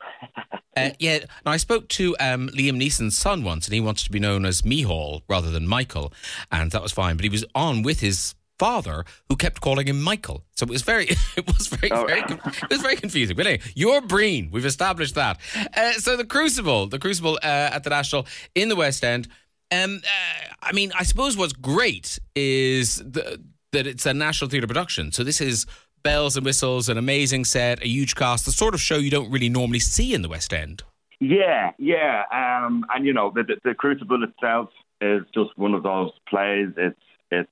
Uh, 0.77 0.91
yeah, 0.99 1.21
now 1.47 1.53
I 1.53 1.57
spoke 1.57 1.87
to 1.87 2.17
um, 2.19 2.49
Liam 2.49 2.77
Neeson's 2.83 3.17
son 3.17 3.45
once, 3.45 3.69
and 3.69 3.75
he 3.75 3.81
wanted 3.81 4.07
to 4.07 4.11
be 4.11 4.19
known 4.19 4.45
as 4.45 4.63
Micheál 4.63 5.23
rather 5.29 5.49
than 5.49 5.69
Michael, 5.69 6.13
and 6.51 6.73
that 6.73 6.83
was 6.83 6.91
fine. 6.91 7.15
But 7.15 7.23
he 7.23 7.29
was 7.29 7.45
on 7.55 7.83
with 7.83 8.01
his 8.01 8.35
father, 8.59 9.05
who 9.29 9.37
kept 9.37 9.61
calling 9.61 9.87
him 9.87 10.03
Michael. 10.03 10.43
So 10.57 10.65
it 10.65 10.71
was 10.71 10.83
very, 10.83 11.05
it 11.37 11.47
was 11.47 11.69
very, 11.69 11.93
Oh. 11.93 12.05
very, 12.07 12.23
it 12.23 12.71
was 12.71 12.83
very 12.83 12.97
confusing. 12.97 13.37
But 13.37 13.47
anyway, 13.47 13.63
you're 13.77 14.01
Breen. 14.01 14.49
We've 14.51 14.67
established 14.67 15.15
that. 15.15 15.39
Uh, 15.77 15.93
so 15.93 16.17
the 16.17 16.25
Crucible, 16.25 16.89
the 16.89 16.99
Crucible 16.99 17.39
uh, 17.45 17.71
at 17.73 17.85
the 17.85 17.91
National 17.91 18.27
in 18.57 18.69
the 18.69 18.75
West 18.75 19.05
End. 19.05 19.29
Um, 19.71 20.01
uh, 20.05 20.55
I 20.61 20.73
mean, 20.73 20.91
I 20.99 21.05
suppose 21.05 21.37
what's 21.37 21.53
great 21.53 22.19
is 22.35 22.97
the, 22.97 23.41
that 23.75 23.87
it's 23.87 24.07
a 24.07 24.15
National 24.15 24.49
Theatre 24.49 24.67
production. 24.67 25.13
So 25.13 25.23
this 25.23 25.41
is 25.41 25.67
bells 26.03 26.37
and 26.37 26.45
whistles, 26.45 26.89
an 26.89 26.99
amazing 26.99 27.45
set, 27.45 27.83
a 27.83 27.89
huge 27.89 28.15
cast, 28.15 28.45
the 28.45 28.53
sort 28.53 28.75
of 28.75 28.81
show 28.81 28.97
you 28.97 29.11
don't 29.11 29.31
really 29.31 29.49
normally 29.49 29.81
see 29.81 30.15
in 30.15 30.23
the 30.23 30.29
West 30.29 30.53
End. 30.53 30.83
Yeah, 31.21 31.73
yeah. 31.79 32.23
Um, 32.33 32.85
and 32.95 33.07
you 33.07 33.13
know, 33.13 33.33
the, 33.35 33.43
the, 33.43 33.57
the 33.65 33.75
Crucible 33.75 34.23
itself 34.23 34.69
is 35.01 35.23
just 35.35 35.57
one 35.57 35.75
of 35.75 35.83
those 35.83 36.11
plays. 36.29 36.69
It's 36.77 36.99
it's 37.31 37.51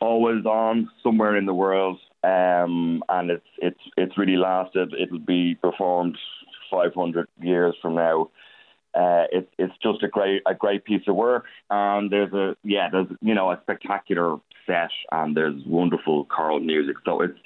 always 0.00 0.44
on 0.44 0.88
somewhere 1.02 1.36
in 1.36 1.46
the 1.46 1.54
world, 1.54 1.98
um, 2.24 3.02
and 3.08 3.30
it's 3.30 3.46
it's 3.58 3.80
it's 3.96 4.18
really 4.18 4.36
lasted. 4.36 4.94
It'll 4.94 5.18
be 5.18 5.56
performed 5.56 6.16
500 6.70 7.28
years 7.40 7.74
from 7.80 7.94
now. 7.94 8.30
Uh, 8.94 9.24
it's 9.30 9.50
it's 9.58 9.74
just 9.82 10.02
a 10.02 10.08
great 10.08 10.42
a 10.46 10.54
great 10.54 10.84
piece 10.84 11.02
of 11.06 11.14
work, 11.14 11.44
and 11.70 12.10
there's 12.10 12.32
a 12.32 12.56
yeah 12.64 12.88
there's 12.90 13.08
you 13.20 13.34
know 13.34 13.50
a 13.50 13.58
spectacular 13.62 14.36
set, 14.66 14.90
and 15.12 15.36
there's 15.36 15.62
wonderful 15.66 16.24
choral 16.24 16.60
music. 16.60 16.96
So 17.04 17.20
it's 17.20 17.38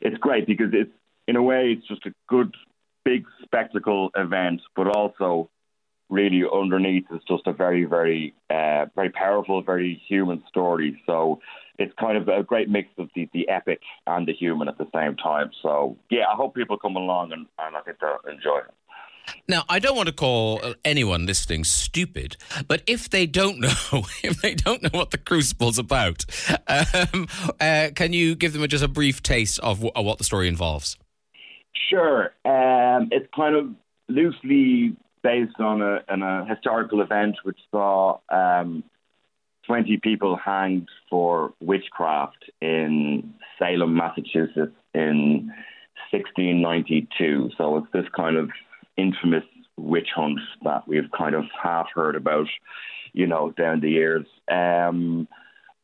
it's 0.00 0.18
great 0.18 0.46
because 0.46 0.70
it's 0.72 0.92
in 1.26 1.36
a 1.36 1.42
way 1.42 1.76
it's 1.76 1.86
just 1.86 2.06
a 2.06 2.14
good 2.28 2.54
big 3.04 3.24
spectacle 3.42 4.10
event, 4.16 4.60
but 4.76 4.86
also 4.86 5.50
really 6.12 6.42
underneath 6.52 7.06
is 7.10 7.22
just 7.26 7.46
a 7.46 7.52
very, 7.52 7.84
very, 7.84 8.34
uh, 8.50 8.84
very 8.94 9.10
powerful, 9.10 9.62
very 9.62 10.00
human 10.06 10.42
story. 10.46 11.00
So 11.06 11.40
it's 11.78 11.92
kind 11.98 12.18
of 12.18 12.28
a 12.28 12.42
great 12.42 12.68
mix 12.68 12.90
of 12.98 13.08
the, 13.14 13.28
the 13.32 13.48
epic 13.48 13.80
and 14.06 14.28
the 14.28 14.34
human 14.34 14.68
at 14.68 14.76
the 14.76 14.86
same 14.94 15.16
time. 15.16 15.50
So 15.62 15.96
yeah, 16.10 16.24
I 16.30 16.36
hope 16.36 16.54
people 16.54 16.76
come 16.76 16.96
along 16.96 17.32
and, 17.32 17.46
and 17.58 17.76
I 17.76 17.80
think 17.80 17.96
they'll 17.98 18.18
enjoy 18.30 18.58
it. 18.58 18.74
Now, 19.48 19.64
I 19.68 19.78
don't 19.78 19.96
want 19.96 20.08
to 20.08 20.14
call 20.14 20.60
anyone 20.84 21.26
listening 21.26 21.64
stupid, 21.64 22.36
but 22.68 22.82
if 22.86 23.10
they 23.10 23.26
don't 23.26 23.60
know, 23.60 23.72
if 24.22 24.40
they 24.42 24.54
don't 24.54 24.82
know 24.82 24.90
what 24.92 25.10
the 25.10 25.18
Crucible's 25.18 25.78
about, 25.78 26.24
um, 26.68 27.28
uh, 27.60 27.88
can 27.94 28.12
you 28.12 28.34
give 28.34 28.52
them 28.52 28.66
just 28.68 28.84
a 28.84 28.88
brief 28.88 29.22
taste 29.22 29.58
of, 29.60 29.78
w- 29.78 29.92
of 29.94 30.04
what 30.04 30.18
the 30.18 30.24
story 30.24 30.48
involves? 30.48 30.96
Sure. 31.90 32.32
Um, 32.44 33.08
it's 33.10 33.28
kind 33.34 33.56
of 33.56 33.70
loosely 34.08 34.96
based 35.22 35.58
on 35.60 35.82
a, 35.82 36.00
on 36.08 36.22
a 36.22 36.44
historical 36.46 37.00
event 37.00 37.36
which 37.44 37.58
saw 37.70 38.18
um, 38.28 38.82
20 39.66 39.98
people 40.02 40.36
hanged 40.36 40.88
for 41.08 41.54
witchcraft 41.60 42.50
in 42.60 43.34
Salem, 43.58 43.94
Massachusetts 43.94 44.76
in 44.94 45.52
1692. 46.10 47.50
So 47.56 47.78
it's 47.78 47.86
this 47.92 48.06
kind 48.14 48.36
of 48.36 48.50
infamous 48.96 49.44
witch 49.76 50.08
hunt 50.14 50.38
that 50.64 50.86
we've 50.86 51.10
kind 51.16 51.34
of 51.34 51.44
half 51.60 51.86
heard 51.94 52.16
about, 52.16 52.46
you 53.12 53.26
know, 53.26 53.50
down 53.50 53.80
the 53.80 53.90
years. 53.90 54.26
Um, 54.50 55.26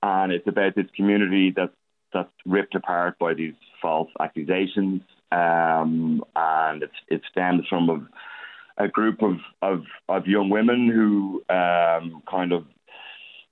and 0.02 0.32
it's 0.32 0.46
about 0.46 0.74
this 0.76 0.86
community 0.94 1.52
that's 1.54 1.72
that's 2.12 2.30
ripped 2.46 2.74
apart 2.74 3.18
by 3.18 3.34
these 3.34 3.54
false 3.82 4.08
accusations, 4.20 5.02
um, 5.30 6.24
and 6.34 6.82
it's 6.82 6.94
it 7.08 7.20
stems 7.30 7.66
from 7.68 7.90
a, 8.78 8.84
a 8.84 8.88
group 8.88 9.22
of, 9.22 9.36
of 9.60 9.84
of 10.08 10.26
young 10.26 10.48
women 10.48 10.88
who 10.88 11.42
um, 11.54 12.22
kind 12.30 12.52
of 12.52 12.64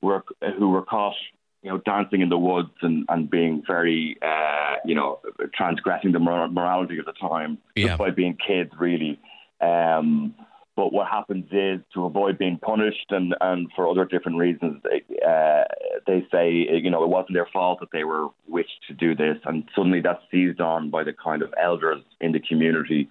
were 0.00 0.24
who 0.58 0.70
were 0.70 0.82
caught, 0.82 1.14
you 1.62 1.70
know, 1.70 1.78
dancing 1.78 2.20
in 2.20 2.28
the 2.28 2.38
woods 2.38 2.70
and, 2.80 3.04
and 3.08 3.28
being 3.28 3.62
very, 3.66 4.16
uh, 4.22 4.76
you 4.84 4.94
know, 4.94 5.20
transgressing 5.54 6.12
the 6.12 6.18
mor- 6.18 6.48
morality 6.48 6.98
of 6.98 7.04
the 7.06 7.12
time 7.12 7.58
Yeah. 7.74 7.88
just 7.88 7.98
by 7.98 8.10
being 8.10 8.36
kids, 8.36 8.70
really. 8.78 9.18
Um, 9.60 10.34
but 10.76 10.92
what 10.92 11.08
happens 11.08 11.46
is 11.50 11.80
to 11.94 12.04
avoid 12.04 12.36
being 12.36 12.58
punished 12.58 13.06
and, 13.08 13.34
and 13.40 13.68
for 13.74 13.88
other 13.88 14.04
different 14.04 14.36
reasons, 14.36 14.82
they, 14.84 15.02
uh, 15.26 15.64
they 16.06 16.26
say, 16.30 16.50
you 16.50 16.90
know, 16.90 17.02
it 17.02 17.08
wasn't 17.08 17.32
their 17.32 17.48
fault 17.50 17.80
that 17.80 17.88
they 17.92 18.04
were 18.04 18.28
wished 18.46 18.84
to 18.88 18.94
do 18.94 19.14
this. 19.14 19.38
And 19.46 19.64
suddenly 19.74 20.02
that's 20.02 20.22
seized 20.30 20.60
on 20.60 20.90
by 20.90 21.02
the 21.02 21.14
kind 21.14 21.40
of 21.40 21.54
elders 21.60 22.02
in 22.20 22.32
the 22.32 22.40
community 22.40 23.08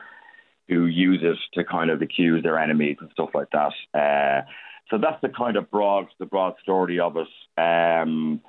who 0.67 0.86
use 0.86 1.21
it 1.23 1.38
to 1.53 1.63
kind 1.63 1.89
of 1.89 2.03
accuse 2.03 2.43
their 2.43 2.60
enemies 2.60 2.97
and 3.01 3.10
stuff 3.13 3.29
like 3.34 3.49
that. 3.51 3.73
Uh, 3.99 4.45
so 4.91 4.99
that's 4.99 5.19
the 5.23 5.29
kind 5.29 5.58
of 5.58 5.71
broad, 5.71 6.05
the 6.19 6.25
broad 6.27 6.53
story 6.62 6.99
of 6.99 7.17
it. 7.17 7.60
Um, 7.60 8.41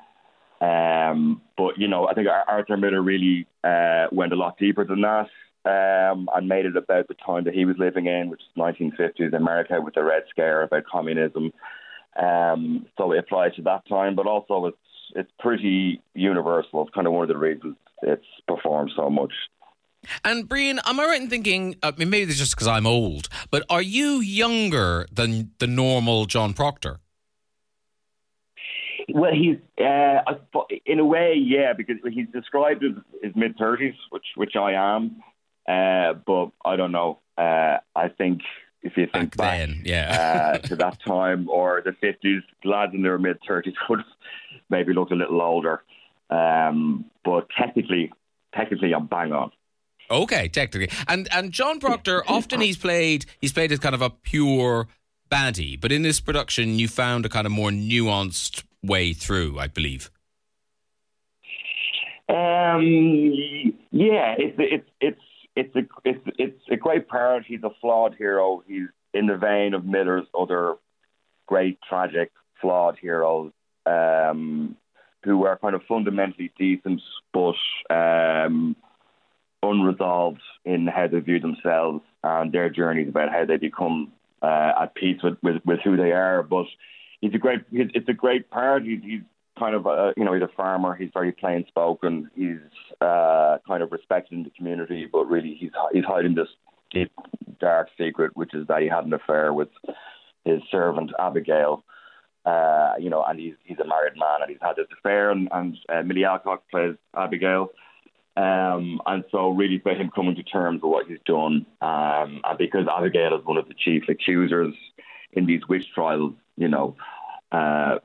um, 0.60 1.40
but 1.56 1.78
you 1.78 1.88
know, 1.88 2.06
I 2.06 2.12
think 2.12 2.28
Ar- 2.28 2.44
Arthur 2.46 2.76
Miller 2.76 3.00
really 3.00 3.46
uh, 3.64 4.06
went 4.12 4.34
a 4.34 4.36
lot 4.36 4.58
deeper 4.58 4.84
than 4.84 5.00
that 5.02 5.28
um, 5.66 6.28
and 6.32 6.48
made 6.48 6.64
it 6.64 6.76
about 6.76 7.08
the 7.08 7.14
time 7.14 7.44
that 7.44 7.54
he 7.54 7.64
was 7.64 7.76
living 7.76 8.06
in, 8.06 8.30
which 8.30 8.40
is 8.40 8.56
1950s 8.56 9.34
America 9.34 9.80
with 9.80 9.94
the 9.94 10.04
Red 10.04 10.22
Scare 10.30 10.62
about 10.62 10.84
communism. 10.84 11.52
Um, 12.16 12.86
so 12.96 13.12
it 13.12 13.18
applies 13.18 13.54
to 13.56 13.62
that 13.62 13.86
time, 13.88 14.14
but 14.14 14.26
also 14.26 14.66
it's 14.66 14.76
it's 15.14 15.30
pretty 15.38 16.00
universal. 16.14 16.82
It's 16.82 16.94
kind 16.94 17.06
of 17.06 17.12
one 17.12 17.22
of 17.22 17.28
the 17.28 17.36
reasons 17.36 17.76
it's 18.02 18.24
performed 18.46 18.92
so 18.96 19.10
much. 19.10 19.32
And 20.24 20.48
Brian, 20.48 20.78
am 20.84 21.00
I 21.00 21.04
right 21.04 21.20
in 21.20 21.28
thinking? 21.28 21.74
I 21.82 21.92
mean, 21.92 22.10
maybe 22.10 22.30
it's 22.30 22.38
just 22.38 22.54
because 22.54 22.68
I'm 22.68 22.86
old, 22.86 23.28
but 23.50 23.64
are 23.68 23.82
you 23.82 24.20
younger 24.20 25.06
than 25.12 25.50
the 25.58 25.66
normal 25.66 26.26
John 26.26 26.54
Proctor? 26.54 27.00
Well, 29.08 29.32
he's 29.32 29.58
uh, 29.84 30.20
in 30.84 31.00
a 31.00 31.04
way, 31.04 31.34
yeah, 31.36 31.72
because 31.72 31.96
he's 32.12 32.28
described 32.32 32.84
as 32.84 32.92
his 33.22 33.34
mid 33.34 33.56
thirties, 33.56 33.94
which 34.10 34.26
which 34.36 34.54
I 34.54 34.72
am. 34.72 35.22
Uh, 35.66 36.14
but 36.14 36.50
I 36.64 36.76
don't 36.76 36.92
know. 36.92 37.20
Uh, 37.36 37.78
I 37.94 38.08
think 38.08 38.42
if 38.82 38.96
you 38.96 39.06
think 39.06 39.36
Back 39.36 39.36
back, 39.36 39.58
then, 39.58 39.82
yeah. 39.84 40.52
uh, 40.54 40.58
to 40.58 40.76
that 40.76 40.98
time 41.06 41.48
or 41.48 41.82
the 41.84 41.92
fifties, 41.92 42.42
lads 42.64 42.94
in 42.94 43.02
their 43.02 43.18
mid 43.18 43.38
thirties 43.46 43.74
would 43.88 44.00
maybe 44.70 44.92
look 44.92 45.10
a 45.10 45.14
little 45.14 45.42
older. 45.42 45.82
Um, 46.30 47.06
but 47.24 47.48
technically, 47.56 48.12
technically, 48.54 48.92
I'm 48.94 49.06
bang 49.06 49.32
on. 49.32 49.50
Okay, 50.10 50.48
technically. 50.48 50.96
And 51.08 51.28
and 51.32 51.52
John 51.52 51.80
Proctor, 51.80 52.22
often 52.28 52.60
he's 52.60 52.76
played 52.76 53.26
he's 53.40 53.52
played 53.52 53.72
as 53.72 53.78
kind 53.78 53.94
of 53.94 54.02
a 54.02 54.10
pure 54.10 54.86
baddie, 55.30 55.80
but 55.80 55.90
in 55.90 56.02
this 56.02 56.20
production 56.20 56.78
you 56.78 56.86
found 56.88 57.26
a 57.26 57.28
kind 57.28 57.46
of 57.46 57.52
more 57.52 57.70
nuanced 57.70 58.62
way 58.82 59.12
through, 59.12 59.58
I 59.58 59.66
believe. 59.66 60.10
Um, 62.28 62.82
yeah, 63.90 64.34
it's 64.38 64.56
it's 64.58 64.90
it's 65.00 65.20
it's 65.56 65.74
a 65.74 65.82
it's 66.04 66.20
it's 66.38 66.62
a 66.70 66.76
great 66.76 67.08
part. 67.08 67.44
He's 67.46 67.62
a 67.64 67.70
flawed 67.80 68.14
hero. 68.14 68.62
He's 68.66 68.88
in 69.14 69.26
the 69.26 69.36
vein 69.36 69.74
of 69.74 69.84
Miller's 69.84 70.26
other 70.38 70.74
great 71.46 71.78
tragic 71.88 72.30
flawed 72.60 72.98
heroes, 73.00 73.52
um, 73.86 74.76
who 75.24 75.44
are 75.46 75.58
kind 75.58 75.74
of 75.74 75.82
fundamentally 75.88 76.52
decent 76.58 77.00
but 77.32 77.56
um, 77.90 78.76
unresolved 79.62 80.42
in 80.64 80.86
how 80.86 81.06
they 81.06 81.20
view 81.20 81.40
themselves 81.40 82.02
and 82.22 82.52
their 82.52 82.70
journeys 82.70 83.08
about 83.08 83.30
how 83.30 83.44
they 83.44 83.56
become 83.56 84.12
uh, 84.42 84.72
at 84.82 84.94
peace 84.94 85.20
with, 85.22 85.36
with, 85.42 85.56
with 85.64 85.80
who 85.82 85.96
they 85.96 86.12
are. 86.12 86.42
But 86.42 86.66
he's 87.20 87.34
a 87.34 87.38
great 87.38 87.62
it's 87.72 88.08
a 88.08 88.14
great 88.14 88.50
part. 88.50 88.84
He's, 88.84 89.02
he's 89.02 89.22
kind 89.58 89.74
of 89.74 89.86
a, 89.86 90.12
you 90.16 90.24
know 90.24 90.34
he's 90.34 90.42
a 90.42 90.56
farmer. 90.56 90.94
He's 90.94 91.10
very 91.12 91.32
plain 91.32 91.64
spoken. 91.68 92.30
He's 92.34 92.58
uh, 93.00 93.58
kind 93.66 93.82
of 93.82 93.92
respected 93.92 94.34
in 94.34 94.44
the 94.44 94.50
community, 94.50 95.08
but 95.10 95.26
really 95.26 95.54
he's 95.58 95.72
he's 95.92 96.04
hiding 96.04 96.34
this 96.34 96.48
deep 96.90 97.12
dark 97.60 97.88
secret, 97.98 98.36
which 98.36 98.54
is 98.54 98.66
that 98.68 98.82
he 98.82 98.88
had 98.88 99.04
an 99.04 99.12
affair 99.12 99.52
with 99.52 99.68
his 100.44 100.60
servant 100.70 101.10
Abigail. 101.18 101.84
Uh, 102.44 102.92
you 102.98 103.10
know, 103.10 103.24
and 103.24 103.40
he's 103.40 103.54
he's 103.64 103.78
a 103.80 103.86
married 103.86 104.16
man, 104.16 104.42
and 104.42 104.50
he's 104.50 104.60
had 104.62 104.76
this 104.76 104.86
affair, 104.96 105.30
and, 105.30 105.48
and 105.52 105.76
uh, 105.88 106.02
Milly 106.02 106.24
Alcock 106.24 106.62
plays 106.70 106.94
Abigail. 107.16 107.70
Um, 108.36 109.00
and 109.06 109.24
so 109.32 109.48
really 109.48 109.78
for 109.78 109.94
him 109.94 110.10
coming 110.14 110.36
to 110.36 110.42
terms 110.42 110.82
with 110.82 110.92
what 110.92 111.06
he's 111.06 111.18
done, 111.24 111.66
um, 111.80 112.42
and 112.44 112.58
because 112.58 112.86
Abigail 112.86 113.36
is 113.36 113.44
one 113.44 113.56
of 113.56 113.66
the 113.66 113.74
chief 113.74 114.04
accusers 114.08 114.74
in 115.32 115.46
these 115.46 115.66
witch 115.68 115.86
trials, 115.94 116.34
you 116.56 116.68
know, 116.68 116.96
uh, 117.50 117.98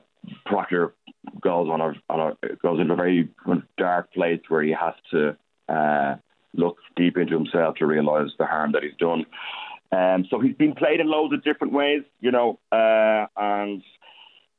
Proctor 0.46 0.94
goes 1.40 1.68
on 1.68 1.80
a, 1.80 1.92
on 2.08 2.20
a 2.20 2.31
goes 2.62 2.80
into 2.80 2.94
a 2.94 2.96
very 2.96 3.28
dark 3.76 4.12
place 4.12 4.40
where 4.48 4.62
he 4.62 4.72
has 4.72 4.94
to 5.10 5.36
uh, 5.68 6.16
look 6.54 6.78
deep 6.96 7.16
into 7.16 7.34
himself 7.34 7.76
to 7.76 7.86
realise 7.86 8.30
the 8.38 8.46
harm 8.46 8.72
that 8.72 8.82
he's 8.82 8.96
done. 8.98 9.24
Um, 9.92 10.26
so 10.30 10.40
he's 10.40 10.56
been 10.56 10.74
played 10.74 11.00
in 11.00 11.06
loads 11.06 11.34
of 11.34 11.44
different 11.44 11.72
ways, 11.72 12.02
you 12.20 12.30
know, 12.30 12.58
uh, 12.72 13.26
and 13.36 13.82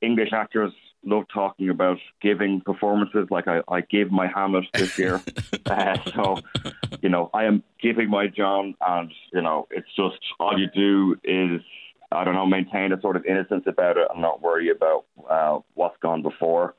English 0.02 0.30
actors 0.32 0.72
love 1.06 1.26
talking 1.34 1.70
about 1.70 1.98
giving 2.22 2.62
performances. 2.62 3.28
Like 3.30 3.48
I, 3.48 3.62
I 3.68 3.82
gave 3.82 4.12
my 4.12 4.28
Hamlet 4.28 4.66
this 4.74 4.98
year, 4.98 5.22
uh, 5.66 5.98
so 6.14 6.38
you 7.02 7.10
know 7.10 7.30
I 7.34 7.46
am 7.46 7.64
giving 7.82 8.10
my 8.10 8.28
John, 8.28 8.76
and 8.86 9.12
you 9.34 9.42
know 9.42 9.68
it's 9.72 9.88
just 9.96 10.20
all 10.40 10.58
you 10.58 10.68
do 10.74 11.16
is 11.24 11.62
I 12.12 12.24
don't 12.24 12.36
know 12.36 12.46
maintain 12.46 12.92
a 12.92 13.02
sort 13.02 13.16
of 13.16 13.26
innocence 13.26 13.64
about 13.68 13.98
it 13.98 14.08
and 14.12 14.22
not 14.22 14.42
worry 14.42 14.70
about 14.70 15.06
uh, 15.30 15.60
what's 15.74 15.98
gone 16.02 16.22
before. 16.22 16.76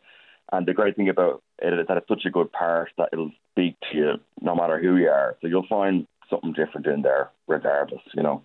And 0.52 0.66
the 0.66 0.74
great 0.74 0.96
thing 0.96 1.08
about 1.08 1.42
it 1.60 1.72
is 1.72 1.86
that 1.86 1.96
it's 1.96 2.08
such 2.08 2.24
a 2.26 2.30
good 2.30 2.52
part 2.52 2.90
that 2.98 3.08
it'll 3.12 3.32
speak 3.52 3.76
to 3.90 3.98
you 3.98 4.12
no 4.40 4.54
matter 4.54 4.80
who 4.80 4.96
you 4.96 5.08
are. 5.08 5.36
So 5.40 5.48
you'll 5.48 5.66
find 5.68 6.06
something 6.30 6.52
different 6.52 6.86
in 6.86 7.02
there 7.02 7.30
regardless, 7.46 8.02
you 8.14 8.22
know. 8.22 8.42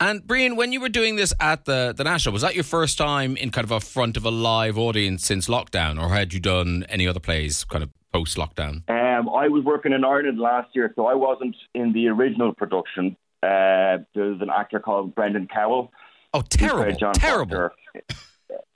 And 0.00 0.26
Brian, 0.26 0.56
when 0.56 0.72
you 0.72 0.80
were 0.80 0.88
doing 0.88 1.16
this 1.16 1.34
at 1.40 1.66
the 1.66 1.92
the 1.94 2.04
National, 2.04 2.32
was 2.32 2.42
that 2.42 2.54
your 2.54 2.64
first 2.64 2.96
time 2.96 3.36
in 3.36 3.50
kind 3.50 3.64
of 3.64 3.70
a 3.70 3.80
front 3.80 4.16
of 4.16 4.24
a 4.24 4.30
live 4.30 4.78
audience 4.78 5.24
since 5.24 5.46
lockdown, 5.46 6.02
or 6.02 6.08
had 6.08 6.32
you 6.32 6.40
done 6.40 6.86
any 6.88 7.06
other 7.06 7.20
plays 7.20 7.64
kind 7.64 7.84
of 7.84 7.90
post 8.12 8.36
lockdown? 8.36 8.88
Um, 8.88 9.28
I 9.28 9.48
was 9.48 9.62
working 9.64 9.92
in 9.92 10.04
Ireland 10.04 10.38
last 10.38 10.70
year, 10.74 10.92
so 10.96 11.06
I 11.06 11.14
wasn't 11.14 11.56
in 11.74 11.92
the 11.92 12.08
original 12.08 12.54
production. 12.54 13.16
Uh, 13.42 13.98
there's 14.14 14.40
an 14.40 14.48
actor 14.50 14.80
called 14.80 15.14
Brendan 15.14 15.48
Cowell. 15.48 15.92
Oh, 16.32 16.40
terrible! 16.40 16.96
John 16.96 17.14
terrible. 17.14 17.68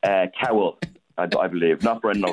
Uh, 0.02 0.26
Cowell, 0.40 0.78
I, 1.18 1.24
I, 1.38 1.48
believe, 1.48 1.82
not 1.82 2.00
Brendan. 2.00 2.32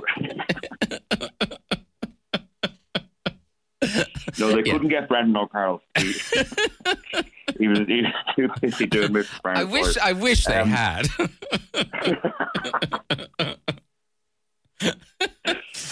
no, 4.40 4.52
they 4.52 4.64
Yeah. 4.64 4.74
couldn't 4.74 4.88
get 4.90 5.08
Brendan 5.10 5.36
O'Carroll. 5.38 5.82
He, 5.98 6.04
he 7.60 7.68
was 7.68 7.80
he 7.88 8.02
was 8.04 8.12
too 8.36 8.50
busy 8.62 8.86
doing 8.86 9.12
Mr. 9.12 9.42
Brown. 9.42 9.58
I 9.58 9.64
wish 9.64 9.98
I 9.98 10.14
wish 10.14 10.46
they 10.46 10.56
Um, 10.60 10.70
had. 10.70 11.08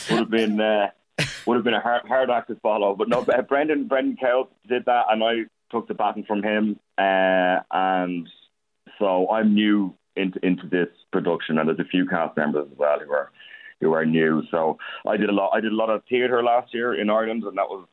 would 0.09 0.19
have 0.19 0.29
been 0.29 0.59
uh, 0.59 0.89
would 1.45 1.55
have 1.55 1.63
been 1.63 1.73
a 1.73 1.79
hard, 1.81 2.03
hard 2.07 2.29
act 2.29 2.49
to 2.49 2.55
follow. 2.57 2.95
But 2.95 3.09
no, 3.09 3.21
uh, 3.21 3.41
Brendan 3.43 3.87
Brendan 3.87 4.17
Cowell 4.17 4.49
did 4.67 4.85
that, 4.85 5.05
and 5.09 5.23
I 5.23 5.43
took 5.71 5.87
the 5.87 5.93
baton 5.93 6.23
from 6.25 6.43
him, 6.43 6.79
uh, 6.97 7.59
and 7.71 8.27
so 8.99 9.29
I'm 9.31 9.53
new 9.53 9.95
into 10.15 10.39
into 10.43 10.67
this 10.67 10.89
production, 11.11 11.57
and 11.57 11.67
there's 11.67 11.79
a 11.79 11.89
few 11.89 12.05
cast 12.07 12.37
members 12.37 12.67
as 12.71 12.77
well 12.77 12.99
who 12.99 13.11
are 13.11 13.31
who 13.81 13.93
are 13.93 14.05
new. 14.05 14.43
So 14.51 14.77
I 15.07 15.17
did 15.17 15.29
a 15.29 15.33
lot. 15.33 15.51
I 15.53 15.59
did 15.59 15.71
a 15.71 15.75
lot 15.75 15.89
of 15.89 16.03
theatre 16.09 16.43
last 16.43 16.73
year 16.73 16.99
in 16.99 17.09
Ireland, 17.09 17.43
and 17.43 17.57
that 17.57 17.69
was 17.69 17.87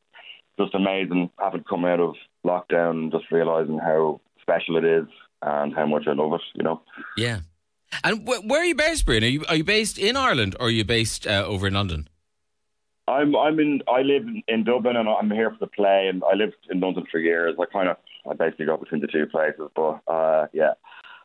just 0.58 0.74
amazing. 0.74 1.30
Having 1.38 1.64
come 1.64 1.84
out 1.84 2.00
of 2.00 2.14
lockdown, 2.44 2.90
and 2.90 3.12
just 3.12 3.30
realizing 3.30 3.78
how 3.78 4.20
special 4.40 4.76
it 4.76 4.84
is 4.84 5.06
and 5.42 5.74
how 5.74 5.86
much 5.86 6.04
I 6.06 6.12
love 6.12 6.34
it. 6.34 6.42
You 6.54 6.64
know. 6.64 6.82
yeah. 7.16 7.40
And 8.04 8.28
wh- 8.28 8.44
where 8.46 8.60
are 8.60 8.64
you 8.64 8.74
based, 8.74 9.04
Brian? 9.04 9.24
Are 9.24 9.26
you 9.26 9.44
are 9.48 9.56
you 9.56 9.64
based 9.64 9.98
in 9.98 10.16
Ireland 10.16 10.54
or 10.60 10.66
are 10.66 10.70
you 10.70 10.84
based 10.84 11.26
uh, 11.26 11.44
over 11.46 11.66
in 11.66 11.74
London? 11.74 12.08
I'm 13.08 13.34
I'm 13.34 13.58
in 13.58 13.82
I 13.92 14.02
live 14.02 14.22
in, 14.22 14.42
in 14.46 14.64
Dublin 14.64 14.96
and 14.96 15.08
I'm 15.08 15.30
here 15.30 15.50
for 15.50 15.58
the 15.58 15.66
play 15.66 16.08
and 16.08 16.22
I 16.30 16.34
lived 16.34 16.54
in 16.70 16.80
London 16.80 17.04
for 17.10 17.18
years. 17.18 17.56
I 17.60 17.64
kind 17.66 17.88
of 17.88 17.96
I 18.30 18.34
basically 18.34 18.66
go 18.66 18.76
between 18.76 19.00
the 19.00 19.08
two 19.08 19.26
places, 19.26 19.68
but 19.74 20.00
uh, 20.06 20.46
yeah, 20.52 20.74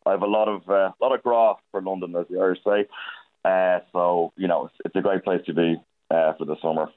I 0.05 0.11
have 0.11 0.21
a 0.21 0.27
lot 0.27 0.47
of 0.47 0.69
uh, 0.69 0.91
lot 1.01 1.13
of 1.13 1.23
grá 1.23 1.55
for 1.71 1.81
London, 1.81 2.15
as 2.15 2.27
the 2.29 2.39
Irish 2.39 2.59
say. 2.65 2.87
Uh, 3.43 3.79
so 3.91 4.33
you 4.37 4.47
know, 4.47 4.65
it's, 4.65 4.75
it's 4.85 4.95
a 4.95 5.01
great 5.01 5.23
place 5.23 5.41
to 5.45 5.53
be 5.53 5.75
uh, 6.11 6.33
for 6.33 6.45
the 6.45 6.55
summer. 6.61 6.89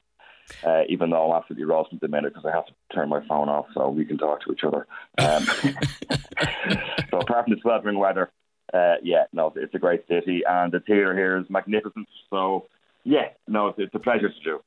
Uh, 0.63 0.81
even 0.89 1.11
though 1.11 1.31
I'm 1.31 1.37
absolutely 1.37 1.65
roasting 1.65 1.97
at 1.97 2.01
the 2.01 2.07
minute 2.07 2.33
because 2.33 2.49
I 2.51 2.55
have 2.55 2.65
to 2.65 2.73
turn 2.91 3.07
my 3.07 3.23
phone 3.27 3.49
off 3.49 3.67
so 3.75 3.87
we 3.89 4.03
can 4.03 4.17
talk 4.17 4.41
to 4.41 4.51
each 4.51 4.63
other. 4.63 4.87
Um, 5.19 5.43
so 7.11 7.19
apart 7.19 7.45
from 7.45 7.53
the 7.53 7.59
sweltering 7.61 7.99
weather, 7.99 8.31
uh, 8.73 8.95
yeah, 9.03 9.25
no, 9.31 9.53
it's 9.55 9.75
a 9.75 9.79
great 9.79 10.07
city 10.07 10.41
and 10.49 10.71
the 10.71 10.79
theatre 10.79 11.15
here 11.15 11.37
is 11.37 11.45
magnificent. 11.49 12.07
So 12.31 12.65
yeah, 13.03 13.27
no, 13.47 13.67
it's, 13.67 13.77
it's 13.77 13.93
a 13.93 13.99
pleasure 13.99 14.29
to 14.29 14.43
do. 14.43 14.59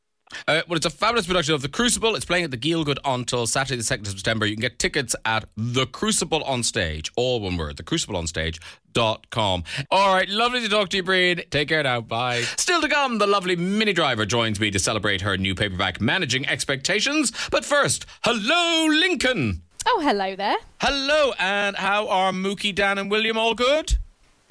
Uh, 0.49 0.63
well, 0.69 0.77
it's 0.77 0.87
a 0.87 0.91
fabulous 0.91 1.27
production 1.27 1.55
of 1.55 1.63
The 1.63 1.69
Crucible. 1.69 2.15
It's 2.17 2.25
playing 2.25 2.45
at 2.45 2.51
the 2.51 2.57
Gielgud 2.57 2.99
until 3.05 3.47
Saturday, 3.47 3.77
the 3.77 3.83
2nd 3.83 4.01
of 4.01 4.09
September. 4.09 4.47
You 4.47 4.55
can 4.57 4.63
get 4.63 4.79
tickets 4.79 5.15
at 5.25 5.45
The 5.57 5.87
Crucible 5.87 6.43
on 6.45 6.63
Stage, 6.63 7.11
all 7.17 7.41
one 7.41 7.57
word, 7.57 7.77
thecrucibleonstage.com. 7.77 9.65
All 9.91 10.15
right, 10.15 10.29
lovely 10.29 10.61
to 10.61 10.69
talk 10.69 10.89
to 10.91 10.97
you, 10.99 11.03
Brian. 11.03 11.43
Take 11.51 11.69
care 11.69 11.83
now. 11.83 12.01
Bye. 12.01 12.43
Still 12.57 12.81
to 12.81 12.89
come, 12.89 13.19
the 13.19 13.27
lovely 13.27 13.57
Minnie 13.57 13.93
Driver 13.93 14.27
joins 14.27 14.61
me 14.61 14.71
to 14.71 14.79
celebrate 14.79 15.21
her 15.23 15.37
new 15.37 15.55
paperback, 15.55 16.01
Managing 16.01 16.47
Expectations. 16.49 17.33
But 17.51 17.65
first, 17.65 18.07
hello, 18.25 18.87
Lincoln. 18.87 19.63
Oh, 19.87 20.01
hello 20.03 20.37
there. 20.37 20.57
Hello, 20.81 21.33
and 21.39 21.77
how 21.77 22.09
are 22.09 22.33
Mookie, 22.33 22.75
Dan, 22.75 22.99
and 22.99 23.11
William 23.11 23.37
all 23.37 23.55
good? 23.55 23.99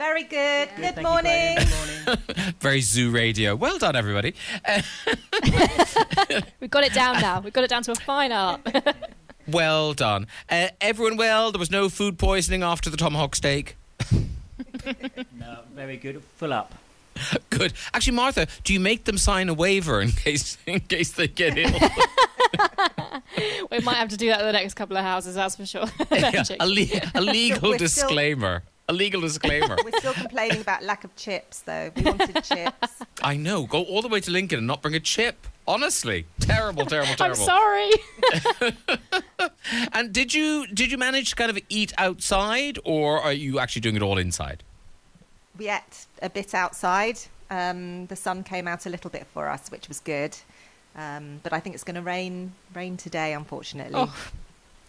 Very 0.01 0.23
good. 0.23 0.69
Good, 0.77 0.99
morning. 1.03 1.59
Very 2.59 2.81
zoo 2.81 3.11
radio. 3.11 3.55
Well 3.55 3.77
done, 3.77 3.95
everybody. 3.95 4.33
We've 6.59 6.71
got 6.71 6.83
it 6.83 6.91
down 6.95 7.21
now. 7.21 7.39
We've 7.39 7.53
got 7.53 7.63
it 7.65 7.69
down 7.69 7.83
to 7.83 7.91
a 7.91 7.95
fine 7.95 8.31
art. 8.31 8.61
well 9.47 9.93
done. 9.93 10.25
Uh, 10.49 10.69
everyone 10.81 11.17
well? 11.17 11.51
There 11.51 11.59
was 11.59 11.69
no 11.69 11.87
food 11.87 12.17
poisoning 12.17 12.63
after 12.63 12.89
the 12.89 12.97
tomahawk 12.97 13.35
steak? 13.35 13.77
No, 15.37 15.59
very 15.75 15.97
good. 15.97 16.23
Full 16.37 16.51
up. 16.51 16.73
Good. 17.51 17.73
Actually, 17.93 18.15
Martha, 18.15 18.47
do 18.63 18.73
you 18.73 18.79
make 18.79 19.03
them 19.03 19.19
sign 19.19 19.49
a 19.49 19.53
waiver 19.53 20.01
in 20.01 20.09
case 20.13 20.57
in 20.65 20.79
case 20.79 21.11
they 21.11 21.27
get 21.27 21.59
ill? 21.59 21.69
we 23.69 23.79
might 23.81 23.97
have 23.97 24.09
to 24.09 24.17
do 24.17 24.29
that 24.29 24.39
in 24.39 24.47
the 24.47 24.53
next 24.53 24.73
couple 24.73 24.97
of 24.97 25.03
houses, 25.03 25.35
that's 25.35 25.57
for 25.57 25.67
sure. 25.67 25.85
Yeah, 26.11 26.43
a, 26.59 26.67
le- 26.67 27.01
a 27.13 27.21
legal 27.21 27.69
We're 27.69 27.77
still- 27.77 28.07
disclaimer. 28.09 28.63
A 28.89 28.93
legal 28.93 29.21
disclaimer. 29.21 29.77
We're 29.85 29.97
still 29.99 30.13
complaining 30.13 30.61
about 30.61 30.83
lack 30.83 31.03
of 31.03 31.15
chips, 31.15 31.61
though. 31.61 31.91
We 31.95 32.03
wanted 32.03 32.43
chips. 32.43 33.01
I 33.23 33.37
know. 33.37 33.65
Go 33.65 33.83
all 33.83 34.01
the 34.01 34.07
way 34.07 34.19
to 34.19 34.31
Lincoln 34.31 34.57
and 34.59 34.67
not 34.67 34.81
bring 34.81 34.95
a 34.95 34.99
chip. 34.99 35.47
Honestly, 35.67 36.25
terrible, 36.39 36.85
terrible, 36.85 37.13
terrible. 37.15 37.43
I'm 37.49 37.91
terrible. 38.59 38.77
sorry. 39.39 39.49
And 39.93 40.11
did 40.11 40.33
you 40.33 40.67
did 40.67 40.91
you 40.91 40.97
manage 40.97 41.29
to 41.29 41.35
kind 41.35 41.51
of 41.51 41.59
eat 41.69 41.93
outside, 41.97 42.79
or 42.83 43.21
are 43.21 43.31
you 43.31 43.59
actually 43.59 43.81
doing 43.81 43.95
it 43.95 44.01
all 44.01 44.17
inside? 44.17 44.63
We 45.57 45.69
ate 45.69 46.07
a 46.21 46.29
bit 46.29 46.53
outside. 46.53 47.19
Um, 47.49 48.07
the 48.07 48.15
sun 48.15 48.43
came 48.43 48.67
out 48.67 48.85
a 48.85 48.89
little 48.89 49.09
bit 49.09 49.27
for 49.33 49.47
us, 49.49 49.69
which 49.69 49.87
was 49.87 49.99
good. 49.99 50.35
Um, 50.95 51.39
but 51.43 51.53
I 51.53 51.59
think 51.59 51.75
it's 51.75 51.83
going 51.83 51.95
to 51.95 52.01
rain 52.01 52.53
rain 52.73 52.97
today, 52.97 53.33
unfortunately. 53.33 53.93
Oh. 53.95 54.13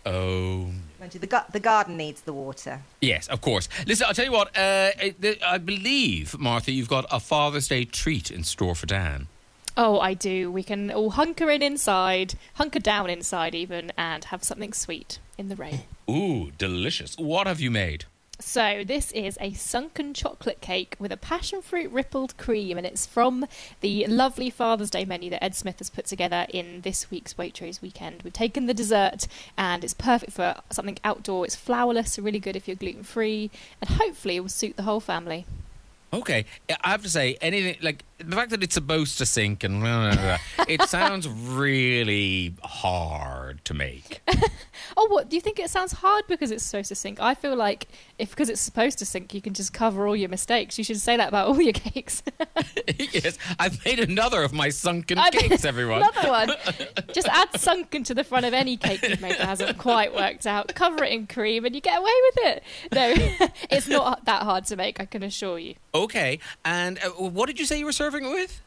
Oh. 0.04 0.68
The, 1.00 1.26
ga- 1.26 1.44
the 1.50 1.60
garden 1.60 1.96
needs 1.96 2.22
the 2.22 2.32
water. 2.32 2.82
Yes, 3.00 3.26
of 3.28 3.40
course. 3.40 3.68
Listen, 3.86 4.06
I'll 4.08 4.14
tell 4.14 4.24
you 4.24 4.32
what. 4.32 4.56
Uh, 4.56 4.90
I 5.00 5.14
I 5.44 5.58
believe, 5.58 6.38
Martha, 6.38 6.70
you've 6.70 6.88
got 6.88 7.06
a 7.10 7.18
Father's 7.18 7.68
Day 7.68 7.84
treat 7.84 8.30
in 8.30 8.44
store 8.44 8.74
for 8.74 8.86
Dan. 8.86 9.26
Oh, 9.76 9.98
I 10.00 10.14
do. 10.14 10.50
We 10.50 10.62
can 10.62 10.90
all 10.90 11.10
hunker 11.10 11.50
in 11.50 11.62
inside, 11.62 12.34
hunker 12.54 12.78
down 12.78 13.10
inside 13.10 13.54
even, 13.54 13.90
and 13.96 14.24
have 14.26 14.44
something 14.44 14.72
sweet 14.72 15.18
in 15.38 15.48
the 15.48 15.56
rain. 15.56 15.80
Ooh, 16.10 16.52
delicious. 16.58 17.16
What 17.16 17.46
have 17.46 17.60
you 17.60 17.70
made? 17.70 18.04
So 18.44 18.82
this 18.84 19.12
is 19.12 19.38
a 19.40 19.52
sunken 19.52 20.12
chocolate 20.12 20.60
cake 20.60 20.96
with 20.98 21.12
a 21.12 21.16
passion 21.16 21.62
fruit 21.62 21.90
rippled 21.92 22.36
cream, 22.36 22.76
and 22.76 22.84
it's 22.84 23.06
from 23.06 23.46
the 23.80 24.04
lovely 24.08 24.50
Father's 24.50 24.90
Day 24.90 25.04
menu 25.04 25.30
that 25.30 25.42
Ed 25.42 25.54
Smith 25.54 25.78
has 25.78 25.88
put 25.88 26.06
together 26.06 26.46
in 26.50 26.80
this 26.82 27.10
week's 27.10 27.34
Waitrose 27.34 27.80
weekend. 27.80 28.22
We've 28.22 28.32
taken 28.32 28.66
the 28.66 28.74
dessert, 28.74 29.28
and 29.56 29.84
it's 29.84 29.94
perfect 29.94 30.32
for 30.32 30.56
something 30.70 30.98
outdoor. 31.04 31.46
It's 31.46 31.56
flourless, 31.56 32.08
so 32.08 32.22
really 32.22 32.40
good 32.40 32.56
if 32.56 32.66
you're 32.66 32.76
gluten 32.76 33.04
free, 33.04 33.50
and 33.80 33.88
hopefully 33.88 34.36
it 34.36 34.40
will 34.40 34.48
suit 34.48 34.76
the 34.76 34.82
whole 34.82 35.00
family. 35.00 35.46
Okay, 36.12 36.44
I 36.82 36.90
have 36.90 37.02
to 37.04 37.08
say, 37.08 37.38
anything 37.40 37.76
like 37.80 38.04
the 38.22 38.36
fact 38.36 38.50
that 38.50 38.62
it's 38.62 38.74
supposed 38.74 39.18
to 39.18 39.26
sink 39.26 39.64
and 39.64 39.80
blah, 39.80 40.12
blah, 40.12 40.22
blah, 40.56 40.64
it 40.68 40.82
sounds 40.88 41.28
really 41.28 42.54
hard 42.62 43.64
to 43.64 43.74
make. 43.74 44.20
Oh, 44.96 45.06
what 45.08 45.28
do 45.28 45.36
you 45.36 45.40
think? 45.40 45.58
It 45.58 45.70
sounds 45.70 45.92
hard 45.92 46.26
because 46.28 46.50
it's 46.50 46.64
supposed 46.64 46.88
to 46.88 46.94
sink. 46.94 47.20
I 47.20 47.34
feel 47.34 47.56
like 47.56 47.88
if 48.18 48.30
because 48.30 48.48
it's 48.48 48.60
supposed 48.60 48.98
to 48.98 49.06
sink, 49.06 49.32
you 49.32 49.40
can 49.40 49.54
just 49.54 49.72
cover 49.72 50.06
all 50.06 50.16
your 50.16 50.28
mistakes. 50.28 50.76
You 50.76 50.84
should 50.84 51.00
say 51.00 51.16
that 51.16 51.28
about 51.28 51.48
all 51.48 51.60
your 51.60 51.72
cakes. 51.72 52.22
yes, 52.98 53.38
I've 53.58 53.82
made 53.84 54.00
another 54.00 54.42
of 54.42 54.52
my 54.52 54.68
sunken 54.68 55.18
I- 55.18 55.30
cakes, 55.30 55.64
everyone. 55.64 56.02
Another 56.02 56.28
one. 56.28 56.52
Just 57.12 57.28
add 57.28 57.58
sunken 57.58 58.04
to 58.04 58.14
the 58.14 58.24
front 58.24 58.44
of 58.44 58.52
any 58.52 58.76
cake 58.76 59.02
you've 59.02 59.20
made 59.20 59.32
that 59.32 59.46
hasn't 59.46 59.78
quite 59.78 60.14
worked 60.14 60.46
out. 60.46 60.74
Cover 60.74 61.04
it 61.04 61.12
in 61.12 61.26
cream, 61.26 61.64
and 61.64 61.74
you 61.74 61.80
get 61.80 61.98
away 61.98 62.12
with 62.34 62.44
it. 62.46 62.62
No, 62.92 63.14
it's 63.70 63.88
not 63.88 64.24
that 64.26 64.42
hard 64.42 64.66
to 64.66 64.76
make. 64.76 65.00
I 65.00 65.06
can 65.06 65.22
assure 65.22 65.58
you. 65.58 65.74
Okay, 65.94 66.38
and 66.64 66.98
uh, 66.98 67.10
what 67.10 67.46
did 67.46 67.58
you 67.58 67.66
say 67.66 67.78
you 67.78 67.86
were 67.86 67.92
serving 67.92 68.11
it 68.20 68.22
with? 68.30 68.60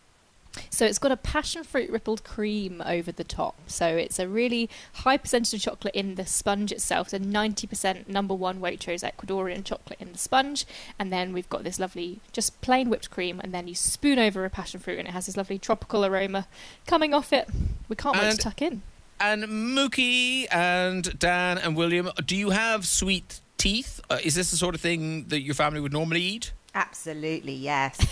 So 0.70 0.86
it's 0.86 1.00
got 1.00 1.12
a 1.12 1.18
passion 1.18 1.66
fruit 1.66 1.90
rippled 1.90 2.24
cream 2.24 2.82
over 2.86 3.12
the 3.12 3.26
top. 3.26 3.56
So 3.68 3.88
it's 3.88 4.20
a 4.20 4.28
really 4.28 4.70
high 4.94 5.18
percentage 5.18 5.54
of 5.54 5.60
chocolate 5.62 5.94
in 5.94 6.16
the 6.16 6.26
sponge 6.26 6.72
itself. 6.72 7.10
So 7.10 7.20
90% 7.20 8.08
number 8.08 8.34
one 8.34 8.62
Waitrose 8.62 9.04
Ecuadorian 9.04 9.66
chocolate 9.66 10.00
in 10.00 10.14
the 10.14 10.18
sponge. 10.18 10.66
And 10.98 11.12
then 11.12 11.34
we've 11.34 11.50
got 11.50 11.64
this 11.66 11.78
lovely, 11.78 12.22
just 12.32 12.62
plain 12.62 12.90
whipped 12.90 13.12
cream. 13.12 13.42
And 13.44 13.54
then 13.54 13.68
you 13.68 13.76
spoon 13.76 14.18
over 14.18 14.46
a 14.46 14.50
passion 14.50 14.80
fruit 14.80 14.98
and 14.98 15.10
it 15.10 15.12
has 15.12 15.26
this 15.26 15.36
lovely 15.36 15.60
tropical 15.60 16.06
aroma 16.06 16.48
coming 16.88 17.14
off 17.14 17.34
it. 17.34 17.50
We 17.90 17.98
can't 17.98 18.16
wait 18.16 18.24
And- 18.24 18.38
to 18.38 18.42
tuck 18.44 18.62
in. 18.62 18.82
And 19.20 19.44
Mookie 19.44 20.46
and 20.52 21.18
Dan 21.18 21.58
and 21.58 21.76
William, 21.78 22.10
do 22.26 22.36
you 22.36 22.50
have 22.52 22.86
sweet 22.86 23.40
teeth? 23.58 24.02
Uh, 24.10 24.20
is 24.24 24.36
this 24.36 24.52
the 24.52 24.58
sort 24.58 24.76
of 24.76 24.82
thing 24.82 25.26
that 25.30 25.40
your 25.42 25.56
family 25.56 25.80
would 25.80 25.94
normally 25.94 26.22
eat? 26.22 26.52
Absolutely, 26.76 27.54
yes. 27.54 27.98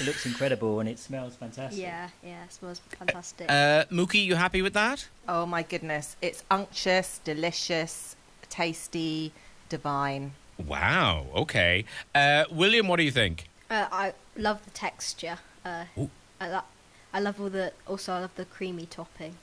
It 0.00 0.06
looks 0.06 0.24
incredible 0.26 0.80
and 0.80 0.88
it 0.88 0.98
smells 0.98 1.36
fantastic. 1.36 1.80
Yeah, 1.80 2.08
yeah, 2.24 2.44
it 2.44 2.52
smells 2.52 2.80
fantastic. 2.98 3.46
Uh, 3.48 3.84
Mookie, 3.90 4.24
you 4.24 4.34
happy 4.34 4.62
with 4.62 4.72
that? 4.72 5.06
oh 5.28 5.46
my 5.46 5.62
goodness. 5.62 6.16
It's 6.22 6.42
unctuous, 6.50 7.20
delicious, 7.22 8.16
tasty, 8.48 9.32
divine. 9.68 10.32
Wow. 10.58 11.26
Okay. 11.34 11.84
Uh, 12.14 12.44
William, 12.50 12.88
what 12.88 12.96
do 12.96 13.02
you 13.04 13.10
think? 13.10 13.48
Uh, 13.70 13.86
I 13.92 14.14
love 14.36 14.64
the 14.64 14.70
texture. 14.70 15.38
Uh, 15.64 15.84
Ooh. 15.98 16.10
I, 16.40 16.48
lo- 16.48 16.68
I 17.12 17.20
love 17.20 17.40
all 17.40 17.50
the. 17.50 17.72
Also, 17.86 18.12
I 18.12 18.20
love 18.20 18.34
the 18.36 18.44
creamy 18.44 18.86
topping. 18.86 19.36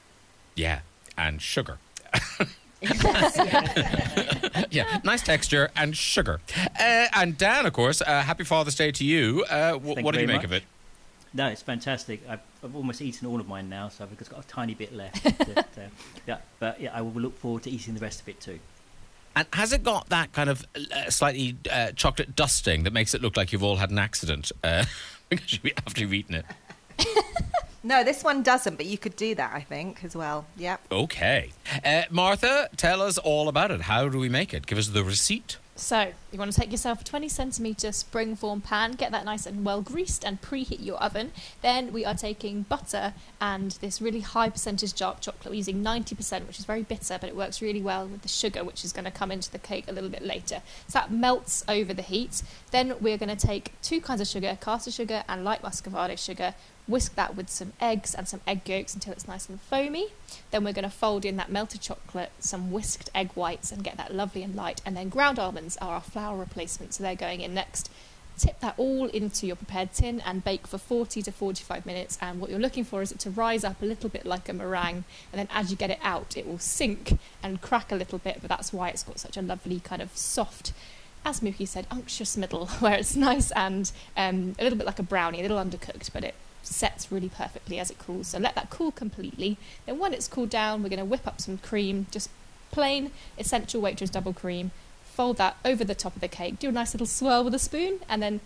Yeah, 0.56 0.80
and 1.18 1.42
sugar. 1.42 1.78
yeah, 4.72 5.00
nice 5.04 5.22
texture 5.22 5.70
and 5.76 5.96
sugar. 5.96 6.39
Uh, 6.80 7.08
and 7.13 7.38
Dan, 7.38 7.65
of 7.65 7.74
course, 7.74 8.02
uh, 8.02 8.22
happy 8.22 8.44
Father's 8.44 8.76
Day 8.76 8.92
to 8.92 9.04
you. 9.04 9.44
Uh, 9.50 9.74
what 9.74 10.13
do 10.13 10.22
you 10.22 10.28
make 10.28 10.44
of 10.44 10.54
it? 10.54 10.63
No, 11.34 11.48
it's 11.48 11.62
fantastic. 11.62 12.22
I've, 12.28 12.39
I've 12.63 12.76
almost 12.76 13.02
eaten 13.02 13.28
all 13.28 13.39
of 13.39 13.48
mine 13.48 13.70
now, 13.70 13.89
so 13.89 14.04
I've 14.04 14.18
just 14.18 14.32
got 14.32 14.44
a 14.44 14.48
tiny 14.48 14.74
bit 14.74 14.94
left. 14.94 15.24
but, 15.38 15.58
uh, 15.58 15.82
yeah, 16.26 16.38
but 16.60 16.82
yeah, 16.82 16.92
I 16.94 17.02
will 17.02 17.22
look 17.22 17.38
forward 17.38 17.63
to 17.63 17.70
eating 17.70 17.94
the 17.94 18.00
rest 18.00 18.22
of 18.22 18.30
it 18.30 18.39
too. 18.39 18.60
And 19.36 19.48
has 19.54 19.72
it 19.72 19.84
got 19.84 20.10
that 20.10 20.34
kind 20.34 20.50
of 20.50 20.65
uh, 20.76 21.10
slightly 21.10 21.56
uh, 21.72 21.92
chocolate 21.92 22.36
dusting 22.36 22.84
that 22.84 22.94
makes 22.94 23.13
it 23.13 23.22
look 23.22 23.38
like 23.38 23.52
you've 23.52 23.63
all 23.63 23.76
had 23.76 23.92
an 23.92 24.00
accident 24.00 24.52
uh, 24.63 24.86
after 25.32 26.02
you've 26.02 26.13
eaten 26.13 26.36
it? 26.36 26.46
No, 27.84 28.04
this 28.04 28.24
one 28.24 28.44
doesn't, 28.44 28.76
but 28.76 28.86
you 28.86 28.98
could 28.98 29.15
do 29.15 29.36
that, 29.36 29.52
I 29.54 29.62
think, 29.62 30.04
as 30.04 30.15
well. 30.15 30.46
Yep. 30.58 30.82
Okay. 30.92 31.52
Uh, 31.84 32.04
Martha, 32.10 32.70
tell 32.76 33.02
us 33.02 33.18
all 33.18 33.48
about 33.48 33.72
it. 33.72 33.82
How 33.82 34.10
do 34.10 34.20
we 34.20 34.28
make 34.28 34.54
it? 34.54 34.65
Give 34.65 34.78
us 34.78 34.89
the 34.89 35.04
receipt. 35.04 35.58
So 35.80 36.12
you 36.34 36.38
want 36.38 36.52
to 36.52 36.60
take 36.60 36.72
yourself 36.72 37.00
a 37.00 37.04
20 37.06 37.30
centimeter 37.30 37.88
springform 37.88 38.62
pan, 38.62 38.92
get 38.92 39.13
that 39.13 39.24
nice 39.24 39.46
and 39.46 39.63
well 39.63 39.82
greased, 39.82 40.26
and 40.26 40.42
preheat 40.42 40.86
your 40.86 40.98
oven. 40.98 41.32
Then 41.62 41.94
we 41.94 42.04
are 42.04 42.13
taking 42.13 42.63
butter 42.63 43.13
and 43.39 43.72
this 43.80 44.02
really 44.02 44.20
high 44.20 44.50
percentage 44.50 44.94
dark 44.94 45.22
chocolate. 45.22 45.52
We're 45.52 45.56
using 45.56 45.82
90%, 45.82 46.48
which 46.48 46.60
is 46.60 46.65
very 46.65 46.84
bitter, 46.84 47.18
but 47.20 47.30
it 47.30 47.36
works 47.36 47.62
really 47.62 47.82
well 47.82 48.06
with 48.06 48.24
the 48.24 48.28
sugar, 48.28 48.65
which 48.65 48.84
is 48.84 48.92
going 48.92 49.06
to 49.06 49.12
come 49.12 49.32
into 49.32 49.50
the 49.50 49.58
cake 49.58 49.86
a 49.88 49.94
little 49.94 50.10
bit 50.10 50.22
later. 50.22 50.62
So 50.89 51.00
that 51.00 51.12
melts 51.12 51.63
over 51.70 51.94
the 51.94 52.02
heat. 52.02 52.44
Then 52.72 52.96
we're 53.00 53.18
going 53.18 53.36
to 53.36 53.48
take 53.48 53.72
two 53.82 54.02
kinds 54.02 54.20
of 54.20 54.28
sugar, 54.28 54.58
caster 54.60 54.92
sugar 54.92 55.24
and 55.30 55.46
light 55.46 55.62
muscovado 55.62 56.20
sugar. 56.20 56.56
Whisk 56.88 57.15
that 57.15 57.36
with 57.36 57.50
some 57.50 57.74
eggs 57.80 58.15
and 58.15 58.28
some 58.28 58.42
egg 58.48 58.68
yolks 58.68 58.94
until 58.94 59.13
it's 59.13 59.28
nice 59.28 59.48
and 59.48 59.62
foamy. 59.62 60.08
Then 60.52 60.63
we're 60.63 60.74
going 60.74 60.84
to 60.84 60.89
fold 60.89 61.26
in 61.26 61.38
that 61.38 61.52
melted 61.52 61.82
chocolate, 61.82 62.32
some 62.39 62.72
whisked 62.72 63.10
egg 63.13 63.32
whites, 63.34 63.72
and 63.72 63.84
get 63.84 63.98
that 63.98 64.13
lovely 64.13 64.42
and 64.44 64.56
light. 64.56 64.82
And 64.86 64.98
then 64.98 65.10
ground 65.10 65.38
almonds 65.38 65.78
are 65.78 65.96
our 65.96 66.02
flour 66.02 66.38
replacement, 66.38 66.94
so 66.94 67.04
they're 67.04 67.15
going 67.15 67.42
in 67.42 67.54
next. 67.54 67.92
Tip 68.38 68.60
that 68.62 68.76
all 68.78 69.08
into 69.08 69.46
your 69.46 69.58
prepared 69.58 69.92
tin 69.94 70.22
and 70.22 70.44
bake 70.44 70.65
for 70.65 70.78
40 70.78 71.22
to 71.24 71.32
45 71.32 71.86
minutes. 71.86 72.18
And 72.22 72.39
what 72.39 72.50
you're 72.50 72.58
looking 72.58 72.86
for 72.86 73.02
is 73.02 73.12
it 73.12 73.20
to 73.20 73.30
rise 73.30 73.65
up 73.65 73.82
a 73.82 73.86
little 73.86 74.10
bit 74.10 74.26
like 74.26 74.48
a 74.48 74.54
meringue. 74.54 75.04
And 75.34 75.39
then 75.39 75.50
as 75.52 75.70
you 75.70 75.76
get 75.76 75.89
it 75.89 76.00
out, 76.02 76.38
it 76.38 76.48
will 76.48 76.58
sink 76.58 77.20
and 77.44 77.62
crack 77.62 77.92
a 77.92 77.96
little 77.96 78.18
bit, 78.18 78.38
but 78.39 78.48
that's 78.48 78.72
why 78.72 78.89
it's 78.89 79.04
got 79.04 79.20
such 79.20 79.36
a 79.36 79.42
lovely 79.42 79.82
kind 79.82 80.02
of 80.02 80.15
soft 80.15 80.72
as 81.26 81.42
Mookie 81.42 81.68
said, 81.68 81.86
unctuous 81.92 82.38
middle, 82.38 82.68
where 82.80 82.96
it's 82.96 83.15
nice 83.15 83.52
and 83.52 83.92
um, 84.15 84.56
a 84.60 84.63
little 84.63 84.78
bit 84.78 84.88
like 84.88 85.00
a 85.00 85.04
brownie, 85.04 85.39
a 85.39 85.42
little 85.42 85.58
undercooked, 85.58 86.12
but 86.13 86.24
it 86.24 86.36
sets 86.70 87.12
really 87.12 87.30
perfectly 87.30 87.80
as 87.80 87.90
it 87.90 88.00
cools. 88.00 88.28
So 88.28 88.40
let 88.40 88.56
that 88.56 88.70
cool 88.70 88.92
completely. 88.92 89.58
Then 89.86 90.00
when 90.00 90.14
it's 90.14 90.28
cooled 90.28 90.50
down, 90.50 90.84
we're 90.84 90.90
going 90.90 91.00
to 91.00 91.06
whip 91.06 91.28
up 91.28 91.42
some 91.42 91.58
cream, 91.58 92.08
just 92.12 92.30
plain 92.72 93.12
essential 93.38 93.82
Waitrose 93.82 94.12
double 94.12 94.34
cream. 94.34 94.72
Fold 95.04 95.38
that 95.38 95.58
over 95.66 95.84
the 95.84 95.96
top 95.96 96.16
of 96.16 96.22
the 96.22 96.28
cake. 96.28 96.60
Do 96.60 96.70
a 96.70 96.72
nice 96.72 96.94
little 96.94 97.08
swirl 97.08 97.44
with 97.44 97.54
a 97.54 97.60
spoon, 97.60 98.00
and 98.08 98.22
then 98.22 98.40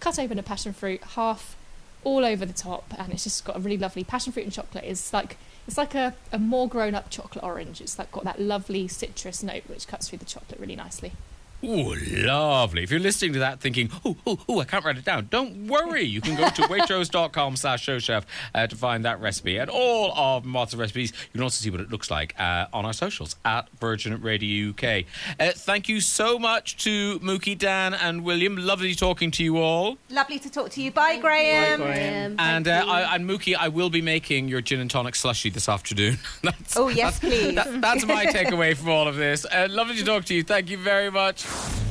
cut 0.00 0.18
open 0.18 0.38
a 0.38 0.42
passion 0.42 0.72
fruit 0.72 1.02
half 1.14 1.56
all 2.04 2.24
over 2.24 2.44
the 2.44 2.52
top, 2.52 2.92
and 2.98 3.12
it's 3.12 3.24
just 3.24 3.44
got 3.44 3.56
a 3.56 3.60
really 3.60 3.78
lovely 3.78 4.04
passion 4.04 4.32
fruit 4.32 4.44
and 4.44 4.52
chocolate. 4.52 4.84
It's 4.84 5.12
like 5.12 5.36
it's 5.66 5.78
like 5.78 5.94
a, 5.94 6.14
a 6.32 6.38
more 6.38 6.68
grown 6.68 6.94
up 6.94 7.10
chocolate 7.10 7.44
orange. 7.44 7.80
It's 7.80 7.98
like 7.98 8.10
got 8.10 8.24
that 8.24 8.40
lovely 8.40 8.88
citrus 8.88 9.42
note 9.42 9.62
which 9.66 9.86
cuts 9.86 10.08
through 10.08 10.18
the 10.18 10.24
chocolate 10.24 10.60
really 10.60 10.76
nicely. 10.76 11.12
Ooh, 11.62 11.94
lovely. 11.94 12.82
If 12.82 12.90
you're 12.90 13.00
listening 13.00 13.34
to 13.34 13.38
that 13.40 13.60
thinking, 13.60 13.90
oh, 14.04 14.16
oh, 14.26 14.38
oh, 14.48 14.60
I 14.60 14.64
can't 14.64 14.84
write 14.84 14.96
it 14.96 15.04
down, 15.04 15.28
don't 15.30 15.66
worry. 15.66 16.02
You 16.04 16.20
can 16.20 16.36
go 16.36 16.48
to 16.48 16.62
waitrose.com 16.68 17.56
slash 17.56 17.84
showchef 17.86 18.24
uh, 18.54 18.66
to 18.66 18.76
find 18.76 19.04
that 19.04 19.20
recipe 19.20 19.58
and 19.58 19.68
all 19.68 20.12
of 20.16 20.44
Martha's 20.44 20.76
recipes. 20.76 21.12
You 21.12 21.32
can 21.32 21.42
also 21.42 21.62
see 21.62 21.70
what 21.70 21.80
it 21.80 21.90
looks 21.90 22.10
like 22.10 22.34
uh, 22.40 22.66
on 22.72 22.84
our 22.86 22.92
socials 22.92 23.36
at 23.44 23.68
Virgin 23.78 24.20
Radio 24.22 24.70
UK. 24.70 25.04
Uh, 25.38 25.50
thank 25.54 25.88
you 25.88 26.00
so 26.00 26.38
much 26.38 26.76
to 26.84 27.18
Mookie, 27.20 27.56
Dan, 27.58 27.92
and 27.94 28.24
William. 28.24 28.56
Lovely 28.56 28.94
talking 28.94 29.30
to 29.32 29.44
you 29.44 29.58
all. 29.58 29.98
Lovely 30.08 30.38
to 30.38 30.50
talk 30.50 30.70
to 30.70 30.82
you. 30.82 30.90
Bye, 30.90 31.18
Graham. 31.18 31.82
Um, 31.82 32.36
And, 32.38 32.68
uh, 32.68 32.84
I, 32.86 33.14
and 33.14 33.28
Mookie, 33.28 33.54
I 33.54 33.68
will 33.68 33.90
be 33.90 34.00
making 34.02 34.48
your 34.48 34.60
gin 34.60 34.80
and 34.80 34.90
tonic 34.90 35.14
slushy 35.14 35.50
this 35.50 35.68
afternoon. 35.68 36.18
Oh, 36.76 36.88
yes, 36.88 37.18
please. 37.18 37.54
that- 37.56 37.80
that's 37.80 38.06
my 38.06 38.26
takeaway 38.36 38.76
from 38.76 38.90
all 38.90 39.08
of 39.08 39.16
this. 39.16 39.44
Uh, 39.44 39.66
lovely 39.70 39.96
to 39.96 40.04
talk 40.04 40.24
to 40.26 40.34
you. 40.34 40.42
Thank 40.44 40.70
you 40.70 40.78
very 40.78 41.10
much. 41.10 41.44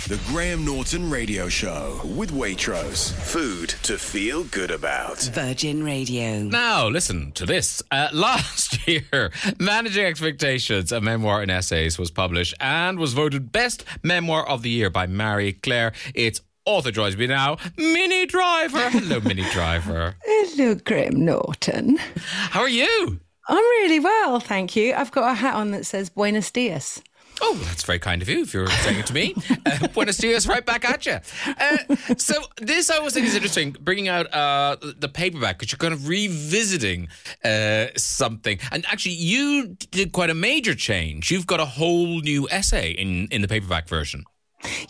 The 0.09 0.19
Graham 0.25 0.65
Norton 0.65 1.09
Radio 1.09 1.49
Show 1.49 2.01
with 2.03 2.31
Waitrose. 2.31 3.11
Food 3.11 3.69
to 3.83 3.97
feel 3.97 4.43
good 4.45 4.71
about. 4.71 5.19
Virgin 5.33 5.83
Radio. 5.83 6.39
Now, 6.39 6.87
listen 6.87 7.31
to 7.33 7.45
this. 7.45 7.83
Uh, 7.91 8.09
last 8.13 8.87
year, 8.87 9.31
Managing 9.59 10.05
Expectations, 10.05 10.91
a 10.91 10.99
memoir 10.99 11.43
in 11.43 11.51
essays, 11.51 11.99
was 11.99 12.09
published 12.09 12.55
and 12.59 12.97
was 12.97 13.13
voted 13.13 13.51
Best 13.51 13.85
Memoir 14.01 14.47
of 14.47 14.63
the 14.63 14.71
Year 14.71 14.89
by 14.89 15.05
Marie 15.05 15.53
Claire. 15.53 15.93
Its 16.15 16.41
author 16.65 16.91
joins 16.91 17.15
me 17.15 17.27
now, 17.27 17.57
Minnie 17.77 18.25
Driver. 18.25 18.89
Hello, 18.89 19.19
Minnie 19.19 19.49
Driver. 19.51 20.15
Hello, 20.25 20.75
Graham 20.75 21.23
Norton. 21.23 21.97
How 22.17 22.61
are 22.61 22.69
you? 22.69 23.19
I'm 23.47 23.63
really 23.63 23.99
well, 23.99 24.39
thank 24.39 24.75
you. 24.75 24.93
I've 24.93 25.11
got 25.11 25.31
a 25.31 25.33
hat 25.33 25.55
on 25.55 25.71
that 25.71 25.85
says 25.85 26.09
Buenos 26.09 26.51
Dias. 26.51 27.01
Oh, 27.41 27.53
well, 27.53 27.63
that's 27.65 27.83
very 27.83 27.99
kind 27.99 28.21
of 28.21 28.29
you 28.29 28.41
if 28.41 28.53
you're 28.53 28.67
saying 28.67 28.99
it 28.99 29.07
to 29.07 29.13
me. 29.13 29.35
Uh, 29.65 29.87
buenos 29.89 30.17
dias, 30.17 30.47
right 30.47 30.65
back 30.65 30.85
at 30.85 31.05
you. 31.05 31.19
Uh, 31.45 31.77
so 32.17 32.33
this 32.57 32.89
I 32.89 32.97
always 32.97 33.13
think 33.13 33.27
is 33.27 33.35
interesting, 33.35 33.75
bringing 33.79 34.07
out 34.07 34.33
uh, 34.33 34.77
the 34.79 35.09
paperback 35.09 35.59
because 35.59 35.71
you're 35.71 35.77
kind 35.77 35.93
of 35.93 36.07
revisiting 36.07 37.09
uh, 37.43 37.87
something. 37.97 38.57
And 38.71 38.85
actually, 38.85 39.15
you 39.15 39.75
did 39.91 40.11
quite 40.11 40.29
a 40.29 40.33
major 40.33 40.75
change. 40.75 41.29
You've 41.29 41.45
got 41.45 41.59
a 41.59 41.65
whole 41.65 42.21
new 42.21 42.47
essay 42.49 42.91
in, 42.91 43.27
in 43.27 43.41
the 43.41 43.47
paperback 43.47 43.87
version. 43.87 44.23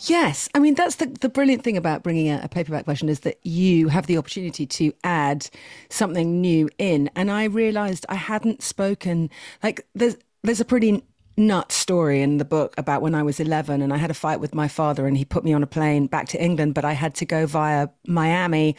Yes, 0.00 0.48
I 0.54 0.58
mean 0.58 0.74
that's 0.74 0.96
the 0.96 1.06
the 1.06 1.28
brilliant 1.28 1.62
thing 1.62 1.76
about 1.76 2.02
bringing 2.02 2.28
out 2.28 2.44
a 2.44 2.48
paperback 2.48 2.86
version 2.86 3.08
is 3.08 3.20
that 3.20 3.38
you 3.44 3.88
have 3.88 4.06
the 4.06 4.18
opportunity 4.18 4.66
to 4.66 4.92
add 5.04 5.48
something 5.90 6.40
new 6.40 6.68
in. 6.78 7.08
And 7.14 7.30
I 7.30 7.44
realised 7.44 8.04
I 8.08 8.16
hadn't 8.16 8.62
spoken 8.62 9.30
like 9.62 9.86
there's 9.94 10.16
there's 10.42 10.60
a 10.60 10.64
pretty 10.64 11.04
nut 11.40 11.72
story 11.72 12.22
in 12.22 12.36
the 12.36 12.44
book 12.44 12.74
about 12.78 13.02
when 13.02 13.14
I 13.14 13.22
was 13.22 13.40
11 13.40 13.82
and 13.82 13.92
I 13.92 13.96
had 13.96 14.10
a 14.10 14.14
fight 14.14 14.38
with 14.38 14.54
my 14.54 14.68
father 14.68 15.06
and 15.06 15.16
he 15.16 15.24
put 15.24 15.42
me 15.42 15.52
on 15.52 15.62
a 15.62 15.66
plane 15.66 16.06
back 16.06 16.28
to 16.28 16.42
England, 16.42 16.74
but 16.74 16.84
I 16.84 16.92
had 16.92 17.14
to 17.16 17.24
go 17.24 17.46
via 17.46 17.88
Miami 18.06 18.76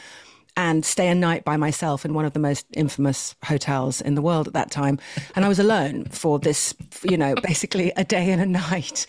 and 0.56 0.86
stay 0.86 1.08
a 1.08 1.16
night 1.16 1.44
by 1.44 1.58
myself 1.58 2.06
in 2.06 2.14
one 2.14 2.26
of 2.26 2.34
the 2.34 2.40
most 2.40 2.66
infamous 2.74 3.36
hotels 3.44 4.02
in 4.02 4.16
the 4.16 4.22
world 4.22 4.48
at 4.48 4.54
that 4.54 4.70
time. 4.70 5.00
And 5.36 5.44
I 5.44 5.48
was 5.48 5.60
alone 5.60 6.06
for 6.06 6.40
this, 6.40 6.74
you 7.04 7.18
know, 7.18 7.36
basically 7.44 7.92
a 7.98 8.04
day 8.04 8.32
and 8.32 8.42
a 8.42 8.46
night. 8.46 9.06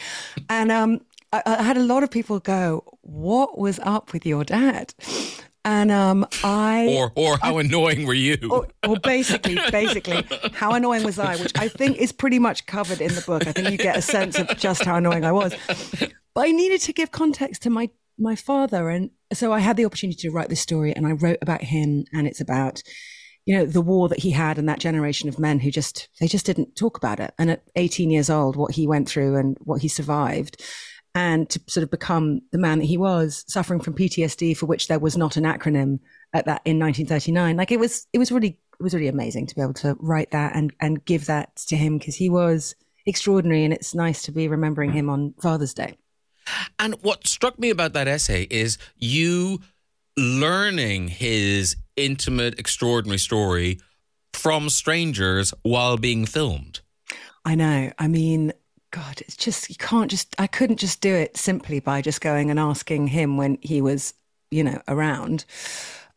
And 0.49 0.73
um, 0.73 1.01
I, 1.33 1.43
I 1.45 1.63
had 1.63 1.77
a 1.77 1.83
lot 1.83 2.03
of 2.03 2.11
people 2.11 2.39
go, 2.39 2.85
What 3.03 3.59
was 3.59 3.79
up 3.83 4.13
with 4.13 4.25
your 4.25 4.45
dad? 4.45 4.95
And 5.65 5.93
um, 5.93 6.27
I 6.43 6.89
or 6.89 7.13
or 7.15 7.39
how 7.41 7.59
annoying 7.59 8.05
were 8.05 8.15
you? 8.15 8.37
Or, 8.51 8.67
or, 8.87 8.97
basically, 8.97 9.59
basically, 9.71 10.27
how 10.53 10.73
annoying 10.73 11.05
was 11.05 11.21
I? 11.21 11.37
Which 11.37 11.53
I 11.57 11.69
think 11.69 11.99
is 11.99 12.11
pretty 12.11 12.41
much 12.41 12.67
covered 12.67 13.01
in 13.01 13.15
the 13.15 13.21
book. 13.21 13.47
I 13.47 13.53
think 13.53 13.71
you 13.71 13.77
get 13.77 13.97
a 13.97 14.03
sense 14.03 14.39
of 14.39 14.49
just 14.57 14.85
how 14.85 14.97
annoying 14.97 15.25
I 15.25 15.31
was. 15.31 15.55
But 16.35 16.49
I 16.49 16.51
needed 16.51 16.81
to 16.83 16.93
give 16.93 17.13
context 17.13 17.63
to 17.63 17.71
my 17.71 17.91
my 18.19 18.35
father, 18.35 18.89
and 18.89 19.11
so 19.33 19.53
I 19.53 19.61
had 19.61 19.77
the 19.77 19.85
opportunity 19.85 20.19
to 20.23 20.31
write 20.31 20.49
this 20.49 20.61
story, 20.61 20.93
and 20.95 21.07
I 21.07 21.13
wrote 21.13 21.39
about 21.43 21.63
him, 21.63 22.07
and 22.13 22.27
it's 22.27 22.41
about 22.41 22.83
you 23.47 23.57
know 23.57 23.65
the 23.65 23.81
war 23.81 24.09
that 24.09 24.21
he 24.21 24.31
had 24.31 24.59
and 24.59 24.69
that 24.69 24.81
generation 24.81 25.29
of 25.29 25.39
men 25.39 25.61
who 25.61 25.71
just 25.71 26.09
they 26.21 26.27
just 26.27 26.47
didn't 26.47 26.75
talk 26.75 26.97
about 26.97 27.21
it. 27.21 27.35
And 27.39 27.51
at 27.51 27.63
18 27.77 28.11
years 28.11 28.31
old, 28.31 28.57
what 28.57 28.73
he 28.73 28.87
went 28.89 29.09
through 29.09 29.37
and 29.37 29.57
what 29.61 29.83
he 29.83 29.89
survived 29.89 30.61
and 31.15 31.49
to 31.51 31.61
sort 31.67 31.85
of 31.85 31.91
become 31.91 32.41
the 32.53 32.59
man 32.59 32.79
that 32.79 32.87
he 32.87 32.97
was, 32.97 33.45
suffering 33.47 33.81
from 33.81 33.95
PTSD, 33.95 34.57
for 34.57 34.67
which 34.67 34.89
there 34.89 34.99
was 34.99 35.17
not 35.17 35.37
an 35.37 35.45
acronym 35.45 35.99
at 36.33 36.47
that 36.47 36.63
in 36.65 36.79
1939. 36.79 37.57
Like 37.57 37.71
it 37.71 37.79
was, 37.79 38.07
it 38.13 38.19
was 38.19 38.33
really, 38.33 38.59
it 38.79 38.83
was 38.83 38.95
really 38.95 39.09
amazing 39.09 39.47
to 39.47 39.55
be 39.55 39.61
able 39.61 39.75
to 39.75 39.97
write 40.01 40.31
that 40.31 40.57
and 40.57 40.73
and 40.81 41.05
give 41.05 41.27
that 41.27 41.55
to 41.57 41.77
him 41.77 41.99
because 41.99 42.17
he 42.17 42.31
was 42.31 42.75
extraordinary, 43.07 43.65
and 43.65 43.75
it's 43.75 43.95
nice 43.95 44.23
to 44.23 44.33
be 44.33 44.49
remembering 44.49 44.93
him 44.93 45.11
on 45.11 45.35
Father's 45.41 45.75
Day. 45.75 45.97
And 46.79 46.95
what 47.03 47.27
struck 47.27 47.59
me 47.59 47.71
about 47.71 47.93
that 47.93 48.09
essay 48.09 48.47
is 48.51 48.79
you 48.97 49.61
learning 50.17 51.09
his 51.09 51.77
intimate, 51.97 52.59
extraordinary 52.59 53.19
story 53.19 53.79
from 54.33 54.69
strangers 54.71 55.53
while 55.63 55.97
being 55.97 56.27
filmed. 56.27 56.81
I 57.45 57.55
know. 57.55 57.93
I 57.99 58.09
mean, 58.09 58.53
God, 58.93 59.23
it's 59.23 59.37
just, 59.37 59.71
you 59.71 59.77
can't 59.77 60.11
just, 60.11 60.37
I 60.39 60.47
couldn't 60.47 60.77
just 60.77 61.01
do 61.01 61.15
it 61.15 61.37
simply 61.37 61.81
by 61.81 62.03
just 62.03 62.21
going 62.21 62.51
and 62.51 62.61
asking 62.61 63.09
him 63.09 63.39
when 63.39 63.59
he 63.63 63.81
was, 63.81 64.13
you 64.51 64.63
know, 64.63 64.81
around. 64.87 65.47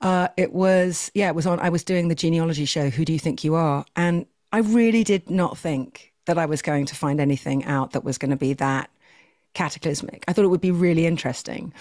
Uh, 0.02 0.28
it 0.36 0.52
was, 0.52 1.10
yeah, 1.16 1.30
it 1.30 1.36
was 1.36 1.48
on, 1.48 1.58
I 1.62 1.70
was 1.70 1.86
doing 1.86 2.10
the 2.10 2.16
genealogy 2.16 2.66
show, 2.66 2.90
Who 2.90 3.06
Do 3.06 3.14
You 3.14 3.20
Think 3.20 3.46
You 3.46 3.56
Are? 3.56 3.86
And 3.96 4.26
I 4.52 4.60
really 4.60 5.06
did 5.06 5.30
not 5.30 5.58
think 5.58 6.12
that 6.26 6.38
I 6.38 6.46
was 6.46 6.62
going 6.62 6.86
to 6.88 6.96
find 6.96 7.22
anything 7.22 7.64
out 7.64 7.92
that 7.92 8.04
was 8.04 8.18
going 8.18 8.32
to 8.32 8.38
be 8.38 8.52
that 8.54 8.90
cataclysmic. 9.54 10.26
I 10.28 10.34
thought 10.34 10.44
it 10.44 10.50
would 10.50 10.60
be 10.60 10.72
really 10.72 11.06
interesting, 11.06 11.74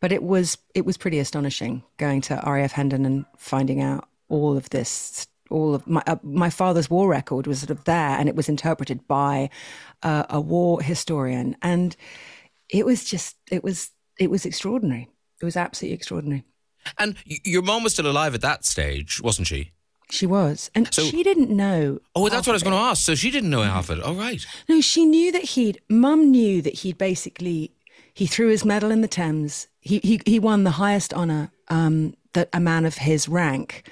but 0.00 0.12
it 0.12 0.22
was, 0.22 0.56
it 0.74 0.86
was 0.86 0.96
pretty 0.96 1.18
astonishing 1.18 1.82
going 1.98 2.22
to 2.22 2.42
RAF 2.46 2.72
Hendon 2.72 3.04
and 3.04 3.26
finding 3.36 3.82
out 3.82 4.08
all 4.30 4.56
of 4.56 4.70
this 4.70 5.26
all 5.50 5.74
of 5.74 5.86
my 5.86 6.02
uh, 6.06 6.16
my 6.22 6.50
father's 6.50 6.90
war 6.90 7.08
record 7.08 7.46
was 7.46 7.60
sort 7.60 7.70
of 7.70 7.84
there, 7.84 8.18
and 8.18 8.28
it 8.28 8.34
was 8.34 8.48
interpreted 8.48 9.06
by 9.06 9.50
uh, 10.02 10.24
a 10.30 10.40
war 10.40 10.80
historian, 10.82 11.56
and 11.62 11.96
it 12.68 12.86
was 12.86 13.04
just 13.04 13.36
it 13.50 13.64
was 13.64 13.90
it 14.18 14.30
was 14.30 14.44
extraordinary. 14.44 15.08
It 15.40 15.44
was 15.44 15.56
absolutely 15.56 15.94
extraordinary. 15.94 16.44
And 16.98 17.16
your 17.26 17.62
mom 17.62 17.84
was 17.84 17.92
still 17.92 18.10
alive 18.10 18.34
at 18.34 18.40
that 18.40 18.64
stage, 18.64 19.20
wasn't 19.20 19.46
she? 19.46 19.72
She 20.10 20.24
was, 20.24 20.70
and 20.74 20.92
so, 20.92 21.02
she 21.02 21.22
didn't 21.22 21.50
know. 21.50 21.98
Oh, 22.14 22.28
that's 22.30 22.46
what 22.46 22.54
I 22.54 22.56
was 22.56 22.62
going 22.62 22.74
to 22.74 22.82
ask. 22.82 23.04
So 23.04 23.14
she 23.14 23.30
didn't 23.30 23.50
know 23.50 23.62
half 23.62 23.90
of 23.90 23.98
it. 23.98 24.02
Oh, 24.02 24.14
right. 24.14 24.44
No, 24.66 24.80
she 24.80 25.04
knew 25.04 25.30
that 25.32 25.42
he'd. 25.42 25.80
Mum 25.90 26.30
knew 26.30 26.62
that 26.62 26.76
he'd 26.76 26.96
basically 26.96 27.72
he 28.14 28.26
threw 28.26 28.48
his 28.48 28.64
medal 28.64 28.90
in 28.90 29.02
the 29.02 29.08
Thames. 29.08 29.68
He 29.80 29.98
he 29.98 30.20
he 30.24 30.38
won 30.38 30.64
the 30.64 30.72
highest 30.72 31.12
honour 31.12 31.52
um, 31.68 32.14
that 32.32 32.48
a 32.52 32.60
man 32.60 32.86
of 32.86 32.96
his 32.96 33.28
rank 33.28 33.88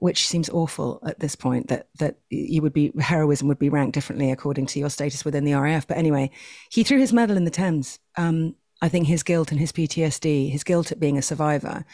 which 0.00 0.26
seems 0.26 0.48
awful 0.48 0.98
at 1.06 1.20
this 1.20 1.36
point 1.36 1.68
that 1.68 1.88
that 1.98 2.16
you 2.30 2.62
would 2.62 2.72
be 2.72 2.90
heroism 2.98 3.48
would 3.48 3.58
be 3.58 3.68
ranked 3.68 3.94
differently 3.94 4.30
according 4.30 4.66
to 4.66 4.78
your 4.78 4.90
status 4.90 5.24
within 5.24 5.44
the 5.44 5.54
RAF. 5.54 5.86
But 5.86 5.98
anyway, 5.98 6.30
he 6.70 6.82
threw 6.82 6.98
his 6.98 7.12
medal 7.12 7.36
in 7.36 7.44
the 7.44 7.50
Thames. 7.50 7.98
Um, 8.16 8.56
I 8.82 8.88
think 8.88 9.06
his 9.06 9.22
guilt 9.22 9.50
and 9.50 9.60
his 9.60 9.72
PTSD, 9.72 10.50
his 10.50 10.64
guilt 10.64 10.90
at 10.90 11.00
being 11.00 11.18
a 11.18 11.22
survivor, 11.22 11.84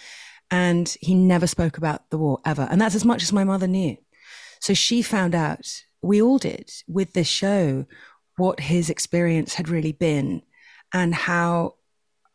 and 0.53 0.97
he 1.01 1.15
never 1.15 1.49
spoke 1.49 1.79
about 1.79 2.09
the 2.11 2.19
war 2.19 2.39
ever. 2.45 2.69
And 2.71 2.81
that's 2.81 2.95
as 2.95 3.05
much 3.05 3.25
as 3.25 3.33
my 3.33 3.43
mother 3.43 3.67
knew. 3.67 3.97
So 4.61 4.73
she 4.73 5.03
found 5.03 5.35
out, 5.35 5.67
we 6.01 6.23
all 6.23 6.39
did, 6.39 6.71
with 6.87 7.13
this 7.13 7.27
show, 7.27 7.87
what 8.37 8.61
his 8.61 8.89
experience 8.89 9.55
had 9.55 9.69
really 9.69 9.93
been, 9.93 10.43
and 10.95 11.15
how 11.15 11.75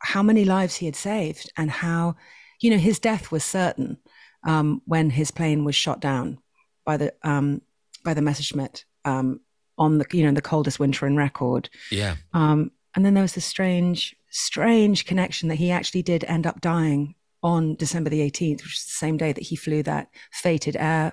how 0.00 0.22
many 0.22 0.44
lives 0.44 0.76
he 0.76 0.86
had 0.86 0.96
saved, 0.96 1.50
and 1.56 1.70
how 1.70 2.16
you 2.60 2.70
know 2.70 2.76
his 2.76 2.98
death 2.98 3.32
was 3.32 3.42
certain 3.42 3.96
um, 4.44 4.82
when 4.86 5.10
his 5.10 5.30
plane 5.30 5.64
was 5.64 5.74
shot 5.74 6.00
down 6.00 6.38
by 6.84 6.96
the 6.96 7.14
um, 7.22 7.62
by 8.04 8.14
the 8.14 8.22
Messerschmitt 8.22 8.84
um, 9.04 9.40
on 9.78 9.98
the 9.98 10.06
you 10.12 10.24
know 10.24 10.32
the 10.32 10.42
coldest 10.42 10.78
winter 10.78 11.06
in 11.06 11.16
record. 11.16 11.68
Yeah. 11.90 12.16
Um, 12.32 12.72
and 12.94 13.04
then 13.04 13.14
there 13.14 13.22
was 13.22 13.34
this 13.34 13.44
strange, 13.44 14.14
strange 14.30 15.06
connection 15.06 15.48
that 15.48 15.54
he 15.56 15.70
actually 15.70 16.02
did 16.02 16.24
end 16.24 16.46
up 16.46 16.60
dying 16.60 17.14
on 17.42 17.74
December 17.76 18.10
the 18.10 18.20
18th, 18.20 18.62
which 18.62 18.76
is 18.76 18.84
the 18.84 18.90
same 18.90 19.16
day 19.16 19.32
that 19.32 19.44
he 19.44 19.56
flew 19.56 19.82
that 19.82 20.08
fated 20.30 20.76
air 20.76 21.12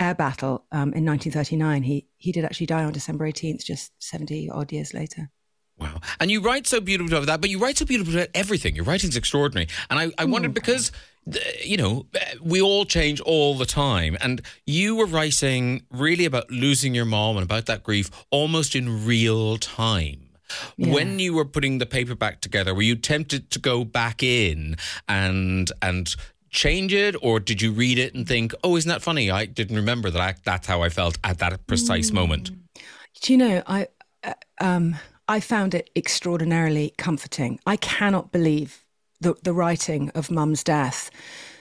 air 0.00 0.14
battle 0.14 0.64
um, 0.72 0.92
in 0.92 1.04
1939. 1.04 1.82
He 1.82 2.06
he 2.16 2.32
did 2.32 2.44
actually 2.44 2.66
die 2.66 2.84
on 2.84 2.92
December 2.92 3.30
18th, 3.30 3.64
just 3.64 3.92
70 4.00 4.50
odd 4.50 4.72
years 4.72 4.92
later. 4.92 5.30
Wow. 5.78 6.00
And 6.20 6.30
you 6.30 6.40
write 6.40 6.66
so 6.66 6.80
beautifully 6.80 7.16
about 7.16 7.26
that, 7.26 7.40
but 7.40 7.50
you 7.50 7.58
write 7.58 7.78
so 7.78 7.84
beautifully 7.84 8.14
about 8.14 8.28
everything. 8.34 8.76
Your 8.76 8.84
writing's 8.84 9.16
extraordinary. 9.16 9.68
And 9.90 9.98
I, 9.98 10.12
I 10.18 10.24
wondered 10.24 10.54
because 10.54 10.92
you 11.62 11.76
know, 11.76 12.06
we 12.42 12.60
all 12.60 12.84
change 12.84 13.20
all 13.20 13.56
the 13.56 13.66
time. 13.66 14.16
And 14.20 14.42
you 14.66 14.96
were 14.96 15.06
writing 15.06 15.84
really 15.90 16.24
about 16.24 16.50
losing 16.50 16.94
your 16.94 17.04
mom 17.04 17.36
and 17.36 17.44
about 17.44 17.66
that 17.66 17.82
grief 17.82 18.10
almost 18.30 18.74
in 18.74 19.06
real 19.06 19.56
time. 19.56 20.28
Yeah. 20.76 20.92
When 20.92 21.18
you 21.18 21.34
were 21.34 21.44
putting 21.44 21.78
the 21.78 21.86
paperback 21.86 22.40
together, 22.40 22.74
were 22.74 22.82
you 22.82 22.96
tempted 22.96 23.50
to 23.50 23.58
go 23.58 23.84
back 23.84 24.22
in 24.22 24.76
and 25.08 25.72
and 25.82 26.14
change 26.50 26.92
it, 26.92 27.16
or 27.20 27.40
did 27.40 27.60
you 27.60 27.72
read 27.72 27.98
it 27.98 28.14
and 28.14 28.28
think, 28.28 28.54
"Oh, 28.62 28.76
isn't 28.76 28.88
that 28.88 29.02
funny? 29.02 29.30
I 29.30 29.46
didn't 29.46 29.76
remember 29.76 30.10
that. 30.10 30.20
I, 30.20 30.34
that's 30.44 30.66
how 30.66 30.82
I 30.82 30.90
felt 30.90 31.18
at 31.24 31.38
that 31.38 31.66
precise 31.66 32.10
mm. 32.10 32.14
moment." 32.14 32.50
Do 33.22 33.32
you 33.32 33.38
know? 33.38 33.62
I 33.66 33.88
uh, 34.22 34.34
um, 34.60 34.96
I 35.28 35.40
found 35.40 35.74
it 35.74 35.90
extraordinarily 35.96 36.94
comforting. 36.98 37.58
I 37.66 37.76
cannot 37.76 38.30
believe 38.30 38.83
the, 39.24 39.34
the 39.42 39.52
writing 39.52 40.10
of 40.10 40.30
mum's 40.30 40.62
death, 40.62 41.10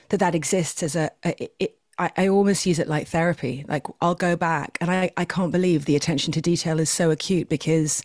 that 0.10 0.20
that 0.20 0.36
exists 0.36 0.84
as 0.84 0.96
a, 0.96 1.10
a 1.26 1.50
it, 1.64 1.78
I, 1.98 2.12
I, 2.18 2.28
almost 2.28 2.66
use 2.66 2.80
it 2.80 2.88
like 2.88 3.08
therapy. 3.08 3.66
Like 3.68 3.86
I'll 4.02 4.16
go 4.16 4.36
back 4.36 4.78
and 4.82 4.92
I, 4.92 5.12
I 5.16 5.26
can't 5.26 5.52
believe 5.52 5.86
the 5.86 5.96
attention 5.96 6.34
to 6.34 6.42
detail 6.42 6.80
is 6.80 6.90
so 6.90 7.10
acute 7.12 7.50
because 7.50 8.04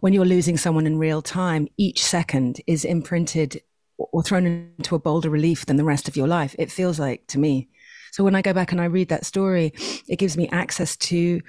when 0.00 0.12
you're 0.12 0.24
losing 0.24 0.56
someone 0.56 0.86
in 0.86 0.98
real 0.98 1.22
time, 1.22 1.68
each 1.76 2.02
second 2.02 2.60
is 2.66 2.84
imprinted 2.84 3.62
or 3.96 4.22
thrown 4.22 4.46
into 4.46 4.94
a 4.94 4.98
bolder 4.98 5.30
relief 5.30 5.66
than 5.66 5.76
the 5.76 5.84
rest 5.84 6.08
of 6.08 6.16
your 6.16 6.26
life. 6.26 6.54
It 6.58 6.70
feels 6.70 6.98
like 6.98 7.26
to 7.28 7.38
me. 7.38 7.68
So 8.12 8.24
when 8.24 8.34
I 8.34 8.42
go 8.42 8.52
back 8.52 8.72
and 8.72 8.80
I 8.80 8.86
read 8.86 9.08
that 9.08 9.26
story, 9.26 9.72
it 10.08 10.16
gives 10.16 10.36
me 10.36 10.48
access 10.48 10.96
to 10.96 11.40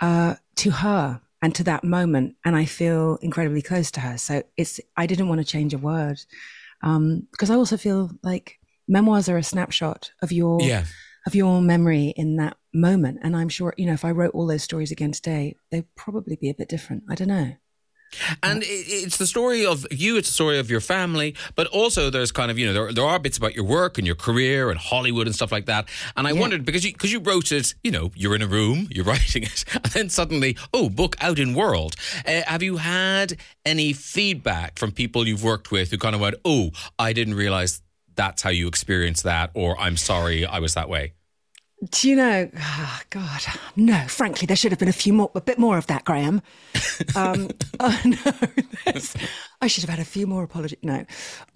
uh, 0.00 0.34
to 0.56 0.70
her 0.70 1.20
and 1.42 1.54
to 1.54 1.64
that 1.64 1.84
moment, 1.84 2.36
and 2.44 2.56
I 2.56 2.64
feel 2.64 3.18
incredibly 3.20 3.62
close 3.62 3.90
to 3.92 4.00
her. 4.00 4.16
So 4.18 4.42
it's 4.56 4.80
I 4.96 5.06
didn't 5.06 5.28
want 5.28 5.40
to 5.40 5.44
change 5.44 5.74
a 5.74 5.78
word 5.78 6.20
Um, 6.82 7.26
because 7.30 7.50
I 7.50 7.54
also 7.54 7.76
feel 7.76 8.10
like 8.22 8.58
memoirs 8.88 9.28
are 9.28 9.38
a 9.38 9.42
snapshot 9.42 10.10
of 10.22 10.32
your 10.32 10.60
yeah. 10.60 10.84
of 11.26 11.34
your 11.34 11.60
memory 11.60 12.12
in 12.16 12.36
that 12.36 12.56
moment. 12.72 13.18
And 13.22 13.36
I'm 13.36 13.48
sure, 13.48 13.74
you 13.76 13.86
know, 13.86 13.92
if 13.94 14.04
I 14.04 14.10
wrote 14.10 14.34
all 14.34 14.46
those 14.46 14.62
stories 14.62 14.90
again 14.90 15.12
today, 15.12 15.56
they'd 15.70 15.94
probably 15.94 16.36
be 16.36 16.50
a 16.50 16.54
bit 16.54 16.68
different. 16.68 17.04
I 17.08 17.14
don't 17.14 17.28
know. 17.28 17.52
And 18.42 18.62
it's 18.64 19.16
the 19.16 19.26
story 19.26 19.66
of 19.66 19.86
you, 19.90 20.16
it's 20.16 20.28
the 20.28 20.34
story 20.34 20.58
of 20.58 20.70
your 20.70 20.80
family, 20.80 21.34
but 21.56 21.66
also 21.68 22.10
there's 22.10 22.30
kind 22.30 22.50
of, 22.50 22.58
you 22.58 22.66
know, 22.66 22.72
there, 22.72 22.92
there 22.92 23.04
are 23.04 23.18
bits 23.18 23.36
about 23.38 23.54
your 23.54 23.64
work 23.64 23.98
and 23.98 24.06
your 24.06 24.16
career 24.16 24.70
and 24.70 24.78
Hollywood 24.78 25.26
and 25.26 25.34
stuff 25.34 25.50
like 25.50 25.66
that. 25.66 25.88
And 26.16 26.26
I 26.26 26.32
Yeah. 26.32 26.40
wondered, 26.40 26.64
because 26.64 26.84
you, 26.84 26.92
because 26.92 27.12
you 27.12 27.18
wrote 27.20 27.50
it, 27.50 27.74
you 27.82 27.90
know, 27.90 28.12
you're 28.14 28.34
in 28.36 28.42
a 28.42 28.46
room, 28.46 28.86
you're 28.90 29.04
writing 29.12 29.42
it, 29.42 29.64
and 29.74 29.84
then 29.86 30.08
suddenly, 30.10 30.56
oh, 30.72 30.88
book 30.88 31.16
out 31.20 31.38
in 31.38 31.54
world. 31.54 31.96
Uh, 32.26 32.42
have 32.46 32.62
you 32.62 32.76
had 32.76 33.36
any 33.66 33.92
feedback 33.92 34.78
from 34.78 34.92
people 34.92 35.26
you've 35.26 35.42
worked 35.44 35.70
with 35.72 35.90
who 35.90 35.98
kind 35.98 36.14
of 36.14 36.20
went, 36.20 36.36
oh, 36.44 36.70
I 36.98 37.12
didn't 37.12 37.34
realize 37.34 37.82
that's 38.14 38.42
how 38.42 38.50
you 38.50 38.68
experienced 38.68 39.24
that, 39.24 39.50
or 39.54 39.78
I'm 39.80 39.96
sorry 39.96 40.46
I 40.46 40.60
was 40.60 40.74
that 40.74 40.88
way? 40.88 41.14
Do 41.90 42.08
you 42.08 42.16
know? 42.16 42.48
Oh, 42.56 43.00
God, 43.10 43.42
no. 43.76 44.04
Frankly, 44.08 44.46
there 44.46 44.56
should 44.56 44.72
have 44.72 44.78
been 44.78 44.88
a 44.88 44.92
few 44.92 45.12
more, 45.12 45.30
a 45.34 45.40
bit 45.40 45.58
more 45.58 45.76
of 45.76 45.86
that, 45.88 46.04
Graham. 46.04 46.42
Um, 47.16 47.50
oh, 47.80 48.00
no, 48.04 48.16
I 49.60 49.66
should 49.66 49.82
have 49.82 49.90
had 49.90 49.98
a 49.98 50.04
few 50.04 50.28
more 50.28 50.44
apologies. 50.44 50.78
No, 50.82 51.04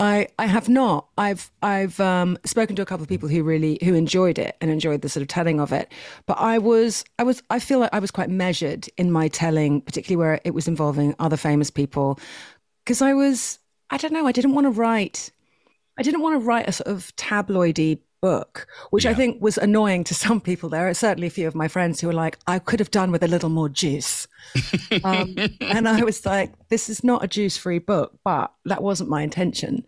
I, 0.01 0.29
I 0.37 0.47
have 0.47 0.68
not. 0.68 1.07
I've, 1.16 1.53
I've 1.62 2.01
um, 2.01 2.39
spoken 2.45 2.74
to 2.76 2.83
a 2.83 2.85
couple 2.85 3.03
of 3.05 3.09
people 3.09 3.29
who 3.29 3.45
really 3.45 3.79
who 3.85 3.95
enjoyed 3.95 4.37
it 4.39 4.57
and 4.61 4.68
enjoyed 4.68 5.03
the 5.03 5.09
sort 5.09 5.22
of 5.22 5.29
telling 5.29 5.61
of 5.61 5.72
it. 5.72 5.93
But 6.26 6.39
I 6.41 6.59
was, 6.59 7.05
I 7.20 7.22
was, 7.22 7.41
I 7.51 7.61
feel 7.61 7.79
like 7.79 7.91
I 7.93 8.01
was 8.01 8.11
quite 8.11 8.31
measured 8.31 8.89
in 8.97 9.12
my 9.12 9.29
telling, 9.29 9.81
particularly 9.81 10.16
where 10.16 10.41
it 10.43 10.55
was 10.55 10.66
involving 10.66 11.14
other 11.20 11.37
famous 11.37 11.70
people, 11.70 12.18
because 12.85 13.01
I 13.01 13.14
was, 13.14 13.61
I 13.91 13.97
don't 13.97 14.12
know, 14.12 14.26
I 14.26 14.33
didn't 14.33 14.55
want 14.55 14.64
to 14.66 14.70
write. 14.72 15.31
I 15.99 16.03
didn't 16.03 16.22
want 16.22 16.41
to 16.41 16.45
write 16.45 16.68
a 16.68 16.72
sort 16.72 16.89
of 16.89 17.14
tabloidy 17.16 18.01
book, 18.21 18.66
which 18.91 19.07
I 19.07 19.14
think 19.14 19.43
was 19.43 19.59
annoying 19.59 20.05
to 20.05 20.14
some 20.14 20.41
people. 20.41 20.69
There 20.69 20.89
are 20.89 20.95
certainly 20.95 21.29
a 21.29 21.31
few 21.31 21.47
of 21.47 21.55
my 21.55 21.69
friends 21.69 22.01
who 22.01 22.09
were 22.09 22.12
like, 22.12 22.39
I 22.47 22.59
could 22.59 22.81
have 22.81 22.91
done 22.91 23.11
with 23.11 23.23
a 23.23 23.29
little 23.29 23.51
more 23.51 23.69
juice. 23.69 24.27
um, 25.05 25.35
and 25.61 25.89
I 25.89 26.03
was 26.03 26.25
like, 26.27 26.53
this 26.69 26.89
is 26.89 27.05
not 27.05 27.25
a 27.25 27.29
juice 27.29 27.57
free 27.57 27.79
book, 27.79 28.19
but 28.25 28.53
that 28.64 28.83
wasn't 28.83 29.11
my 29.11 29.23
intention. 29.23 29.85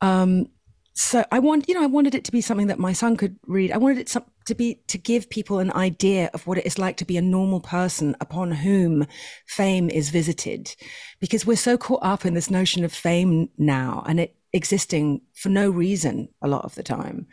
Um, 0.00 0.46
so 0.94 1.24
I 1.30 1.38
want, 1.38 1.68
you 1.68 1.74
know, 1.74 1.82
I 1.82 1.86
wanted 1.86 2.14
it 2.14 2.24
to 2.24 2.32
be 2.32 2.40
something 2.40 2.66
that 2.66 2.78
my 2.78 2.92
son 2.92 3.16
could 3.16 3.36
read. 3.46 3.72
I 3.72 3.78
wanted 3.78 3.98
it 3.98 4.08
some, 4.08 4.24
to 4.46 4.54
be 4.54 4.82
to 4.88 4.98
give 4.98 5.30
people 5.30 5.58
an 5.58 5.72
idea 5.72 6.30
of 6.34 6.46
what 6.46 6.58
it 6.58 6.66
is 6.66 6.78
like 6.78 6.96
to 6.98 7.04
be 7.04 7.16
a 7.16 7.22
normal 7.22 7.60
person 7.60 8.16
upon 8.20 8.50
whom 8.50 9.06
fame 9.46 9.88
is 9.88 10.10
visited, 10.10 10.74
because 11.20 11.46
we're 11.46 11.56
so 11.56 11.78
caught 11.78 12.02
up 12.02 12.26
in 12.26 12.34
this 12.34 12.50
notion 12.50 12.84
of 12.84 12.92
fame 12.92 13.48
now, 13.56 14.02
and 14.06 14.20
it 14.20 14.36
existing 14.52 15.20
for 15.34 15.48
no 15.48 15.70
reason 15.70 16.28
a 16.42 16.48
lot 16.48 16.64
of 16.64 16.74
the 16.74 16.82
time, 16.82 17.26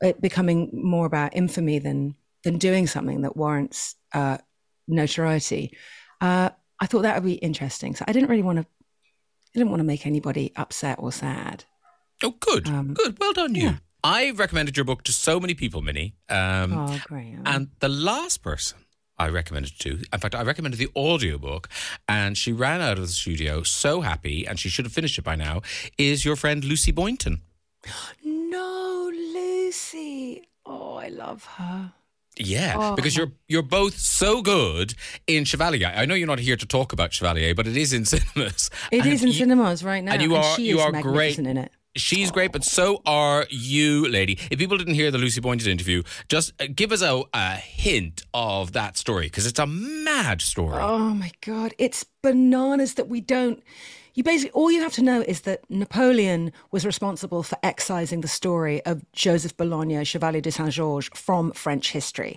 it 0.00 0.20
becoming 0.20 0.70
more 0.72 1.06
about 1.06 1.34
infamy 1.36 1.78
than 1.78 2.14
than 2.44 2.58
doing 2.58 2.86
something 2.86 3.22
that 3.22 3.36
warrants 3.36 3.96
uh, 4.14 4.38
notoriety. 4.86 5.76
Uh, 6.20 6.50
I 6.80 6.86
thought 6.86 7.02
that 7.02 7.14
would 7.16 7.24
be 7.28 7.34
interesting. 7.34 7.94
So 7.96 8.04
I 8.08 8.12
didn't 8.12 8.28
really 8.30 8.42
want 8.42 8.58
to. 8.58 8.62
I 8.64 9.58
didn't 9.58 9.70
want 9.70 9.80
to 9.80 9.84
make 9.84 10.06
anybody 10.06 10.52
upset 10.56 10.98
or 11.00 11.10
sad. 11.10 11.64
Oh, 12.22 12.34
good, 12.38 12.68
Um, 12.68 12.94
good. 12.94 13.16
Well 13.18 13.32
done, 13.32 13.54
you. 13.54 13.78
I've 14.04 14.38
recommended 14.38 14.76
your 14.76 14.84
book 14.84 15.02
to 15.04 15.12
so 15.12 15.40
many 15.40 15.54
people, 15.54 15.82
Minnie. 15.82 16.14
Um, 16.28 16.72
oh, 16.72 17.00
great. 17.04 17.36
And 17.44 17.68
the 17.80 17.88
last 17.88 18.42
person 18.42 18.78
I 19.18 19.28
recommended 19.28 19.78
to, 19.80 20.02
in 20.12 20.18
fact, 20.20 20.34
I 20.34 20.42
recommended 20.42 20.78
the 20.78 20.90
audiobook, 20.94 21.68
and 22.06 22.36
she 22.36 22.52
ran 22.52 22.80
out 22.80 22.92
of 22.98 23.06
the 23.06 23.12
studio 23.12 23.62
so 23.62 24.02
happy, 24.02 24.46
and 24.46 24.58
she 24.60 24.68
should 24.68 24.84
have 24.84 24.92
finished 24.92 25.18
it 25.18 25.22
by 25.22 25.34
now, 25.34 25.62
is 25.96 26.24
your 26.24 26.36
friend 26.36 26.62
Lucy 26.64 26.92
Boynton. 26.92 27.42
No, 28.24 29.07
Lucy. 29.72 30.48
Oh, 30.64 30.94
I 30.94 31.08
love 31.08 31.44
her. 31.56 31.92
Yeah, 32.38 32.74
Oh. 32.78 32.94
because 32.96 33.14
you're 33.16 33.32
you're 33.48 33.62
both 33.80 33.98
so 33.98 34.40
good 34.40 34.94
in 35.26 35.44
Chevalier. 35.44 35.92
I 35.94 36.06
know 36.06 36.14
you're 36.14 36.26
not 36.34 36.38
here 36.38 36.56
to 36.56 36.66
talk 36.66 36.92
about 36.94 37.12
Chevalier, 37.12 37.54
but 37.54 37.66
it 37.66 37.76
is 37.76 37.92
in 37.92 38.04
cinemas. 38.12 38.70
It 38.90 39.02
And 39.04 39.12
is 39.12 39.20
in 39.22 39.28
you- 39.28 39.34
cinemas 39.34 39.84
right 39.84 40.02
now, 40.02 40.12
and 40.12 40.22
you 40.22 40.36
are 40.36 40.56
she 40.56 40.68
you 40.68 40.80
are 40.80 40.92
great 41.02 41.38
in 41.38 41.58
it. 41.58 41.70
She's 41.96 42.30
great, 42.30 42.52
but 42.52 42.64
so 42.64 43.02
are 43.04 43.44
you, 43.50 44.08
lady. 44.08 44.38
If 44.50 44.58
people 44.58 44.78
didn't 44.78 44.94
hear 44.94 45.10
the 45.10 45.18
Lucy 45.18 45.40
Boynton 45.42 45.68
interview, 45.70 46.02
just 46.28 46.52
uh, 46.62 46.66
give 46.74 46.92
us 46.92 47.02
a, 47.02 47.22
a 47.34 47.56
hint 47.56 48.22
of 48.32 48.72
that 48.72 48.96
story 48.96 49.26
because 49.26 49.46
it's 49.46 49.58
a 49.58 49.66
mad 49.66 50.40
story. 50.40 50.78
Oh 50.80 51.10
my 51.24 51.32
god, 51.44 51.74
it's 51.76 52.06
bananas 52.22 52.94
that 52.94 53.08
we 53.08 53.20
don't. 53.20 53.62
You 54.18 54.24
basically 54.24 54.50
all 54.50 54.68
you 54.68 54.80
have 54.80 54.94
to 54.94 55.02
know 55.02 55.20
is 55.20 55.42
that 55.42 55.60
Napoleon 55.70 56.52
was 56.72 56.84
responsible 56.84 57.44
for 57.44 57.56
excising 57.62 58.20
the 58.20 58.26
story 58.26 58.84
of 58.84 59.04
Joseph 59.12 59.56
Bologne, 59.56 60.02
Chevalier 60.02 60.40
de 60.40 60.50
Saint 60.50 60.72
Georges, 60.72 61.08
from 61.14 61.52
French 61.52 61.92
history. 61.92 62.36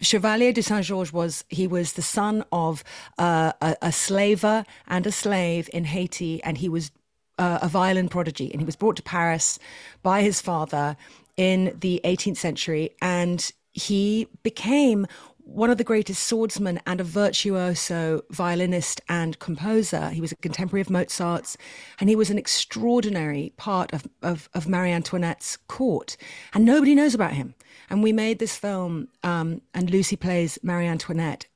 Chevalier 0.00 0.54
de 0.54 0.62
Saint 0.62 0.82
Georges 0.82 1.12
was 1.12 1.44
he 1.50 1.66
was 1.66 1.92
the 1.92 2.00
son 2.00 2.46
of 2.50 2.82
uh, 3.18 3.52
a, 3.60 3.76
a 3.82 3.92
slaver 3.92 4.64
and 4.86 5.06
a 5.06 5.12
slave 5.12 5.68
in 5.74 5.84
Haiti, 5.84 6.42
and 6.44 6.56
he 6.56 6.68
was 6.70 6.92
uh, 7.36 7.58
a 7.60 7.68
violin 7.68 8.08
prodigy, 8.08 8.50
and 8.50 8.62
he 8.62 8.64
was 8.64 8.76
brought 8.76 8.96
to 8.96 9.02
Paris 9.02 9.58
by 10.02 10.22
his 10.22 10.40
father 10.40 10.96
in 11.36 11.76
the 11.78 12.00
18th 12.04 12.38
century, 12.38 12.88
and 13.02 13.52
he 13.72 14.28
became 14.42 15.06
one 15.48 15.70
of 15.70 15.78
the 15.78 15.84
greatest 15.84 16.26
swordsmen 16.26 16.78
and 16.86 17.00
a 17.00 17.04
virtuoso 17.04 18.22
violinist 18.30 19.00
and 19.08 19.38
composer. 19.38 20.10
He 20.10 20.20
was 20.20 20.30
a 20.30 20.36
contemporary 20.36 20.82
of 20.82 20.90
Mozart's, 20.90 21.56
and 21.98 22.10
he 22.10 22.16
was 22.16 22.28
an 22.28 22.36
extraordinary 22.36 23.54
part 23.56 23.92
of, 23.94 24.06
of, 24.22 24.50
of 24.52 24.68
Marie 24.68 24.92
Antoinette's 24.92 25.56
court. 25.56 26.18
And 26.52 26.66
nobody 26.66 26.94
knows 26.94 27.14
about 27.14 27.32
him. 27.32 27.54
And 27.88 28.02
we 28.02 28.12
made 28.12 28.38
this 28.38 28.56
film, 28.56 29.08
um, 29.22 29.62
and 29.72 29.90
Lucy 29.90 30.16
plays 30.16 30.58
Marie 30.62 30.86
Antoinette 30.86 31.46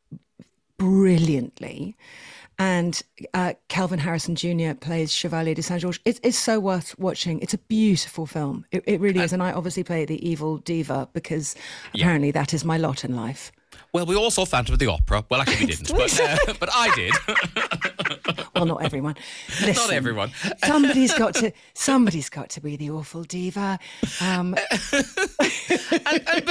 brilliantly. 0.79 1.95
And 2.59 3.01
uh, 3.35 3.55
Kelvin 3.69 3.99
Harrison 3.99 4.37
Jr. 4.37 4.73
plays 4.73 5.13
Chevalier 5.13 5.55
de 5.55 5.63
Saint 5.63 5.83
Georges. 5.83 6.01
It's, 6.07 6.21
it's 6.23 6.39
so 6.39 6.59
worth 6.61 6.99
watching. 6.99 7.41
It's 7.41 7.55
a 7.55 7.59
beautiful 7.59 8.25
film. 8.25 8.65
It, 8.71 8.85
it 8.87 9.01
really 9.01 9.21
is. 9.21 9.35
And 9.35 9.43
I 9.43 9.53
obviously 9.53 9.85
play 9.85 10.07
the 10.07 10.27
evil 10.27 10.59
diva 10.59 11.09
because 11.13 11.55
apparently 11.95 12.31
that 12.31 12.55
is 12.55 12.65
my 12.65 12.79
lot 12.79 13.05
in 13.05 13.15
life. 13.15 13.53
Well, 13.93 14.07
we 14.07 14.17
all 14.17 14.31
saw 14.31 14.47
Phantom 14.47 14.73
of 14.73 14.79
the 14.79 14.87
Opera. 14.87 15.23
Well, 15.29 15.43
actually, 15.43 15.67
we 15.67 15.73
didn't, 15.73 15.89
but, 15.95 16.21
uh, 16.21 16.55
but 16.59 16.69
I 16.73 16.95
did. 16.95 17.13
Well, 18.55 18.67
not 18.67 18.85
everyone. 18.85 19.17
Listen, 19.63 19.75
Not 19.75 19.93
everyone. 19.93 20.31
somebody's 20.65 21.13
got 21.15 21.35
to. 21.37 21.53
Somebody's 21.75 22.29
got 22.29 22.51
to 22.51 22.61
be 22.61 22.77
the 22.77 22.91
awful 22.91 23.25
diva. 23.25 23.79
Um, 24.21 24.55
and, 24.93 26.23
and 26.29 26.47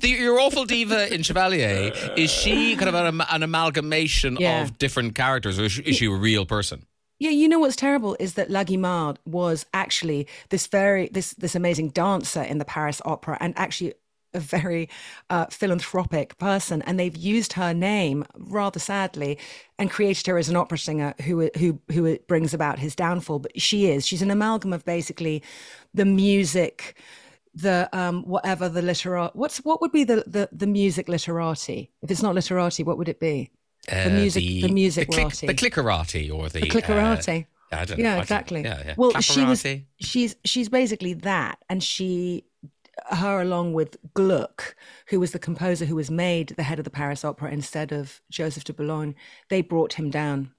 the, 0.00 0.08
your 0.08 0.40
awful 0.40 0.64
diva 0.64 1.12
in 1.14 1.22
Chevalier, 1.22 1.92
is 2.16 2.30
she 2.30 2.74
kind 2.76 2.88
of 2.88 2.94
an, 2.94 3.20
an 3.30 3.42
amalgamation 3.42 4.36
Yeah. 4.40 4.62
of 4.62 4.78
different 4.78 5.14
characters, 5.14 5.58
or 5.60 5.64
is 5.64 5.72
she, 5.72 5.82
is 5.82 5.96
she 5.96 6.06
a 6.06 6.10
real 6.10 6.44
person? 6.46 6.86
Yeah, 7.20 7.30
you 7.30 7.46
know 7.48 7.60
what's 7.60 7.76
terrible 7.76 8.16
is 8.18 8.34
that 8.34 8.50
La 8.50 8.64
Guimard 8.64 9.18
was 9.24 9.64
actually 9.72 10.26
this 10.48 10.66
very 10.66 11.08
this 11.12 11.34
this 11.34 11.54
amazing 11.54 11.90
dancer 11.90 12.42
in 12.42 12.58
the 12.58 12.64
Paris 12.64 13.00
Opera, 13.04 13.36
and 13.40 13.56
actually 13.56 13.94
a 14.34 14.40
very 14.40 14.88
uh, 15.30 15.46
philanthropic 15.46 16.36
person, 16.38 16.82
and 16.82 16.98
they've 16.98 17.16
used 17.16 17.52
her 17.54 17.72
name 17.74 18.24
rather 18.36 18.78
sadly 18.80 19.38
and 19.78 19.90
created 19.90 20.26
her 20.26 20.38
as 20.38 20.48
an 20.48 20.56
opera 20.56 20.78
singer 20.78 21.14
who 21.22 21.50
who 21.58 21.80
who 21.92 22.18
brings 22.26 22.54
about 22.54 22.78
his 22.78 22.94
downfall. 22.94 23.38
But 23.40 23.60
she 23.60 23.86
is 23.90 24.06
she's 24.06 24.22
an 24.22 24.30
amalgam 24.30 24.72
of 24.72 24.84
basically 24.84 25.42
the 25.92 26.04
music. 26.04 26.96
The 27.56 27.88
um 27.92 28.24
whatever 28.24 28.68
the 28.68 28.80
literat 28.82 29.36
what's 29.36 29.58
what 29.58 29.80
would 29.80 29.92
be 29.92 30.02
the, 30.02 30.24
the 30.26 30.48
the 30.50 30.66
music 30.66 31.08
literati 31.08 31.88
if 32.02 32.10
it's 32.10 32.20
not 32.20 32.34
literati 32.34 32.82
what 32.82 32.98
would 32.98 33.08
it 33.08 33.20
be 33.20 33.48
the 33.86 34.06
Uh, 34.06 34.10
music 34.10 34.42
the, 34.42 34.68
music 34.68 35.08
the, 35.08 35.14
click, 35.14 35.26
rati. 35.26 35.46
the 35.46 35.54
clickerati 35.54 36.32
or 36.34 36.48
the 36.48 36.60
the 36.60 36.68
clickerati. 36.68 37.46
Uh, 37.46 37.76
I 37.76 37.84
don't 37.84 37.98
know. 37.98 38.04
yeah, 38.04 38.20
exactly. 38.20 38.62
Yeah, 38.62 38.82
yeah. 38.86 38.94
Well, 38.96 39.20
she 39.20 39.44
was. 39.44 39.64
She's 40.00 40.36
she's 40.44 40.68
basically 40.68 41.14
that, 41.14 41.58
and 41.68 41.82
she, 41.82 42.44
her 43.10 43.40
along 43.40 43.72
with 43.72 43.96
Gluck, 44.14 44.76
who 45.08 45.20
was 45.20 45.32
the 45.32 45.38
composer 45.38 45.84
who 45.84 45.96
was 45.96 46.10
made 46.10 46.48
the 46.50 46.62
head 46.62 46.78
of 46.78 46.84
the 46.84 46.90
Paris 46.90 47.24
Opera 47.24 47.50
instead 47.50 47.92
of 47.92 48.20
Joseph 48.30 48.64
de 48.64 48.72
Boulogne, 48.72 49.14
they 49.48 49.62
brought 49.62 49.94
him 49.94 50.10
down, 50.10 50.52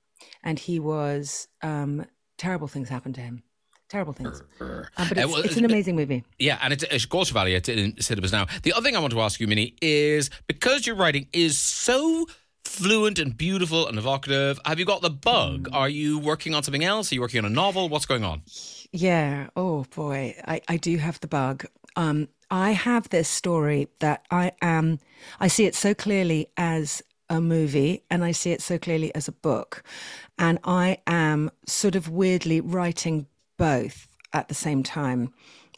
and 0.44 0.60
he 0.60 0.80
was 0.80 1.48
um, 1.62 2.06
terrible 2.38 2.68
things 2.68 2.90
happened 2.90 3.16
to 3.16 3.22
him. 3.22 3.44
Terrible 3.88 4.14
things. 4.14 4.42
Uh, 4.60 4.86
but 4.98 5.18
Uh, 5.18 5.22
it's, 5.22 5.32
well, 5.32 5.42
it's 5.44 5.58
an 5.58 5.66
amazing 5.66 5.96
movie. 5.96 6.24
Yeah, 6.40 6.58
and 6.62 6.74
it's, 6.74 6.84
it's 6.84 7.06
called 7.06 7.28
Chevalier 7.28 7.58
it's 7.58 7.70
in 7.70 8.02
cinemas 8.02 8.32
now. 8.32 8.48
The 8.64 8.74
other 8.74 8.84
thing 8.84 8.96
I 8.96 9.00
want 9.00 9.14
to 9.14 9.22
ask 9.22 9.40
you, 9.40 9.48
Minnie, 9.48 9.76
is 9.80 10.32
because 10.48 10.88
your 10.88 10.96
writing 10.96 11.28
is 11.34 11.60
so 11.60 12.26
fluent 12.64 13.20
and 13.20 13.38
beautiful 13.38 13.88
and 13.88 13.98
evocative, 13.98 14.60
have 14.66 14.80
you 14.80 14.86
got 14.86 15.02
the 15.02 15.12
bug? 15.12 15.70
Mm. 15.70 15.76
Are 15.76 15.88
you 15.88 16.18
working 16.18 16.56
on 16.56 16.64
something 16.64 16.84
else? 16.84 17.12
Are 17.12 17.16
you 17.16 17.22
working 17.22 17.40
on 17.40 17.46
a 17.46 17.54
novel? 17.54 17.88
What's 17.88 18.08
going 18.08 18.24
on? 18.24 18.42
Yeah. 18.92 19.48
Oh 19.56 19.86
boy, 19.96 20.36
I, 20.46 20.62
I 20.68 20.78
do 20.78 20.98
have 20.98 21.20
the 21.20 21.28
bug. 21.28 21.66
Um, 21.96 22.30
I 22.52 22.72
have 22.72 23.10
this 23.10 23.28
story 23.28 23.88
that 24.00 24.26
I 24.30 24.52
am. 24.62 25.00
I 25.39 25.48
see 25.48 25.66
it 25.66 25.76
so 25.76 25.93
clearly 25.93 26.48
as 26.58 27.02
a 27.30 27.41
movie, 27.41 28.04
and 28.10 28.24
I 28.24 28.32
see 28.32 28.52
it 28.52 28.62
so 28.62 28.78
clearly 28.78 29.14
as 29.16 29.28
a 29.28 29.32
book, 29.32 29.84
and 30.38 30.60
I 30.64 31.00
am 31.08 31.50
sort 31.66 31.96
of 31.96 32.10
weirdly 32.10 32.62
writing 32.62 33.28
both 33.58 34.08
at 34.32 34.48
the 34.48 34.54
same 34.54 34.84
time, 34.84 35.34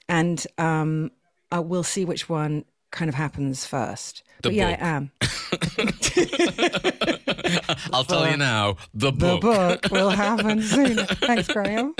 and 0.09 0.45
um, 0.57 1.11
I 1.51 1.59
will 1.59 1.83
see 1.83 2.03
which 2.03 2.27
one 2.27 2.65
kind 2.91 3.09
of 3.09 3.15
happens 3.15 3.65
first. 3.65 4.23
The 4.41 4.49
but 4.49 4.53
yeah, 4.53 4.71
book. 4.71 4.81
I 4.81 4.87
am. 4.87 5.11
I'll 7.93 8.03
tell 8.03 8.29
you 8.29 8.37
now, 8.37 8.77
the 8.93 9.11
book. 9.11 9.41
The 9.41 9.47
book. 9.47 9.81
book 9.81 9.91
will 9.91 10.09
happen 10.25 10.61
soon. 10.61 10.97
Thanks, 10.97 11.47
Graham. 11.47 11.93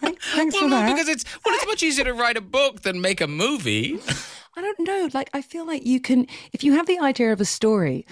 Thanks, 0.00 0.26
thanks 0.34 0.54
Well, 0.54 0.64
for 0.64 0.68
no, 0.68 0.76
that. 0.76 0.92
because 0.92 1.08
it's 1.08 1.24
well, 1.44 1.54
it's 1.54 1.66
much 1.66 1.82
easier 1.82 2.04
to 2.04 2.14
write 2.14 2.36
a 2.36 2.40
book 2.40 2.82
than 2.82 3.00
make 3.00 3.20
a 3.20 3.26
movie. 3.26 3.98
I 4.56 4.60
don't 4.62 4.80
know. 4.80 5.08
Like, 5.14 5.30
I 5.32 5.42
feel 5.42 5.64
like 5.66 5.86
you 5.86 6.00
can, 6.00 6.26
if 6.52 6.64
you 6.64 6.72
have 6.72 6.86
the 6.86 6.98
idea 6.98 7.32
of 7.32 7.40
a 7.40 7.44
story, 7.44 8.04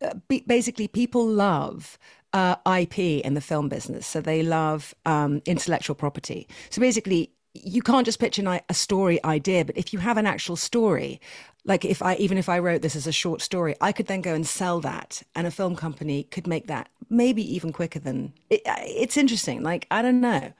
uh, 0.00 0.14
be, 0.28 0.44
basically, 0.46 0.86
people 0.86 1.26
love 1.26 1.98
uh, 2.32 2.54
IP 2.78 2.98
in 2.98 3.34
the 3.34 3.40
film 3.40 3.68
business. 3.68 4.06
So 4.06 4.20
they 4.20 4.42
love 4.42 4.94
um, 5.04 5.42
intellectual 5.44 5.96
property. 5.96 6.46
So 6.70 6.80
basically, 6.80 7.32
you 7.54 7.82
can't 7.82 8.06
just 8.06 8.18
pitch 8.18 8.38
an, 8.38 8.46
a 8.46 8.74
story 8.74 9.22
idea, 9.24 9.64
but 9.64 9.76
if 9.76 9.92
you 9.92 9.98
have 9.98 10.16
an 10.16 10.26
actual 10.26 10.56
story, 10.56 11.20
like 11.64 11.84
if 11.84 12.02
I, 12.02 12.14
even 12.16 12.38
if 12.38 12.48
I 12.48 12.58
wrote 12.58 12.82
this 12.82 12.96
as 12.96 13.06
a 13.06 13.12
short 13.12 13.40
story, 13.40 13.74
I 13.80 13.92
could 13.92 14.06
then 14.06 14.20
go 14.20 14.34
and 14.34 14.46
sell 14.46 14.80
that, 14.80 15.22
and 15.34 15.46
a 15.46 15.50
film 15.50 15.76
company 15.76 16.24
could 16.24 16.46
make 16.46 16.66
that 16.66 16.88
maybe 17.10 17.42
even 17.54 17.72
quicker 17.72 17.98
than. 17.98 18.32
It, 18.50 18.62
it's 18.66 19.16
interesting. 19.16 19.62
Like, 19.62 19.86
I 19.90 20.02
don't 20.02 20.20
know. 20.20 20.52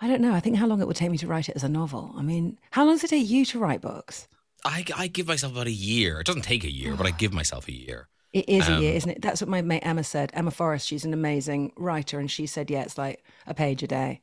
I 0.00 0.08
don't 0.08 0.20
know. 0.20 0.32
I 0.32 0.40
think 0.40 0.56
how 0.56 0.66
long 0.66 0.80
it 0.80 0.86
would 0.86 0.96
take 0.96 1.10
me 1.10 1.18
to 1.18 1.26
write 1.26 1.48
it 1.48 1.56
as 1.56 1.64
a 1.64 1.68
novel. 1.68 2.14
I 2.16 2.22
mean, 2.22 2.58
how 2.70 2.84
long 2.84 2.94
does 2.94 3.04
it 3.04 3.10
take 3.10 3.28
you 3.28 3.44
to 3.46 3.58
write 3.58 3.80
books? 3.80 4.28
I, 4.64 4.84
I 4.96 5.06
give 5.06 5.26
myself 5.26 5.52
about 5.52 5.66
a 5.66 5.72
year. 5.72 6.20
It 6.20 6.26
doesn't 6.26 6.42
take 6.42 6.64
a 6.64 6.70
year, 6.70 6.94
but 6.94 7.06
I 7.06 7.10
give 7.10 7.32
myself 7.32 7.68
a 7.68 7.72
year. 7.72 8.08
It 8.32 8.48
is 8.48 8.68
a 8.68 8.78
year, 8.80 8.92
Um, 8.92 8.96
isn't 8.96 9.10
it? 9.10 9.22
That's 9.22 9.40
what 9.40 9.48
my 9.48 9.60
mate 9.62 9.82
Emma 9.84 10.04
said. 10.04 10.30
Emma 10.34 10.50
Forrest, 10.50 10.86
she's 10.86 11.04
an 11.04 11.12
amazing 11.12 11.72
writer, 11.76 12.18
and 12.20 12.30
she 12.30 12.46
said, 12.46 12.70
"Yeah, 12.70 12.82
it's 12.82 12.96
like 12.96 13.24
a 13.46 13.54
page 13.54 13.82
a 13.82 13.86
day." 13.86 14.20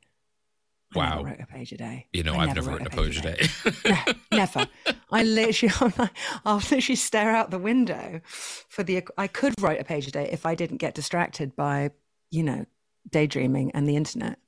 Wow. 0.95 1.17
never 1.17 1.29
wrote 1.29 1.39
a 1.41 1.45
page 1.45 1.71
a 1.73 1.77
day. 1.77 2.07
You 2.13 2.23
know, 2.23 2.35
I 2.35 2.43
I've 2.43 2.55
never 2.55 2.69
wrote 2.69 2.81
written 2.81 2.88
a 2.88 3.03
page 3.03 3.17
a 3.17 3.21
day. 3.21 3.47
No, 3.85 4.13
never. 4.38 4.67
I 5.11 5.23
literally, 5.23 5.73
I'm 5.81 5.93
like, 5.97 6.11
I'll 6.45 6.55
literally 6.57 6.95
stare 6.95 7.35
out 7.35 7.51
the 7.51 7.59
window 7.59 8.21
for 8.25 8.83
the. 8.83 9.05
I 9.17 9.27
could 9.27 9.53
write 9.61 9.81
a 9.81 9.83
page 9.83 10.07
a 10.07 10.11
day 10.11 10.29
if 10.31 10.45
I 10.45 10.55
didn't 10.55 10.77
get 10.77 10.95
distracted 10.95 11.55
by, 11.55 11.91
you 12.31 12.43
know, 12.43 12.65
daydreaming 13.09 13.71
and 13.71 13.88
the 13.88 13.95
internet. 13.95 14.39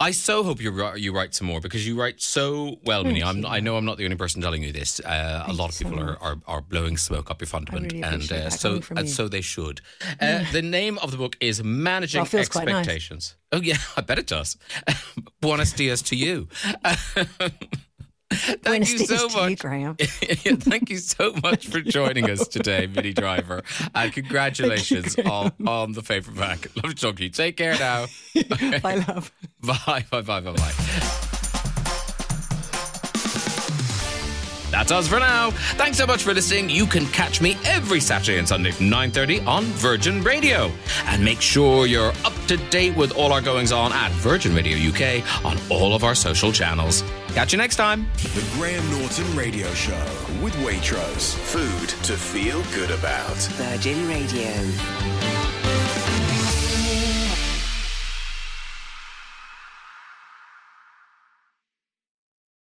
I 0.00 0.12
so 0.12 0.44
hope 0.44 0.60
you 0.60 0.94
you 0.96 1.12
write 1.12 1.34
some 1.34 1.46
more 1.46 1.60
because 1.60 1.86
you 1.86 2.00
write 2.00 2.20
so 2.20 2.76
well, 2.84 3.04
Minnie. 3.04 3.22
I'm. 3.22 3.44
I 3.44 3.60
know 3.60 3.76
I'm 3.76 3.84
not 3.84 3.96
the 3.98 4.04
only 4.04 4.16
person 4.16 4.40
telling 4.40 4.62
you 4.62 4.72
this. 4.72 5.00
Uh, 5.00 5.44
a 5.46 5.52
lot 5.52 5.68
of 5.68 5.74
so 5.74 5.84
people 5.84 6.00
are, 6.00 6.16
are, 6.22 6.36
are 6.46 6.60
blowing 6.60 6.96
smoke 6.96 7.30
up 7.30 7.40
your 7.40 7.48
fundament, 7.48 7.92
really 7.92 8.04
and 8.04 8.30
uh, 8.30 8.50
so 8.50 8.80
and 8.96 9.08
so 9.08 9.28
they 9.28 9.40
should. 9.40 9.80
Uh, 10.20 10.44
the 10.52 10.62
name 10.62 10.98
of 10.98 11.10
the 11.10 11.16
book 11.16 11.36
is 11.40 11.62
Managing 11.64 12.20
Well, 12.20 12.28
quite 12.28 12.42
nice. 12.44 12.58
Expectations. 12.58 13.36
Oh 13.50 13.60
yeah, 13.60 13.78
I 13.96 14.02
bet 14.02 14.18
it 14.18 14.26
does. 14.26 14.56
Buenos 15.40 15.72
dias 15.72 16.02
to 16.02 16.16
you. 16.16 16.48
Thank 18.32 18.62
Buenos 18.62 18.92
you 18.92 18.98
so 19.06 19.28
you, 19.28 19.36
much. 19.36 19.58
Graham. 19.58 19.96
Thank 19.98 20.90
you 20.90 20.98
so 20.98 21.32
much 21.42 21.66
for 21.68 21.80
joining 21.80 22.28
us 22.28 22.46
today, 22.46 22.86
Minnie 22.86 23.14
Driver, 23.14 23.62
uh, 23.80 23.88
and 23.94 24.12
congratulations 24.12 25.18
on, 25.20 25.52
on 25.66 25.92
the 25.92 26.02
paperback. 26.02 26.66
Love 26.76 26.94
to 26.94 27.00
talk 27.00 27.16
to 27.16 27.24
you. 27.24 27.30
Take 27.30 27.56
care 27.56 27.78
now. 27.78 28.06
Bye, 28.82 29.02
love. 29.08 29.32
Bye, 29.62 30.04
bye, 30.10 30.20
bye, 30.20 30.40
bye, 30.40 30.52
bye. 30.52 31.28
That's 34.78 34.92
us 34.92 35.08
for 35.08 35.18
now. 35.18 35.50
Thanks 35.74 35.98
so 35.98 36.06
much 36.06 36.22
for 36.22 36.32
listening. 36.32 36.70
You 36.70 36.86
can 36.86 37.04
catch 37.06 37.40
me 37.40 37.56
every 37.64 37.98
Saturday 37.98 38.38
and 38.38 38.46
Sunday 38.46 38.70
from 38.70 38.86
9.30 38.86 39.44
on 39.44 39.64
Virgin 39.64 40.22
Radio. 40.22 40.70
And 41.06 41.24
make 41.24 41.40
sure 41.40 41.88
you're 41.88 42.12
up 42.24 42.32
to 42.46 42.56
date 42.70 42.96
with 42.96 43.10
all 43.16 43.32
our 43.32 43.40
goings 43.40 43.72
on 43.72 43.92
at 43.92 44.12
Virgin 44.12 44.54
Radio 44.54 44.78
UK 44.78 45.44
on 45.44 45.58
all 45.68 45.96
of 45.96 46.04
our 46.04 46.14
social 46.14 46.52
channels. 46.52 47.02
Catch 47.34 47.50
you 47.52 47.58
next 47.58 47.74
time. 47.74 48.06
The 48.18 48.48
Graham 48.54 48.88
Norton 48.92 49.36
Radio 49.36 49.66
Show 49.74 49.98
with 50.40 50.54
Waitrose. 50.64 51.34
Food 51.34 51.88
to 52.04 52.16
feel 52.16 52.62
good 52.72 52.92
about. 52.92 53.34
Virgin 53.34 54.06
Radio. 54.06 55.47